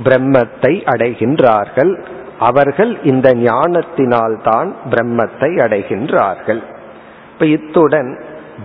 பிரம்மத்தை 0.04 0.74
அடைகின்றார்கள். 0.94 2.04
அவர்கள் 2.40 3.02
இந்த 3.04 3.34
ஞானத்தினால்தான் 3.34 4.70
பிரம்மத்தை 4.90 5.52
அடைகின்றார்கள். 5.66 6.62
இப்ப 7.34 7.46
இத்துடன் 7.46 8.20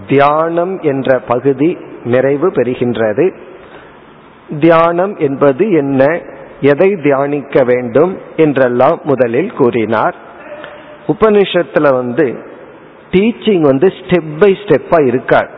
தியானம் 0.08 0.80
என்ற 0.80 1.18
பகுதி 1.18 1.78
நிறைவு 2.04 2.48
பெறுகின்றது. 2.48 3.36
தியானம் 4.60 5.16
என்பது 5.16 5.70
என்ன? 5.70 6.20
எதை 6.60 6.96
தியானிக்க 6.96 7.64
வேண்டும்? 7.64 8.18
என்றெல்லாம் 8.36 9.00
முதலில் 9.02 9.52
கூறினார். 9.52 10.14
உபனிஷத்துல 11.06 11.92
வந்து 11.94 12.44
டீச்சிங் 13.10 13.60
வந்து 13.60 13.86
ஸ்டெப் 13.86 14.38
பை 14.38 14.58
ஸ்டெப்பா 14.64 15.06
இருக்காது 15.06 15.48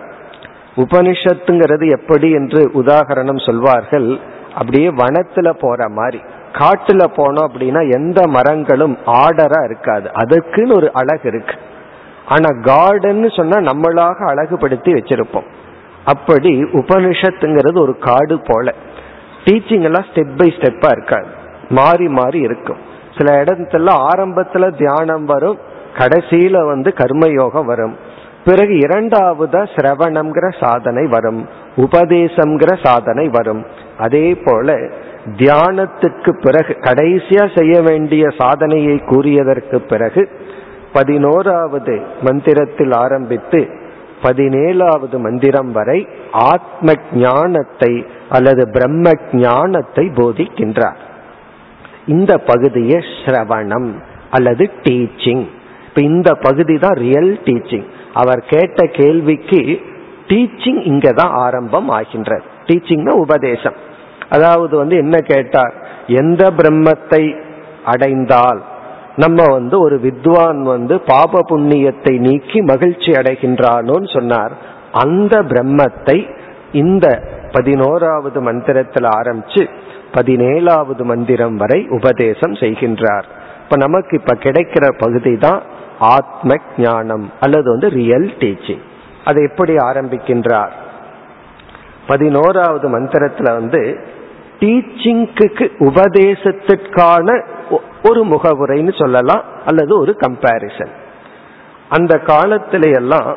உபனிஷத்துங்கிறது 0.77 1.91
எப்படி 1.91 2.31
என்று 2.31 2.71
உதாகரணம் 2.75 3.47
சொல்வார்கள். 3.47 4.19
அப்படியே 4.55 4.89
வனத்துல 4.89 5.51
போற 5.51 5.89
மாதிரி. 5.89 6.23
காட்டுல 6.53 7.05
போனோம் 7.17 7.49
அப்படின்னா 7.53 7.93
எந்த 7.93 8.27
மரங்களும் 8.27 8.99
ஆர்டரா 9.07 9.65
இருக்காது. 9.65 10.13
அதுக்குன்னு 10.13 10.75
ஒரு 10.75 10.91
அழகு 10.93 11.29
இருக்கு. 11.29 11.55
ஆனா 12.33 12.49
கார்டன் 12.63 13.29
சொன்னா 13.29 13.59
நம்மளாக 13.73 14.19
அழகுபடுத்தி 14.27 14.91
வச்சிருப்போம். 14.93 15.49
அப்படி 16.05 16.51
உபனிஷத்துங்கிறது 16.63 17.79
ஒரு 17.79 17.99
காடு 17.99 18.41
போல. 18.47 18.75
டீச்சிங் 19.45 19.83
எல்லாம் 19.83 20.05
ஸ்டெப் 20.13 20.37
பை 20.37 20.55
ஸ்டெப்பா 20.57 20.91
இருக்காது. 20.91 21.31
மாறி 21.69 22.09
மாறி 22.09 22.41
இருக்கும். 22.41 22.81
சில 23.19 23.45
இடத்துல 23.45 23.91
ஆரம்பத்துல 24.13 24.65
தியானம் 24.79 25.25
வரும் 25.25 25.59
கடைசியில 25.95 26.67
வந்து 26.67 26.93
கர்மயோகம் 26.97 27.65
வரும். 27.65 27.97
பிறகு 28.45 28.73
இரண்டாவதா 28.73 29.63
சிரவணம்ங்கிற 29.77 30.47
சாதனை 30.61 31.07
வரும். 31.07 31.49
உபதேசம்ங்கிற 31.77 32.87
சாதனை 32.87 33.29
வரும். 33.29 33.67
அதே 33.99 34.27
போல 34.45 34.75
தியானத்துக்கு 35.37 36.31
பிறகு 36.41 36.73
கடைசியா 36.81 37.45
செய்ய 37.59 37.83
வேண்டிய 37.83 38.25
சாதனையை 38.39 38.97
கூறியதற்கு 38.97 39.77
பிறகு 39.77 40.29
பதினோராவது 40.93 41.95
மந்திரத்தில் 42.23 42.93
ஆரம்பித்து 42.93 43.61
பதினேழாவது 44.23 45.19
மந்திரம் 45.19 45.73
வரை 45.73 46.09
ஆத்ம 46.31 46.93
ஞானத்தை 47.13 48.07
அல்லது 48.29 48.69
பிரம்ம 48.69 49.11
ஞானத்தை 49.33 50.05
போதிக்கின்றார். 50.09 51.01
இந்த 52.07 52.39
பகுதியை 52.39 52.99
ஸ்ரவணம் 53.15 53.91
அல்லது 54.31 54.71
டீச்சிங். 54.83 55.45
இப்ப 55.89 56.01
இந்த 56.03 56.35
பகுதி 56.35 56.79
தான் 56.79 56.97
ரியல் 56.97 57.33
டீச்சிங். 57.45 57.87
அவர் 58.15 58.43
கேட்ட 58.45 58.87
கேள்விக்கு 58.87 59.81
டீச்சிங் 60.29 60.81
இங்க 60.83 61.13
தான் 61.13 61.33
ஆரம்பம் 61.35 61.89
ஆகின்றது. 61.89 62.47
டீச்சிங்னா 62.67 63.15
உபதேசம். 63.27 63.79
அதாவது 64.29 64.77
வந்து 64.77 64.97
என்ன 64.97 65.17
கேட்டார்? 65.19 65.75
எந்த 66.07 66.51
பிரம்மத்தை 66.51 67.23
அடைந்தால் 67.85 68.61
நம்ம 69.17 69.45
வந்து 69.45 69.81
ஒரு 69.81 70.01
வித்வான் 70.01 70.63
வந்து 70.63 71.01
பாப 71.01 71.45
புண்ணியத்தை 71.49 72.19
நீக்கி 72.19 72.61
மகிழ்ச்சி 72.61 73.13
அடைகின்றானோன்னு 73.13 74.13
சொன்னார். 74.13 74.53
அந்த 74.93 75.43
பிரம்மத்தை 75.43 76.31
இந்த 76.73 77.29
பதினோராவது 77.53 78.41
மந்திரத்தில் 78.41 79.05
ஆரம்பிச்சு 79.05 79.69
பதினேழாவது 80.13 81.03
மந்திரம் 81.05 81.57
வரை 81.57 81.87
உபதேசம் 81.89 82.53
செய்கின்றார். 82.53 83.25
இப்ப 83.63 83.77
நமக்கு 83.77 84.21
இப்ப 84.21 84.35
கிடைக்கிற 84.35 84.93
பகுதி 84.99 85.37
தான் 85.37 85.63
ஆத்ம 85.99 86.55
ஞானம் 86.79 87.31
அல்லது 87.41 87.71
வந்து 87.71 87.89
ரியல் 87.89 88.31
டீச்சிங் 88.39 88.83
அதை 89.25 89.43
எப்படி 89.43 89.75
ஆரம்பிக்கின்றார்? 89.75 90.71
பதினோராவது 92.07 92.99
மந்திரத்துல 92.99 93.53
வந்து 93.53 93.99
டீச்சிங்க்கு 94.61 95.71
உபதேசத்திற்கான 95.79 97.43
ஒரு 98.09 98.21
முகவுரைன்னு 98.25 98.93
சொல்லலாம் 99.03 99.43
அல்லது 99.65 99.93
ஒரு 99.99 100.13
கம்பாரிசன் 100.17 100.93
அந்த 101.89 102.15
காலத்தில 102.27 102.85
எல்லாம் 103.01 103.31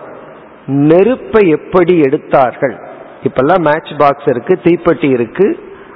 நெருப்பை 0.91 1.41
எப்படி 1.49 1.93
எடுத்தார்கள்? 1.99 2.75
இப்பெல்லாம் 3.23 3.63
மேட்ச் 3.67 3.91
பாக்ஸ் 3.97 4.29
இருக்கு 4.29 4.53
தீப்பெட்டி 4.63 5.09
இருக்கு 5.09 5.47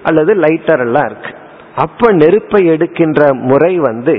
அல்லது 0.04 0.32
லைட்டர் 0.36 0.84
எல்லாம் 0.86 1.06
இருக்கு. 1.06 1.32
அப்ப 1.76 2.12
நெருப்பை 2.12 2.62
எடுக்கின்ற 2.66 3.22
முறை 3.34 3.74
வந்து 3.80 4.16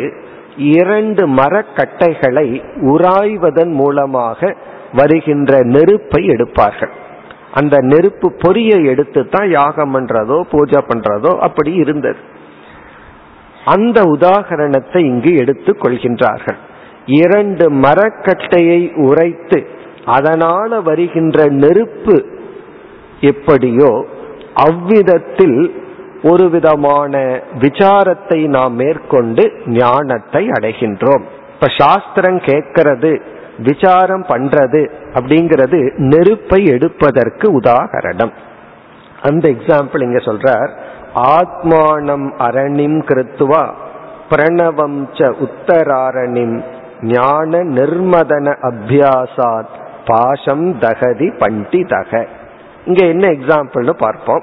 இரண்டு 0.57 1.23
மரக்கட்டைகளை 1.29 2.49
உராய்வதன் 2.93 3.73
மூலமாக 3.73 4.57
வருகின்ற 4.93 5.61
நெருப்பை 5.75 6.23
எடுப்பார்கள். 6.35 6.93
அந்த 7.53 7.77
நெருப்பு 7.83 8.29
பொரிய 8.43 8.73
எடுத்து 8.93 9.21
தான் 9.29 9.49
யாகம் 9.51 9.95
பண்றதோ 9.95 10.41
பூஜை 10.51 10.81
பண்றதோ 10.89 11.33
அப்படி 11.39 11.73
இருந்தது. 11.75 12.21
அந்த 13.65 14.03
உதாகரணத்தை 14.03 14.97
இங்கு 14.97 15.37
எடுத்துக் 15.37 15.85
கொள்கின்றார்கள். 15.85 16.59
இரண்டு 17.07 17.71
மரக்கட்டையை 17.71 18.95
உரைத்து 18.95 19.67
அதனால 20.05 20.81
வருகின்ற 20.81 21.47
நெருப்பு 21.47 22.25
எப்படியோ 23.21 24.05
அவ்விதத்தில் 24.55 25.89
ஒரு 26.23 26.51
விதமான 26.51 27.43
விசாரத்தை 27.61 28.47
நாம் 28.47 28.75
மேற்கொண்டு 28.75 29.53
ஞானத்தை 29.67 30.49
அடைகின்றோம். 30.49 31.25
இப்ப 31.55 31.69
சாஸ்திரம் 31.79 32.39
கேட்கறது 32.39 33.21
விசாரம் 33.59 34.25
பண்றது 34.25 34.91
அப்படிங்கிறது 35.15 35.93
நெருப்பை 35.97 36.65
எடுப்பதற்கு 36.65 37.61
உதாகரணம். 37.61 38.33
அந்த 39.23 39.49
எக்ஸாம்பிள் 39.49 40.03
இங்க 40.03 40.19
சொல்றார் 40.19 40.71
ஆத்மானம் 41.15 42.27
அரணிம் 42.39 42.99
கிருத்துவா 43.03 43.73
பிரணவம் 44.31 45.07
ச 45.13 45.47
உத்தராரணிம் 45.47 46.63
ஞான 47.03 47.59
நிர்மதன 47.59 48.55
அபியாசாத் 48.63 49.75
பாஷம் 50.07 50.79
தகதி 50.79 51.39
பண்டி 51.39 51.85
தக 51.85 52.29
இங்க 52.85 53.07
என்ன 53.07 53.29
எக்ஸாம்பிள்னு 53.29 53.91
பார்ப்போம். 53.91 54.43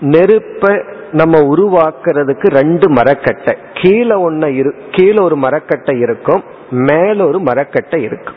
நெருப்ப 0.00 0.84
நம்ம 1.12 1.40
உருவாக்குறதுக்கு 1.40 2.46
ரெண்டு 2.46 2.90
மரக்கட்டை. 2.90 3.56
கீழே 3.74 4.14
ஒன்று 4.14 4.56
இரு 4.56 4.74
கீழே 4.90 5.18
ஒரு 5.18 5.36
மரக்கட்டை 5.36 5.98
இருக்கும் 5.98 6.42
மேல 6.70 7.26
ஒரு 7.26 7.40
மரக்கட்டை 7.40 8.02
இருக்கும். 8.02 8.34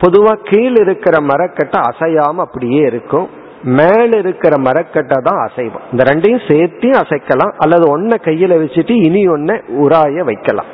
பொதுவாக 0.00 0.40
கீழே 0.44 0.80
இருக்கிற 0.80 1.20
மரக்கட்டை 1.20 1.80
அசையாம 1.80 2.34
அப்படியே 2.36 2.80
இருக்கும். 2.80 3.28
மேல 3.66 4.16
இருக்கிற 4.16 4.58
மரக்கட்டை 4.58 5.16
தான் 5.22 5.50
அசைவம். 5.50 5.80
இந்த 5.92 6.04
ரெண்டையும் 6.04 6.52
சேர்த்து 6.52 6.88
அசைக்கலாம். 6.88 7.52
அல்லது 7.56 8.00
ஒன்ன 8.00 8.10
கையில 8.10 8.64
வச்சுட்டு 8.64 9.04
இனி 9.04 9.28
ஒன்ன 9.28 9.60
உராய 9.68 10.24
வைக்கலாம். 10.24 10.66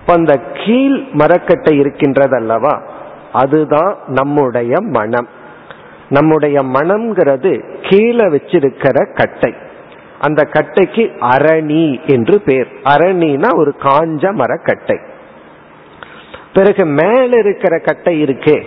இப்ப 0.00 0.12
அந்த 0.12 0.40
கீழ் 0.54 1.02
மரக்கட்டை 1.12 1.78
இருக்கின்றது 1.78 2.36
அல்லவா? 2.36 2.82
அதுதான் 3.32 3.96
நம்முடைய 4.06 4.80
மனம். 4.80 5.28
நம்முடைய 6.08 6.62
மனம்ங்கிறது 6.62 7.62
கீழே 7.88 8.24
வச்சிருக்கிற 8.24 9.14
கட்டை. 9.14 9.54
அந்த 10.20 10.48
கட்டைக்கு 10.50 11.10
அரணி 11.18 12.06
என்று 12.06 12.40
பேர். 12.40 12.68
அரணினா 12.84 13.56
ஒரு 13.56 13.74
காஞ்ச 13.82 14.32
மரக்கட்டை. 14.32 14.98
பிறகு 16.54 16.84
மேல 16.84 17.38
இருக்கிற 17.38 17.78
கட்டை 17.78 18.22
இருக்கே. 18.22 18.64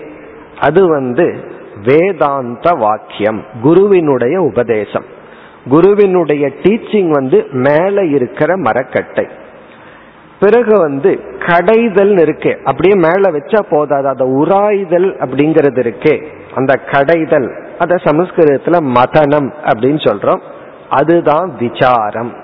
அது 0.59 0.87
வந்து 0.87 1.59
வேதாந்த 1.83 2.71
வாக்கியம் 2.71 3.43
குருவினுடைய 3.61 4.41
உபதேசம். 4.41 5.05
குருவினுடைய 5.69 6.47
டீச்சிங் 6.47 7.09
வந்து 7.09 7.47
மேலே 7.51 8.09
இருக்கிற 8.09 8.57
மரக்கட்டை. 8.57 9.27
பிறகு 10.39 10.79
வந்து 10.79 11.19
கடைதல் 11.39 12.15
இருக்கே 12.15 12.63
அப்படியே 12.63 12.93
மேலே 12.95 13.37
வச்சா 13.37 13.59
போதாது. 13.69 14.07
அதை 14.07 14.27
உராய்தல் 14.27 15.13
அப்படிங்கிறது 15.17 15.79
இருக்கே 15.79 16.25
அந்த 16.55 16.79
கடைதல். 16.91 17.65
அதை 17.79 17.97
சமஸ்கிருதத்துல 18.03 18.79
மதனம் 18.79 19.53
அப்படின்னு 19.63 20.09
சொல்றோம். 20.09 20.41
அதுதான் 20.89 21.55
விசாரம். 21.59 22.40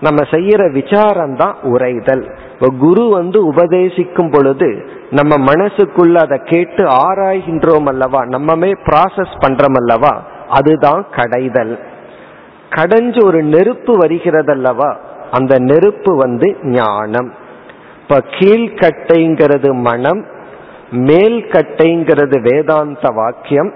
நம்ம 0.00 0.22
செய்யற 0.30 0.72
விசாரம் 0.72 1.36
தான் 1.36 1.56
உரைதல் 1.62 2.36
குரு 2.78 3.08
வந்து 3.08 3.52
உபதேசிக்கும் 3.52 4.32
பொழுது 4.32 4.86
நம்ம 5.10 5.52
மனசுக்குள்ள 5.52 6.14
அதை 6.14 6.40
கேட்டு 6.44 6.84
ஆராய்கின்றோம் 6.84 7.84
அல்லவா? 7.84 8.22
நம்மமே 8.22 8.74
ப்ராசஸ் 8.90 9.34
பண்றோம் 9.46 9.76
அல்லவா? 9.76 10.22
அதுதான் 10.48 11.06
கடைதல். 11.10 11.78
கடைஞ்சு 12.70 13.24
ஒரு 13.24 13.42
நெருப்பு 13.42 13.98
வருகிறதல்லவா? 13.98 14.96
அந்த 15.30 15.58
நெருப்பு 15.58 16.16
வந்து 16.16 16.56
ஞானம். 16.62 17.32
இப்ப 18.02 18.22
கீழ்கட்டைங்கிறது 18.38 19.72
மனம் 19.72 20.24
மேல்கட்டைங்கிறது 20.90 22.52
வேதாந்த 22.52 23.08
வாக்கியம் 23.08 23.72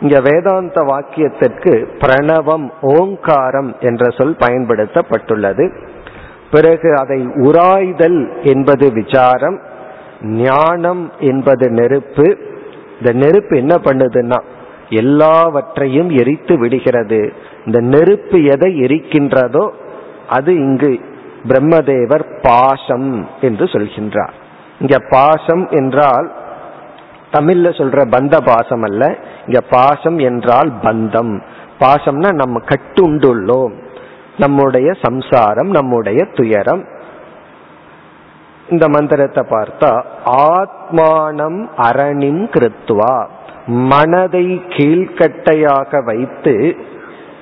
இங்க 0.00 0.20
வேதாந்த 0.20 0.82
வாக்கியத்திற்கு 0.82 1.86
பிரணவம் 1.98 2.70
ஓங்காரம் 2.80 3.76
என்ற 3.80 4.10
சொல் 4.10 4.36
பயன்படுத்தப்பட்டுள்ளது. 4.38 5.76
பிறகு 6.50 6.96
அதை 6.98 7.26
உராய்தல் 7.26 8.42
என்பது 8.42 8.92
விசாரம் 8.92 9.60
ஞானம் 10.22 11.12
என்பது 11.20 11.70
நெருப்பு. 11.70 12.38
இந்த 12.98 13.12
நெருப்பு 13.12 13.56
என்ன 13.56 13.74
பண்ணுதுன்னா 13.74 14.42
எல்லாவற்றையும் 14.88 16.10
எரித்து 16.10 16.58
விடுகிறது. 16.58 17.32
இந்த 17.64 17.80
நெருப்பு 17.80 18.44
எதை 18.44 18.80
எரிக்கின்றதோ 18.80 19.70
அது 20.28 20.54
இங்கு 20.54 21.00
பிரம்மதேவர் 21.48 22.40
பாசம் 22.42 23.26
என்று 23.40 23.64
சொல்கின்றார். 23.64 24.34
இங்க 24.78 24.96
பாசம் 25.08 25.68
என்றால் 25.70 26.32
தமிழ்ல 27.32 27.68
சொல்ற 27.78 28.08
பந்த 28.10 28.36
பாசம் 28.44 28.82
அல்ல. 28.82 29.16
இங்க 29.46 29.60
பாசம் 29.70 30.18
என்றால் 30.18 30.72
பந்தம். 30.82 31.40
பாசம்னா 31.80 32.32
நம்ம 32.32 32.60
கட்டுண்டுள்ளோம். 32.66 33.84
நம்முடைய 34.36 34.92
சம்சாரம் 35.02 35.70
நம்முடைய 35.70 36.26
துயரம். 36.34 36.84
இந்த 38.68 38.88
மந்திரத்தை 38.88 39.44
பார்த்தா 39.50 40.04
ஆத்மானம் 40.26 41.68
அரணிம் 41.76 42.44
கிருத்வா. 42.50 43.26
மனதை 43.66 44.62
கீழ்கட்டையாக 44.68 46.04
வைத்து 46.04 46.76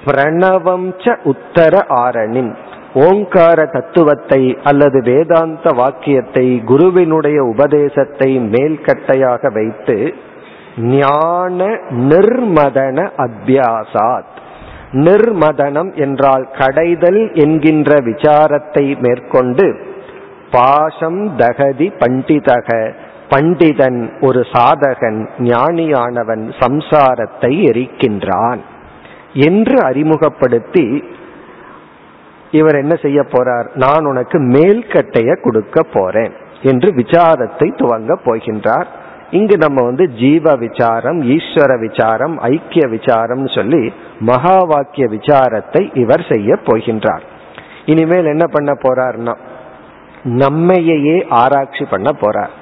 பிரணவம் 0.05 0.93
ச 0.99 1.17
உத்தர 1.23 1.85
ஆரணின் 1.89 2.57
ஓங்கார 2.95 3.67
தத்துவத்தை 3.67 4.59
அல்லது 4.65 5.03
வேதாந்த 5.03 5.71
வாக்கியத்தை 5.71 6.63
குருவினுடைய 6.65 7.43
உபதேசத்தை 7.43 8.39
மேல்கட்டையாக 8.39 9.53
வைத்து 9.53 10.15
ஞான 10.77 11.79
நிர்மதன 11.91 13.11
அத்தியாசாத். 13.17 14.33
நிர்மதனம் 14.93 15.95
என்றால் 15.95 16.49
கடைதல் 16.59 17.35
என்கின்ற 17.35 17.99
விசாரத்தை 18.01 19.01
மேற்கொண்டு 19.01 19.77
பாஷம் 20.51 21.37
தகதி 21.37 21.93
பண்டிதக 21.99 22.93
பண்டிதன் 23.29 24.21
ஒரு 24.21 24.41
சாதகன் 24.41 25.27
ஞானியானவன் 25.39 26.53
சம்சாரத்தை 26.59 27.63
எரிக்கின்றான் 27.65 28.59
என்று 29.33 29.83
அறிமுகப்படுத்தி 29.83 31.05
இவர் 32.59 32.77
என்ன 32.81 32.95
செய்ய 33.05 33.21
போறார்? 33.35 33.69
நான் 33.85 34.05
உனக்கு 34.11 34.39
மேல்கட்டைய 34.55 35.31
கொடுக்க 35.45 35.77
போறேன் 35.95 36.35
என்று 36.71 36.89
விசாரத்தை 37.01 37.69
துவங்க 37.81 38.13
போகின்றார். 38.27 38.89
இங்கு 39.39 39.57
நம்ம 39.63 39.83
வந்து 39.87 40.05
ஜீவ 40.21 40.55
விசாரம் 40.65 41.21
ஈஸ்வர 41.37 41.73
விசாரம் 41.85 42.35
ஐக்கிய 42.51 42.85
விசாரம் 42.97 43.45
சொல்லி 43.57 43.83
மகா 44.29 44.59
வாக்கிய 44.73 45.07
விசாரத்தை 45.15 45.83
இவர் 46.03 46.25
செய்ய 46.33 46.59
போகின்றார். 46.69 47.25
இனிமேல் 47.93 48.33
என்ன 48.35 48.45
பண்ண 48.55 48.73
போறார்னா 48.85 49.35
நம்மையே 50.43 51.17
ஆராய்ச்சி 51.41 51.85
பண்ண 51.95 52.11
போறார். 52.23 52.53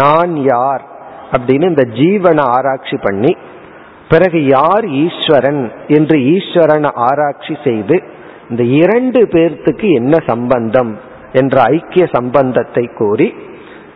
நான் 0.00 0.32
யார் 0.52 0.84
அப்படின்னு 1.34 1.66
இந்த 1.72 1.84
ஜீவனை 2.00 2.44
ஆராய்ச்சி 2.56 2.96
பண்ணி 3.06 3.32
பிறகு 4.12 4.38
யார் 4.56 4.86
ஈஸ்வரன் 5.04 5.62
என்று 5.96 6.16
ஈஸ்வரனை 6.34 6.90
ஆராய்ச்சி 7.08 7.54
செய்து 7.66 7.96
இந்த 8.50 8.62
இரண்டு 8.62 9.20
பேர்த்துக்கு 9.24 9.92
என்ன 9.92 10.16
சம்பந்தம் 10.26 10.98
என்ற 11.32 11.62
ஐக்கிய 11.62 12.08
சம்பந்தத்தை 12.12 12.90
கூறி 12.98 13.34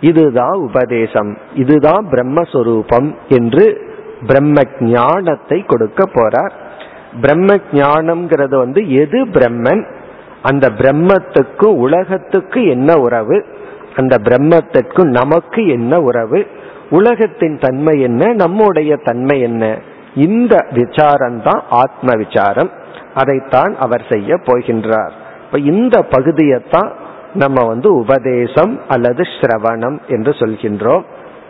இதுதான் 0.00 0.56
உபதேசம் 0.58 1.36
இதுதான் 1.54 2.06
பிரம்மஸ்வரூபம் 2.10 3.14
என்று 3.28 3.86
பிரம்ம 4.26 4.62
ஞானத்தை 4.80 5.64
கொடுக்க 5.64 6.04
போறார். 6.04 6.52
பிரம்ம 7.20 7.58
ஞானம்ங்கிறது 7.72 8.56
வந்து 8.56 8.92
எது 8.92 9.26
பிரம்மன்? 9.26 9.84
அந்த 10.42 10.70
பிரம்மத்துக்கு 10.70 11.64
உலகத்துக்கு 11.64 12.66
என்ன 12.66 12.96
உறவு? 12.96 13.44
அந்த 13.96 14.16
பிரம்மத்திற்கு 14.16 15.04
நமக்கு 15.04 15.66
என்ன 15.66 16.00
உறவு? 16.00 16.46
உலகத்தின் 16.90 17.58
தன்மை 17.58 18.00
என்ன? 18.00 18.32
நம்முடைய 18.32 18.96
தன்மை 18.96 19.40
என்ன? 19.40 19.78
இந்த 20.14 20.66
விசாரம் 20.70 21.42
தான் 21.42 21.62
ஆத்ம 21.68 22.14
விசாரம் 22.16 22.70
அதைத்தான் 23.14 23.76
அவர் 23.76 24.04
செய்ய 24.08 24.34
போகின்றார். 24.34 25.10
இப்ப 25.44 25.58
இந்த 25.58 26.06
பகுதியைத்தான் 26.10 26.92
நம்ம 27.34 27.64
வந்து 27.66 27.94
உபதேசம் 27.94 28.80
அல்லது 28.88 29.22
ஸ்ரவணம் 29.22 29.98
என்று 30.08 30.30
சொல்கின்றோம். 30.30 31.04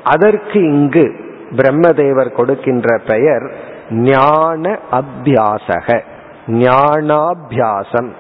அதற்கு 0.05 0.61
இங்கு 0.61 1.15
பிரம்மதேவர் 1.51 2.33
கொடுக்கின்ற 2.33 2.99
பெயர் 3.07 3.53
ஞான 3.91 4.79
அபியாசக 4.91 6.03
ஞானாபியாசம். 6.49 8.11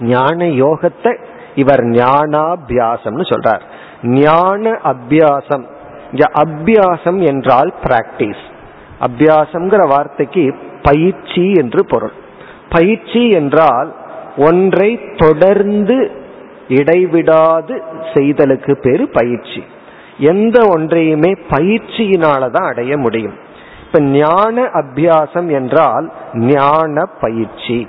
ஞான 0.00 0.44
யோகத்தை 0.44 1.18
இவர் 1.54 1.84
ஞானாபியாசம்னு 1.84 3.26
சொல்றார். 3.32 3.60
ஞான 4.02 4.70
அபியாசம் 4.70 5.64
அபியாசம் 6.42 7.26
என்றால் 7.26 7.74
பிராக்டிஸ் 7.82 8.44
அபியாசம்ங்கிற 9.00 9.88
வார்த்தைக்கு 9.88 10.54
பயிற்சி 10.82 11.52
என்று 11.52 11.84
பொருள். 11.86 12.12
பயிற்சி 12.68 13.28
என்றால் 13.28 13.94
ஒன்றை 14.36 15.00
தொடர்ந்து 15.16 16.10
இடைவிடாது 16.68 17.82
செய்தலுக்கு 18.14 18.76
பேரு 18.76 19.08
பயிற்சி. 19.08 19.62
எந்த 20.18 20.60
ஒன்றையுமே 20.62 21.32
பயிற்சியினால 21.50 22.50
தான் 22.50 22.64
அடைய 22.64 22.96
முடியும். 22.96 23.36
இப்ப 23.82 24.00
ஞான 24.00 24.62
அபியாசம் 24.62 25.48
என்றால் 25.50 26.10
ஞான 26.34 27.06
பயிற்சி. 27.20 27.88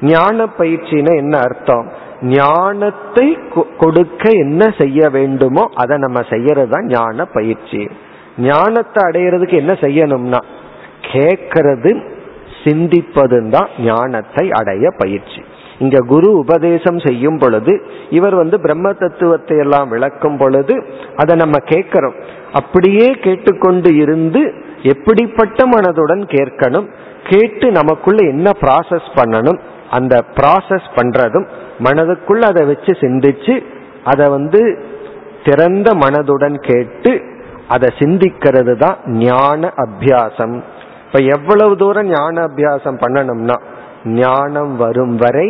ஞான 0.00 0.44
பயிற்சின்னு 0.58 1.16
என்ன 1.16 1.38
அர்த்தம்? 1.38 1.86
ஞானத்தை 2.22 3.38
கொடுக்க 3.78 4.30
என்ன 4.30 4.70
செய்ய 4.78 5.08
வேண்டுமோ 5.08 5.70
அதை 5.74 5.98
நம்ம 5.98 6.20
செய்யறது 6.28 6.68
தான் 6.68 6.86
ஞான 6.86 7.24
பயிற்சி. 7.24 7.90
ஞானத்தை 8.38 9.02
அடையிறதுக்கு 9.04 9.52
என்ன 9.52 9.72
செய்யணும்னா 9.72 10.38
கேட்கறது 11.12 12.02
சிந்திப்பதுதான் 12.64 13.68
ஞானத்தை 13.84 14.50
அடைய 14.50 14.90
பயிற்சி. 14.90 15.40
இங்க 15.78 15.98
குரு 16.00 16.28
உபதேசம் 16.32 16.98
செய்யும் 16.98 17.38
பொழுது 17.38 17.82
இவர் 18.10 18.34
வந்து 18.34 18.60
பிரம்ம 18.60 18.92
தத்துவத்தை 18.92 19.58
எல்லாம் 19.58 19.88
விளக்கும் 19.88 20.36
பொழுது 20.36 20.84
அதை 21.16 21.36
நம்ம 21.36 21.58
கேட்கிறோம். 21.58 22.14
அப்படியே 22.52 23.10
கேட்டுக்கொண்டு 23.20 23.96
இருந்து 23.96 24.54
எப்படிப்பட்ட 24.82 25.66
மனதுடன் 25.66 26.22
கேட்கணும் 26.26 26.86
கேட்டு 27.30 27.70
நமக்குள்ள 27.70 28.28
என்ன 28.28 28.50
ப்ராசஸ் 28.60 29.08
பண்ணணும் 29.14 29.60
அந்த 29.90 30.24
ப்ராசஸ் 30.36 30.88
பண்றதும் 30.96 31.46
மனதுக்குள்ள 31.78 32.40
அதை 32.40 32.66
வச்சு 32.66 32.92
சிந்திச்சு 33.00 33.62
அதை 34.04 34.28
வந்து 34.28 34.78
திறந்த 35.44 35.90
மனதுடன் 35.94 36.54
கேட்டு 36.54 37.12
அதை 37.74 37.88
சிந்திக்கிறது 38.00 38.74
தான் 38.84 38.98
ஞான 39.26 39.70
அபியாசம். 39.84 40.56
இப்ப 41.06 41.20
எவ்வளவு 41.36 41.72
தூரம் 41.82 42.10
ஞான 42.16 42.34
அபியாசம் 42.48 43.00
பண்ணணும்னா 43.04 43.56
ஞானம் 44.18 44.74
வரும் 44.82 45.16
வரை 45.22 45.48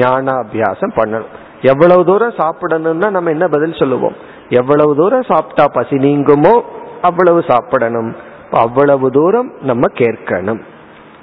ஞானாபியாசம் 0.00 0.96
பண்ணணும். 0.98 1.30
எவ்வளவு 1.72 2.02
தூரம் 2.10 2.38
சாப்பிடணும்னா 2.40 3.08
நம்ம 3.16 3.30
என்ன 3.36 3.46
பதில் 3.54 3.78
சொல்லுவோம்? 3.82 4.16
எவ்வளவு 4.60 4.92
தூரம் 5.00 5.28
சாப்பிட்டா 5.30 5.64
பசி 5.76 5.96
நீங்குமோ 6.06 6.54
அவ்வளவு 7.08 7.40
சாப்பிடணும். 7.50 8.10
அவ்வளவு 8.64 9.08
தூரம் 9.10 9.48
நம்ம 9.70 9.88
கேட்கணும். 10.00 10.60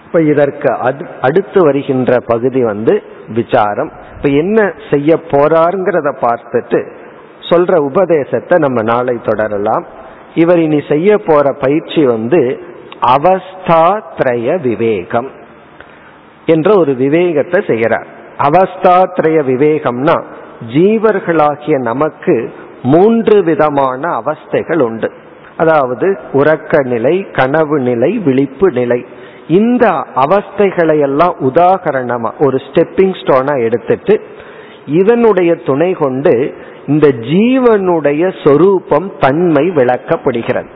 இப்ப 0.05 0.19
இதற்கு 0.31 0.69
அடுத்து 1.27 1.59
வருகின்ற 1.65 2.17
பகுதி 2.31 2.61
வந்து 2.71 2.93
விசாரம். 3.37 3.91
இப்ப 4.15 4.29
என்ன 4.41 4.59
செய்ய 4.91 5.11
போறாருங்கிறத 5.31 6.11
பார்த்துட்டு 6.25 6.79
சொல்ற 7.49 7.79
உபதேசத்தை 7.89 8.57
நம்ம 8.65 8.81
நாளை 8.91 9.15
தொடரலாம். 9.29 9.85
இவர் 10.35 10.59
இனி 10.59 10.79
செய்ய 10.89 11.17
போற 11.17 11.45
பயிற்சி 11.61 12.05
வந்து 12.05 12.41
அவஸ்தாத்ரய 13.15 14.47
விவேகம் 14.61 15.29
என்ற 16.45 16.69
ஒரு 16.77 16.93
விவேகத்தை 16.95 17.59
செய்யறார் 17.67 18.07
அவஸ்தாத்ரய 18.37 19.37
விவேகம்னா 19.51 20.17
ஜீவர்களாகிய 20.73 21.75
நமக்கு 21.81 22.35
மூன்று 22.83 23.43
விதமான 23.43 24.01
அவஸ்தைகள் 24.21 24.81
உண்டு. 24.81 25.09
அதாவது 25.57 26.07
உறக்க 26.33 26.83
நிலை 26.85 27.15
கனவு 27.31 27.79
நிலை 27.79 28.11
விழிப்பு 28.17 28.71
நிலை. 28.71 29.05
இந்த 29.47 29.85
அவஸ்தைகளை 30.15 30.99
எல்லாம் 30.99 31.35
உதாகரணமா 31.39 32.31
ஒரு 32.45 32.57
ஸ்டெப்பிங் 32.67 33.15
ஸ்டோனா 33.21 33.55
எடுத்துட்டு 33.63 34.15
இதனுடைய 34.85 35.55
துணை 35.55 35.91
கொண்டு 35.93 36.33
இந்த 36.87 37.07
ஜீவனுடைய 37.07 38.47
சொரூபம் 38.47 39.11
தன்மை 39.19 39.69
விளக்கப்படுகிறது. 39.69 40.67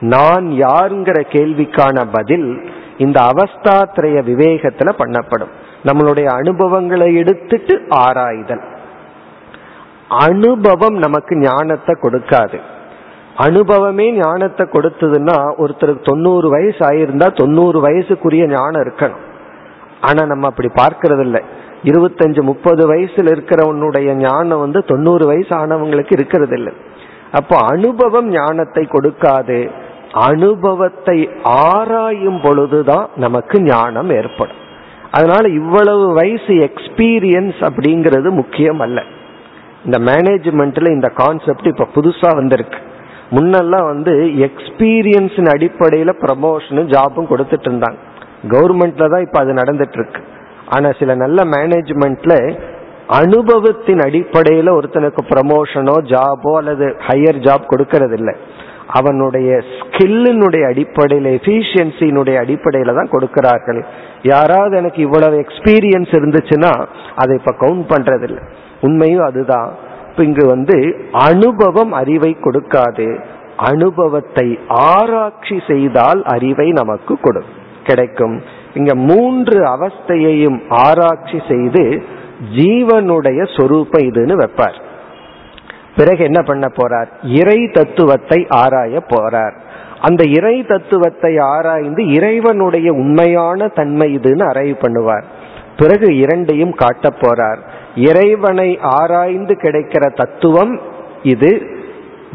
நான் 0.00 0.46
யாருங்கிற 0.46 1.18
கேள்விக்கான 1.30 2.04
பதில் 2.12 2.70
இந்த 2.98 3.20
அவஸ்தாத்திரைய 3.20 4.18
விவேகத்துல 4.30 4.90
பண்ணப்படும். 4.98 5.52
நம்மளுடைய 5.84 6.24
அனுபவங்களை 6.24 7.14
எடுத்துட்டு 7.14 7.82
ஆராய்தல். 7.88 8.64
அனுபவம் 10.08 10.94
நமக்கு 10.94 11.36
ஞானத்தை 11.36 11.94
கொடுக்காது. 12.00 12.60
அனுபவமே 13.36 14.12
ஞானத்தை 14.12 14.66
கொடுத்ததுன்னா 14.66 15.36
ஒருத்தருக்கு 15.58 16.02
தொண்ணூறு 16.02 16.48
வயசு 16.48 16.78
ஆயிருந்தா 16.78 17.36
தொண்ணூறு 17.36 17.88
வயசுக்குரிய 17.88 18.46
ஞானம் 18.46 18.82
இருக்கணும். 18.82 19.24
ஆனா 20.00 20.26
நம்ம 20.26 20.48
அப்படி 20.48 20.68
பார்க்கறது 20.74 21.20
இல்லை 21.20 21.42
இருபத்தஞ்சு 21.86 22.42
முப்பது 22.42 22.82
வயசுல 22.92 23.32
இருக்கிறவனுடைய 23.34 24.14
ஞானம் 24.14 24.60
வந்து 24.60 24.84
தொண்ணூறு 24.84 25.26
வயசு 25.26 25.52
ஆனவங்களுக்கு 25.56 26.12
இருக்கிறது 26.12 26.56
இல்லை 26.56 26.72
அப்போ 27.32 27.56
அனுபவம் 27.56 28.28
ஞானத்தை 28.30 28.88
கொடுக்காது. 28.90 29.70
அனுபவத்தை 30.12 31.30
ஆராயும் 31.42 32.40
பொழுதுதான் 32.42 33.08
நமக்கு 33.16 33.56
ஞானம் 33.62 34.10
ஏற்படும். 34.10 34.60
அதனால 35.10 35.48
இவ்வளவு 35.48 36.12
வயசு 36.12 36.52
எக்ஸ்பீரியன்ஸ் 36.68 37.60
அப்படிங்கிறது 37.68 38.30
முக்கியம் 38.30 38.80
அல்ல 38.80 39.02
இந்த 39.84 39.98
மேனேஜ்மெண்ட்ல 39.98 40.90
இந்த 40.90 41.08
கான்செப்ட் 41.14 41.66
இப்ப 41.66 41.88
புதுசா 41.94 42.30
வந்திருக்கு. 42.34 42.78
முன்னெல்லாம் 43.30 43.86
வந்து 43.86 44.12
எக்ஸ்பீரியன்ஸின் 44.48 45.50
அடிப்படையில 45.54 46.10
ப்ரமோஷனும் 46.24 46.90
ஜாபும் 46.94 47.30
கொடுத்துட்டு 47.30 47.68
இருந்தாங்க. 47.68 48.00
கவர்மெண்ட்ல 48.48 49.10
தான் 49.10 49.24
இப்ப 49.26 49.38
அது 49.38 49.52
நடந்துட்டு 49.52 49.98
இருக்கு. 50.00 50.22
ஆனா 50.70 50.90
சில 50.98 51.14
நல்ல 51.14 51.42
மேனேஜ்மெண்ட்ல 51.44 52.58
அனுபவத்தின் 53.06 53.98
அடிப்படையில 53.98 54.70
ஒருத்தனுக்கு 54.78 55.22
ப்ரமோஷனோ 55.28 55.96
ஜாபோ 56.12 56.56
அல்லது 56.56 56.86
ஹையர் 56.86 57.40
ஜாப் 57.40 57.70
கொடுக்கறது 57.70 58.12
இல்லை 58.12 58.34
அவனுடைய 58.86 59.62
ஸ்கில்லினுடைய 59.68 60.64
அடிப்படையில 60.72 61.30
எஃபிஷியன்சியினுடைய 61.38 62.36
அடிப்படையில 62.42 62.94
தான் 62.94 63.08
கொடுக்கிறார்கள். 63.08 63.84
யாராவது 64.22 64.76
எனக்கு 64.76 65.02
இவ்வளவு 65.02 65.36
எக்ஸ்பீரியன்ஸ் 65.40 66.12
இருந்துச்சுன்னா 66.18 66.86
அதை 67.14 67.38
இப்ப 67.38 67.66
கவுண்ட் 67.66 67.84
பண்றதில்லை. 67.88 68.42
உண்மையும் 68.80 69.24
அதுதான். 69.24 69.70
இப்ப 70.10 70.24
இங்கு 70.24 70.46
வந்து 70.46 70.96
அனுபவம் 71.12 71.92
அறிவை 71.92 72.36
கொடுக்காது. 72.40 73.20
அனுபவத்தை 73.56 74.58
ஆராய்ச்சி 74.68 75.62
செய்தால் 75.68 76.22
அறிவை 76.24 76.70
நமக்கு 76.70 77.16
கொடு 77.20 77.42
கிடைக்கும். 77.84 78.42
இங்க 78.76 78.94
மூன்று 78.94 79.58
அவஸ்தையையும் 79.74 80.58
ஆராய்ச்சி 80.68 81.38
செய்து 81.48 81.84
ஜீவனுடைய 82.56 83.40
சொரூப்பம் 83.56 84.06
இதுன்னு 84.08 84.34
வைப்பார். 84.42 84.78
பிறகு 85.96 86.24
என்ன 86.24 86.40
பண்ண 86.42 86.66
போறார்? 86.76 87.10
இறை 87.22 87.58
தத்துவத்தை 87.72 88.46
ஆராய 88.48 89.02
போறார். 89.08 89.54
அந்த 90.00 90.22
இறை 90.24 90.56
தத்துவத்தை 90.66 91.38
ஆராய்ந்து 91.38 92.02
இறைவனுடைய 92.08 92.88
உண்மையான 92.92 93.68
தன்மை 93.68 94.08
இதுன்னு 94.16 94.44
அறைவு 94.48 94.76
பண்ணுவார். 94.80 95.26
பிறகு 95.76 96.16
இரண்டையும் 96.16 96.74
காட்ட 96.74 97.08
போறார். 97.20 97.60
இறைவனை 97.96 98.78
ஆராய்ந்து 98.80 99.54
கிடைக்கிற 99.62 100.04
தத்துவம் 100.14 100.74
இது 101.22 101.50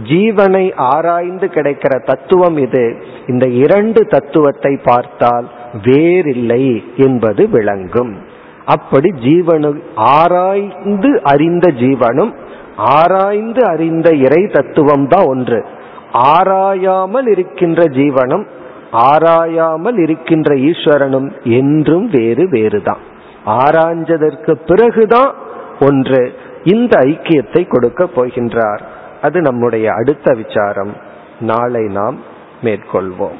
ஜீவனை 0.03 0.65
ஆராய்ந்து 0.75 1.47
கிடைக்கிற 1.47 1.93
தத்துவம் 2.05 2.57
இது. 2.57 2.83
இந்த 3.27 3.45
இரண்டு 3.63 4.01
தத்துவத்தை 4.07 4.73
பார்த்தால் 4.83 5.47
வேறில்லை 5.83 6.83
என்பது 6.97 7.49
விளங்கும். 7.49 8.17
அப்படி 8.65 9.09
ஜீவனு 9.09 9.81
ஆராய்ந்து 9.95 11.19
அறிந்த 11.23 11.71
ஜீவனும் 11.71 12.33
ஆராய்ந்து 12.75 13.65
அறிந்த 13.65 14.09
இறை 14.09 14.45
தத்துவம் 14.45 15.07
தான் 15.07 15.25
ஒன்று. 15.25 15.65
ஆராயாமல் 16.13 17.27
இருக்கின்ற 17.27 17.83
ஜீவனும் 17.83 18.45
ஆராயாமல் 18.91 19.97
இருக்கின்ற 19.97 20.55
ஈஸ்வரனும் 20.55 21.29
என்றும் 21.43 22.09
வேறு 22.09 22.49
வேறுதான். 22.49 23.03
ஆராய்ஞ்சதற்கு 23.45 24.51
பிறகுதான் 24.65 25.33
ஒன்று 25.79 26.33
இந்த 26.63 26.99
ஐக்கியத்தை 26.99 27.67
கொடுக்க 27.67 28.09
போகின்றார். 28.15 28.79
அது 29.21 29.41
நம்முடைய 29.41 29.91
அடுத்த 29.91 30.33
விசாரம். 30.33 30.93
நாளை 31.39 31.85
நாம் 31.85 32.17
மேற்கொள்வோம். 32.63 33.39